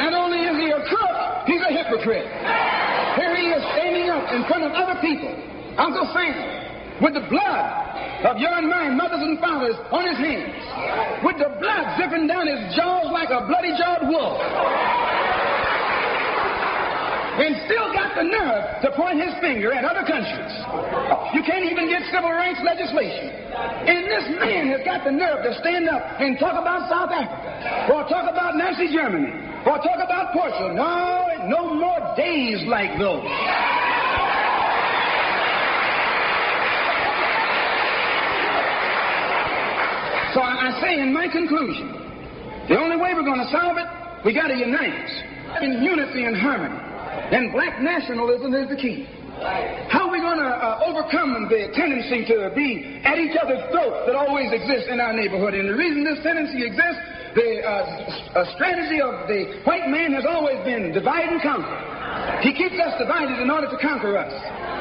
Not 0.00 0.14
only 0.14 0.38
is 0.38 0.56
he 0.56 0.70
a 0.70 0.80
crook, 0.88 1.46
he's 1.46 1.60
a 1.60 1.72
hypocrite. 2.00 2.28
Here 3.16 3.36
he 3.36 3.48
is 3.52 3.62
standing 3.76 4.10
up 4.10 4.32
in 4.32 4.44
front 4.48 4.64
of 4.64 4.72
other 4.72 5.00
people, 5.00 5.30
Uncle 5.76 6.08
Sam, 6.12 7.02
with 7.02 7.14
the 7.14 7.26
blood 7.28 8.24
of 8.24 8.38
your 8.38 8.52
and 8.52 8.68
my 8.68 8.90
mothers 8.90 9.20
and 9.20 9.38
fathers 9.38 9.76
on 9.90 10.06
his 10.06 10.16
hands, 10.16 11.24
with 11.24 11.38
the 11.38 11.48
blood 11.60 11.96
dripping 11.96 12.26
down 12.26 12.46
his 12.46 12.76
jaws 12.76 13.08
like 13.12 13.30
a 13.30 13.46
bloody 13.46 13.72
jawed 13.76 14.08
wolf 14.08 14.40
and 17.40 17.56
still 17.64 17.88
got 17.96 18.12
the 18.20 18.26
nerve 18.26 18.64
to 18.84 18.92
point 18.92 19.16
his 19.16 19.32
finger 19.40 19.72
at 19.72 19.80
other 19.80 20.04
countries. 20.04 20.52
You 21.32 21.40
can't 21.40 21.64
even 21.64 21.88
get 21.88 22.04
civil 22.12 22.28
rights 22.28 22.60
legislation. 22.60 23.32
And 23.88 24.04
this 24.04 24.26
man 24.36 24.68
has 24.76 24.84
got 24.84 25.08
the 25.08 25.12
nerve 25.12 25.40
to 25.48 25.56
stand 25.56 25.88
up 25.88 26.04
and 26.20 26.36
talk 26.38 26.52
about 26.60 26.84
South 26.92 27.08
Africa, 27.08 27.96
or 27.96 28.04
talk 28.12 28.28
about 28.28 28.60
Nazi 28.60 28.92
Germany, 28.92 29.32
or 29.64 29.80
talk 29.80 30.04
about 30.04 30.36
Portugal. 30.36 30.74
No, 30.76 31.29
no 31.48 31.74
more 31.74 32.14
days 32.16 32.66
like 32.66 32.98
those. 32.98 33.24
So 40.34 40.40
I, 40.40 40.78
say 40.80 41.00
in 41.00 41.12
my 41.12 41.26
conclusion, 41.26 41.90
the 42.68 42.78
only 42.78 42.96
way 42.96 43.14
we're 43.14 43.26
going 43.26 43.42
to 43.42 43.50
solve 43.50 43.76
it, 43.78 43.88
we 44.24 44.32
got 44.32 44.46
to 44.46 44.56
unite 44.56 45.10
in 45.62 45.82
unity 45.82 46.24
and 46.24 46.36
harmony. 46.36 46.78
And 47.34 47.52
black 47.52 47.82
nationalism 47.82 48.54
is 48.54 48.68
the 48.68 48.76
key. 48.76 49.06
How 49.90 50.06
are 50.06 50.12
we 50.12 50.20
going 50.20 50.38
to 50.38 50.52
uh, 50.52 50.86
overcome 50.86 51.48
the 51.48 51.72
tendency 51.74 52.28
to 52.28 52.52
be 52.54 53.00
at 53.02 53.18
each 53.18 53.34
other's 53.42 53.64
throats 53.72 54.06
that 54.06 54.14
always 54.14 54.52
exists 54.52 54.86
in 54.92 55.00
our 55.00 55.12
neighborhood? 55.12 55.54
And 55.54 55.66
the 55.68 55.74
reason 55.74 56.04
this 56.04 56.22
tendency 56.22 56.62
exists, 56.62 57.00
the 57.34 57.62
uh, 57.62 58.44
strategy 58.54 59.00
of 59.00 59.28
the 59.28 59.62
white 59.64 59.88
man 59.88 60.12
has 60.12 60.24
always 60.26 60.58
been 60.64 60.92
divide 60.92 61.28
and 61.28 61.40
conquer. 61.42 61.78
He 62.42 62.52
keeps 62.52 62.74
us 62.80 62.98
divided 62.98 63.38
in 63.38 63.50
order 63.50 63.68
to 63.70 63.78
conquer 63.78 64.18
us. 64.18 64.32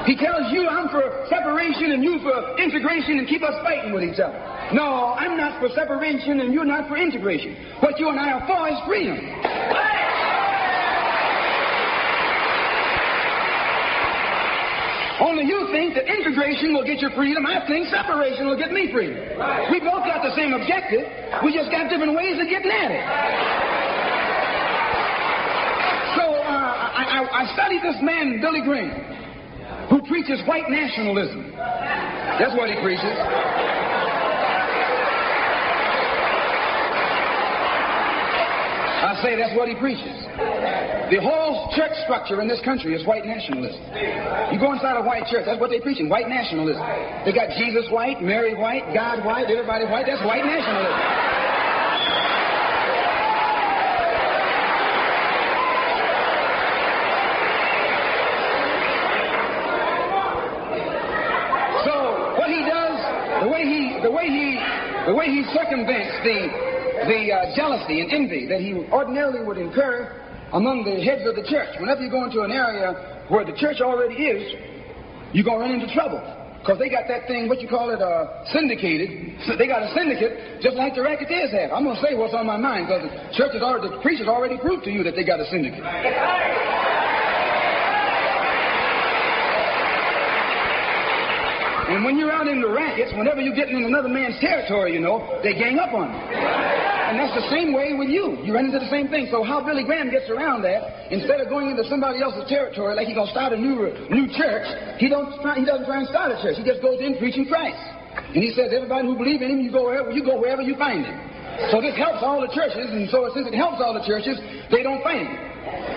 He 0.07 0.15
tells 0.15 0.51
you 0.51 0.67
I'm 0.67 0.89
for 0.89 1.03
separation 1.29 1.91
and 1.91 2.03
you 2.03 2.19
for 2.19 2.57
integration 2.57 3.19
and 3.19 3.27
keep 3.27 3.43
us 3.43 3.53
fighting 3.61 3.93
with 3.93 4.03
each 4.03 4.19
other. 4.19 4.37
No, 4.73 5.13
I'm 5.13 5.37
not 5.37 5.59
for 5.59 5.69
separation 5.75 6.39
and 6.39 6.53
you're 6.53 6.65
not 6.65 6.87
for 6.87 6.97
integration. 6.97 7.55
What 7.81 7.99
you 7.99 8.09
and 8.09 8.19
I 8.19 8.31
are 8.33 8.47
for 8.47 8.69
is 8.69 8.79
freedom. 8.87 9.17
Only 15.19 15.43
you 15.43 15.67
think 15.71 15.95
that 15.99 16.07
integration 16.07 16.73
will 16.73 16.87
get 16.87 17.03
you 17.03 17.11
freedom. 17.11 17.45
I 17.45 17.67
think 17.67 17.91
separation 17.91 18.47
will 18.47 18.57
get 18.57 18.71
me 18.71 18.87
freedom. 18.87 19.19
We 19.67 19.83
both 19.83 20.07
got 20.07 20.23
the 20.23 20.31
same 20.35 20.55
objective. 20.55 21.03
We 21.43 21.51
just 21.51 21.69
got 21.69 21.91
different 21.91 22.15
ways 22.15 22.39
of 22.39 22.47
getting 22.47 22.71
at 22.71 22.87
it. 22.87 23.03
So 26.15 26.23
uh, 26.23 26.47
I, 26.47 27.03
I, 27.03 27.43
I 27.43 27.53
studied 27.53 27.83
this 27.83 27.99
man, 27.99 28.39
Billy 28.39 28.63
Graham, 28.63 28.95
who 29.91 29.99
preaches 30.07 30.39
white 30.47 30.71
nationalism. 30.71 31.51
That's 31.51 32.55
what 32.55 32.71
he 32.71 32.79
preaches. 32.79 33.17
I 38.99 39.19
say 39.21 39.35
that's 39.35 39.55
what 39.57 39.67
he 39.67 39.75
preaches. 39.75 40.15
The 41.09 41.17
whole 41.17 41.73
church 41.73 41.97
structure 42.05 42.39
in 42.39 42.47
this 42.47 42.61
country 42.61 42.93
is 42.93 43.01
white 43.07 43.25
nationalism. 43.25 43.81
You 44.53 44.59
go 44.61 44.73
inside 44.73 44.93
a 44.93 45.01
white 45.01 45.25
church, 45.25 45.41
that's 45.45 45.59
what 45.59 45.71
they're 45.71 45.81
preaching, 45.81 46.07
white 46.07 46.29
nationalism. 46.29 46.85
They 47.25 47.33
got 47.33 47.49
Jesus 47.57 47.89
white, 47.89 48.21
Mary 48.21 48.53
white, 48.53 48.85
God 48.93 49.25
white, 49.25 49.49
everybody 49.49 49.85
white. 49.85 50.05
That's 50.05 50.21
white 50.21 50.45
nationalism. 50.45 50.93
So 61.89 62.37
what 62.37 62.53
he 62.53 62.61
does, 62.69 62.97
the 63.41 63.49
way 63.49 63.65
he, 63.65 63.97
the 64.05 64.11
way 64.13 64.29
he, 64.29 64.61
the 65.09 65.15
way 65.17 65.25
he 65.25 65.41
circumvents 65.57 66.13
the 66.21 66.69
the 67.07 67.31
uh, 67.31 67.55
jealousy 67.55 68.01
and 68.01 68.11
envy 68.11 68.45
that 68.45 68.59
he 68.59 68.75
ordinarily 68.91 69.41
would 69.41 69.57
incur 69.57 70.13
among 70.53 70.83
the 70.83 71.01
heads 71.03 71.27
of 71.27 71.35
the 71.35 71.45
church. 71.45 71.75
Whenever 71.79 72.01
you 72.01 72.09
go 72.09 72.25
into 72.25 72.41
an 72.41 72.51
area 72.51 73.25
where 73.29 73.45
the 73.45 73.53
church 73.57 73.81
already 73.81 74.15
is, 74.15 74.55
you're 75.33 75.45
going 75.45 75.61
to 75.61 75.65
run 75.65 75.73
into 75.73 75.91
trouble. 75.93 76.21
Because 76.59 76.77
they 76.77 76.89
got 76.89 77.07
that 77.07 77.25
thing, 77.27 77.47
what 77.47 77.61
you 77.61 77.69
call 77.69 77.89
it, 77.89 78.01
uh, 78.01 78.43
syndicated. 78.51 79.39
They 79.57 79.67
got 79.67 79.81
a 79.81 79.93
syndicate 79.95 80.61
just 80.61 80.75
like 80.75 80.93
the 80.93 81.01
racketeers 81.01 81.55
have. 81.55 81.71
I'm 81.71 81.83
going 81.87 81.95
to 81.95 82.03
say 82.03 82.15
what's 82.15 82.33
on 82.33 82.45
my 82.45 82.57
mind 82.57 82.87
because 82.87 83.07
the 83.07 83.15
church 83.31 83.53
has 83.55 83.63
already, 83.63 83.95
the 83.95 84.01
preachers 84.01 84.27
already 84.27 84.57
proved 84.57 84.83
to 84.83 84.91
you 84.91 85.03
that 85.03 85.15
they 85.15 85.23
got 85.23 85.39
a 85.39 85.47
syndicate. 85.47 85.85
And 91.89 92.05
when 92.05 92.19
you're 92.19 92.31
out 92.31 92.47
in 92.47 92.61
the 92.61 92.69
rackets, 92.69 93.13
whenever 93.17 93.41
you're 93.41 93.55
getting 93.55 93.77
in 93.77 93.85
another 93.85 94.09
man's 94.09 94.39
territory, 94.39 94.93
you 94.93 94.99
know, 94.99 95.39
they 95.41 95.53
gang 95.53 95.79
up 95.79 95.93
on 95.93 96.13
you. 96.13 96.88
And 97.09 97.17
that's 97.17 97.33
the 97.33 97.49
same 97.49 97.73
way 97.73 97.97
with 97.97 98.13
you. 98.13 98.37
You 98.45 98.53
run 98.53 98.69
into 98.69 98.77
the 98.77 98.93
same 98.93 99.09
thing. 99.09 99.33
So 99.33 99.41
how 99.41 99.65
Billy 99.65 99.81
Graham 99.81 100.13
gets 100.13 100.29
around 100.29 100.61
that, 100.61 101.09
instead 101.09 101.41
of 101.41 101.49
going 101.49 101.73
into 101.73 101.81
somebody 101.89 102.21
else's 102.21 102.45
territory 102.45 102.93
like 102.93 103.09
he's 103.09 103.17
gonna 103.17 103.33
start 103.33 103.49
a 103.49 103.57
new 103.57 103.89
new 104.13 104.29
church, 104.29 104.69
he 105.01 105.09
don't 105.09 105.33
he 105.57 105.65
doesn't 105.65 105.89
try 105.89 106.05
and 106.05 106.09
start 106.13 106.29
a 106.29 106.37
church. 106.37 106.61
He 106.61 106.63
just 106.63 106.85
goes 106.85 107.01
in 107.01 107.17
preaching 107.17 107.49
Christ. 107.49 107.81
And 108.29 108.45
he 108.45 108.53
says, 108.53 108.69
everybody 108.69 109.09
who 109.09 109.17
believes 109.17 109.41
in 109.41 109.57
him, 109.57 109.59
you 109.65 109.73
go 109.73 109.89
wherever 109.89 110.13
you 110.13 110.21
go 110.21 110.37
wherever 110.37 110.61
you 110.61 110.77
find 110.77 111.01
him. 111.01 111.17
So 111.73 111.81
this 111.81 111.97
helps 111.97 112.21
all 112.21 112.45
the 112.45 112.53
churches, 112.53 112.93
and 112.93 113.09
so 113.09 113.25
since 113.33 113.49
it 113.49 113.57
helps 113.57 113.81
all 113.81 113.97
the 113.97 114.05
churches, 114.05 114.37
they 114.69 114.85
don't 114.85 115.01
fight 115.01 115.25
him. 115.25 115.48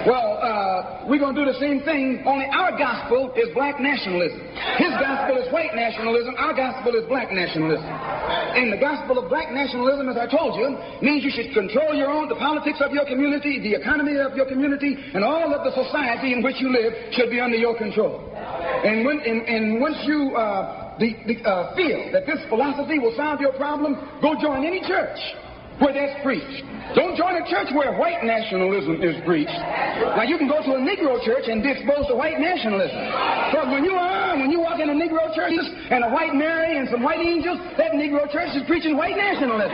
Well, 0.03 0.35
uh, 0.43 1.07
we're 1.07 1.23
going 1.23 1.39
to 1.39 1.45
do 1.45 1.47
the 1.47 1.63
same 1.63 1.79
thing, 1.87 2.27
only 2.27 2.51
our 2.51 2.75
gospel 2.75 3.31
is 3.39 3.55
black 3.55 3.79
nationalism. 3.79 4.43
His 4.75 4.91
gospel 4.99 5.39
is 5.39 5.47
white 5.55 5.79
nationalism, 5.79 6.35
our 6.43 6.51
gospel 6.51 6.99
is 6.99 7.07
black 7.07 7.31
nationalism. 7.31 7.87
And 7.87 8.75
the 8.75 8.83
gospel 8.83 9.23
of 9.23 9.31
black 9.31 9.55
nationalism, 9.55 10.11
as 10.11 10.19
I 10.19 10.27
told 10.27 10.59
you, 10.59 10.75
means 11.07 11.23
you 11.23 11.31
should 11.31 11.55
control 11.55 11.95
your 11.95 12.11
own, 12.11 12.27
the 12.27 12.35
politics 12.35 12.83
of 12.83 12.91
your 12.91 13.07
community, 13.07 13.63
the 13.63 13.79
economy 13.79 14.19
of 14.19 14.35
your 14.35 14.47
community, 14.51 14.99
and 15.15 15.23
all 15.23 15.55
of 15.55 15.63
the 15.63 15.71
society 15.71 16.35
in 16.35 16.43
which 16.43 16.59
you 16.59 16.75
live 16.75 17.15
should 17.15 17.31
be 17.31 17.39
under 17.39 17.57
your 17.57 17.79
control. 17.79 18.27
And, 18.35 19.07
when, 19.07 19.23
and, 19.23 19.47
and 19.47 19.81
once 19.81 20.03
you 20.03 20.35
uh, 20.35 20.99
the, 20.99 21.15
the, 21.31 21.39
uh, 21.47 21.77
feel 21.79 22.11
that 22.11 22.27
this 22.27 22.43
philosophy 22.51 22.99
will 22.99 23.15
solve 23.15 23.41
your 23.41 23.55
problem, 23.55 23.95
go 24.21 24.35
join 24.35 24.67
any 24.67 24.83
church 24.83 25.19
where 25.79 25.93
that's 25.93 26.20
preached. 26.23 26.64
Don't 26.95 27.16
join 27.16 27.41
a 27.41 27.45
church 27.49 27.73
where 27.73 27.97
white 27.97 28.25
nationalism 28.25 29.01
is 29.01 29.16
preached. 29.25 29.57
Now 30.16 30.23
you 30.23 30.37
can 30.37 30.49
go 30.49 30.61
to 30.61 30.77
a 30.77 30.81
Negro 30.81 31.23
church 31.25 31.49
and 31.49 31.64
exposed 31.64 32.09
to 32.09 32.14
white 32.14 32.39
nationalism. 32.39 32.99
Because 33.49 33.68
when 33.73 33.85
you 33.85 33.93
are, 33.93 34.37
when 34.37 34.51
you 34.51 34.61
walk 34.61 34.81
in 34.81 34.91
a 34.91 34.95
Negro 34.95 35.33
church 35.35 35.53
and 35.91 36.05
a 36.05 36.11
white 36.11 36.35
Mary 36.35 36.79
and 36.79 36.89
some 36.91 37.03
white 37.03 37.20
angels, 37.20 37.59
that 37.79 37.93
Negro 37.93 38.31
church 38.31 38.55
is 38.57 38.62
preaching 38.66 38.97
white 38.97 39.16
nationalism. 39.16 39.73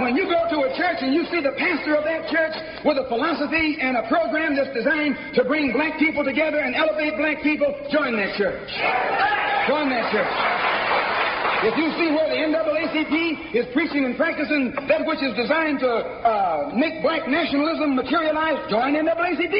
when 0.00 0.16
you 0.16 0.24
go 0.24 0.39
church 0.76 1.00
and 1.00 1.14
you 1.14 1.24
see 1.30 1.40
the 1.40 1.54
pastor 1.56 1.96
of 1.96 2.04
that 2.04 2.28
church 2.28 2.54
with 2.84 2.98
a 2.98 3.06
philosophy 3.08 3.78
and 3.80 3.96
a 3.96 4.04
program 4.08 4.56
that's 4.56 4.72
designed 4.74 5.16
to 5.34 5.44
bring 5.44 5.72
black 5.72 5.98
people 5.98 6.24
together 6.24 6.60
and 6.60 6.74
elevate 6.74 7.16
black 7.16 7.42
people, 7.42 7.70
join 7.90 8.16
that 8.16 8.36
church. 8.36 8.68
Join 9.68 9.90
that 9.90 10.10
church. 10.12 10.34
If 11.60 11.76
you 11.76 11.92
see 12.00 12.08
where 12.08 12.24
the 12.24 12.40
NAACP 12.40 13.52
is 13.52 13.68
preaching 13.76 14.08
and 14.08 14.16
practicing 14.16 14.72
that 14.88 15.04
which 15.04 15.20
is 15.20 15.36
designed 15.36 15.80
to 15.80 15.92
uh, 15.92 16.72
make 16.72 17.02
black 17.04 17.28
nationalism 17.28 17.94
materialize, 17.94 18.56
join 18.72 18.96
NAACP. 18.96 19.52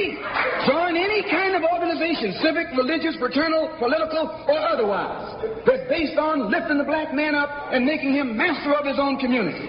Join 0.65 0.97
any 0.97 1.21
kind 1.29 1.53
of 1.53 1.63
organization, 1.69 2.41
civic, 2.41 2.73
religious, 2.73 3.17
fraternal, 3.21 3.69
political, 3.77 4.33
or 4.49 4.59
otherwise, 4.65 5.45
that's 5.69 5.85
based 5.93 6.17
on 6.17 6.51
lifting 6.51 6.79
the 6.79 6.89
black 6.89 7.13
man 7.13 7.35
up 7.35 7.51
and 7.69 7.85
making 7.85 8.15
him 8.15 8.35
master 8.35 8.73
of 8.73 8.87
his 8.87 8.97
own 8.99 9.19
community. 9.21 9.69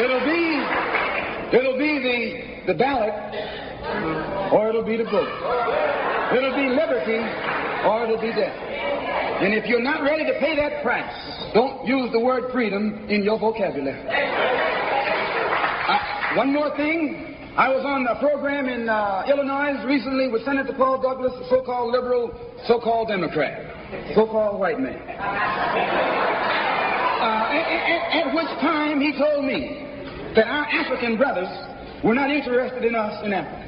It'll 0.00 0.24
be, 0.24 0.56
it'll 1.52 1.78
be 1.78 1.98
the, 1.98 2.72
the 2.72 2.78
ballot, 2.78 3.14
or 4.52 4.68
it'll 4.68 4.84
be 4.84 4.96
the 4.96 5.04
vote. 5.04 5.28
It'll 6.36 6.54
be 6.54 6.68
liberty, 6.68 7.18
or 7.86 8.04
it'll 8.04 8.20
be 8.20 8.32
death. 8.32 8.54
And 9.40 9.54
if 9.54 9.66
you're 9.66 9.82
not 9.82 10.02
ready 10.02 10.24
to 10.26 10.34
pay 10.38 10.54
that 10.56 10.82
price, 10.82 11.10
don't 11.54 11.86
use 11.86 12.12
the 12.12 12.20
word 12.20 12.52
freedom 12.52 13.08
in 13.08 13.22
your 13.22 13.38
vocabulary. 13.38 13.98
Uh, 15.88 16.36
one 16.36 16.52
more 16.52 16.76
thing. 16.76 17.26
I 17.56 17.68
was 17.68 17.84
on 17.84 18.06
a 18.06 18.14
program 18.20 18.68
in 18.68 18.88
uh, 18.88 19.24
Illinois 19.26 19.82
recently 19.84 20.28
with 20.28 20.44
Senator 20.44 20.72
Paul 20.76 21.02
Douglas, 21.02 21.32
a 21.34 21.48
so-called 21.48 21.90
liberal, 21.90 22.30
so-called 22.68 23.08
Democrat, 23.08 24.14
so-called 24.14 24.60
white 24.60 24.78
man. 24.78 24.94
Uh, 27.20 27.50
at, 27.50 27.66
at, 27.90 28.28
at 28.28 28.34
which 28.34 28.46
time 28.62 29.00
he 29.00 29.12
told 29.18 29.44
me 29.44 29.89
that 30.34 30.46
our 30.46 30.66
African 30.66 31.16
brothers 31.16 31.48
were 32.04 32.14
not 32.14 32.30
interested 32.30 32.84
in 32.84 32.94
us 32.94 33.24
in 33.24 33.32
Africa. 33.32 33.66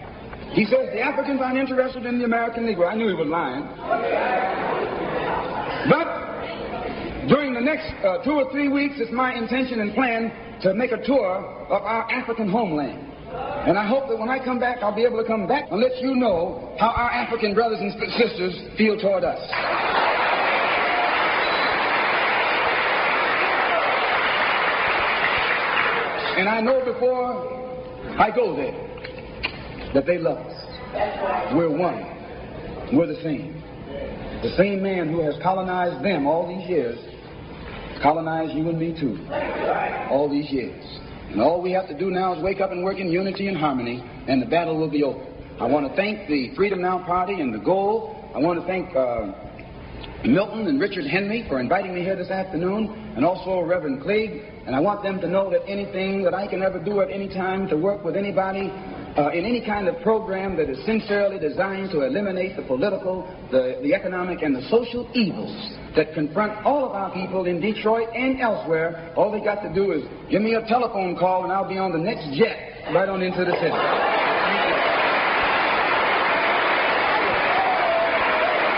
He 0.53 0.65
says 0.67 0.93
the 0.93 1.01
Africans 1.01 1.41
aren't 1.41 1.59
interested 1.59 2.05
in 2.05 2.19
the 2.19 2.25
American 2.25 2.65
Negro. 2.65 2.91
I 2.91 2.95
knew 2.95 3.09
he 3.09 3.15
was 3.15 3.27
lying. 3.27 3.65
But 5.89 7.29
during 7.29 7.55
the 7.55 7.61
next 7.61 7.89
uh, 8.05 8.23
two 8.23 8.33
or 8.33 8.51
three 8.53 8.69
weeks, 8.69 8.97
it's 8.99 9.13
my 9.13 9.35
intention 9.35 9.81
and 9.81 9.95
plan 9.95 10.31
to 10.63 10.75
make 10.75 10.93
a 10.93 11.03
tour 11.05 11.37
of 11.69 11.83
our 11.83 12.11
African 12.11 12.51
homeland. 12.51 13.13
And 13.67 13.79
I 13.79 13.87
hope 13.87 14.09
that 14.09 14.19
when 14.19 14.29
I 14.29 14.45
come 14.45 14.59
back, 14.59 14.79
I'll 14.83 14.95
be 14.95 15.05
able 15.05 15.23
to 15.23 15.27
come 15.27 15.47
back 15.47 15.71
and 15.71 15.81
let 15.81 16.03
you 16.03 16.15
know 16.15 16.77
how 16.79 16.89
our 16.89 17.11
African 17.11 17.55
brothers 17.55 17.79
and 17.81 17.93
sisters 18.13 18.61
feel 18.77 18.99
toward 18.99 19.25
us. 19.25 19.41
And 26.37 26.49
I 26.49 26.61
know 26.61 26.85
before 26.85 27.35
I 28.19 28.31
go 28.35 28.57
there 28.57 29.93
that 29.95 30.07
they 30.07 30.19
love 30.19 30.39
us. 30.39 31.55
We're 31.55 31.71
one. 31.71 32.97
We're 32.97 33.07
the 33.07 33.21
same. 33.23 33.63
The 34.43 34.55
same 34.57 34.83
man 34.83 35.09
who 35.09 35.21
has 35.21 35.35
colonized 35.43 36.05
them 36.05 36.27
all 36.27 36.49
these 36.49 36.69
years 36.69 36.99
colonized 38.03 38.53
you 38.53 38.69
and 38.69 38.79
me 38.79 38.99
too. 38.99 39.17
All 40.11 40.29
these 40.29 40.51
years. 40.51 40.85
And 41.31 41.41
all 41.41 41.63
we 41.63 41.71
have 41.73 41.89
to 41.89 41.99
do 41.99 42.11
now 42.11 42.35
is 42.35 42.43
wake 42.43 42.61
up 42.61 42.73
and 42.73 42.83
work 42.85 42.99
in 42.99 43.09
unity 43.09 43.47
and 43.47 43.57
harmony, 43.57 44.03
and 44.27 44.43
the 44.43 44.47
battle 44.47 44.77
will 44.77 44.91
be 44.91 45.03
over. 45.03 45.25
I 45.61 45.67
want 45.67 45.89
to 45.89 45.95
thank 45.95 46.29
the 46.29 46.55
Freedom 46.57 46.83
Now 46.83 47.05
Party 47.07 47.41
and 47.41 47.55
the 47.55 47.59
Goal. 47.59 48.19
I 48.35 48.39
want 48.39 48.61
to 48.61 48.67
thank 48.67 48.95
uh, 48.97 49.33
Milton 50.25 50.69
and 50.69 50.81
Richard 50.81 51.05
Henry 51.05 51.45
for 51.49 51.59
inviting 51.61 51.95
me 51.95 52.03
here 52.03 52.15
this 52.15 52.31
afternoon, 52.31 53.13
and 53.17 53.25
also 53.25 53.61
Reverend 53.61 54.03
Cleage. 54.03 54.43
And 54.67 54.77
I 54.77 54.81
want 54.81 55.03
them 55.03 55.21
to 55.21 55.29
know 55.29 55.51
that 55.51 55.63
anything 55.67 56.23
that 56.23 56.33
I 56.33 56.47
can 56.47 56.63
ever 56.63 56.79
do 56.79 57.01
at 57.01 57.11
any 57.11 57.29
time 57.29 57.69
to 57.69 57.77
work 57.77 58.05
with 58.05 58.15
anybody 58.15 58.71
uh, 59.17 59.31
in 59.31 59.45
any 59.45 59.65
kind 59.65 59.89
of 59.89 60.01
program 60.03 60.57
that 60.57 60.71
is 60.71 60.79
sincerely 60.87 61.39
designed 61.39 61.91
to 61.91 62.03
eliminate 62.03 62.57
the 62.57 62.63
political, 62.63 63.27
the, 63.51 63.81
the 63.83 63.93
economic, 63.93 64.43
and 64.43 64.55
the 64.55 64.63
social 64.71 65.11
evils 65.13 65.77
that 65.97 66.15
confront 66.15 66.65
all 66.65 66.85
of 66.85 66.93
our 66.93 67.13
people 67.13 67.45
in 67.47 67.61
Detroit 67.61 68.09
and 68.15 68.41
elsewhere, 68.41 69.13
all 69.17 69.33
they 69.33 69.41
got 69.41 69.61
to 69.63 69.75
do 69.75 69.91
is 69.91 70.05
give 70.31 70.41
me 70.41 70.55
a 70.55 70.67
telephone 70.69 71.17
call 71.19 71.43
and 71.43 71.53
I'll 71.53 71.69
be 71.69 71.79
on 71.79 71.93
the 71.93 71.99
next 71.99 72.31
jet 72.39 72.95
right 72.95 73.09
on 73.09 73.23
into 73.23 73.45
the 73.45 73.53
city. 73.61 74.72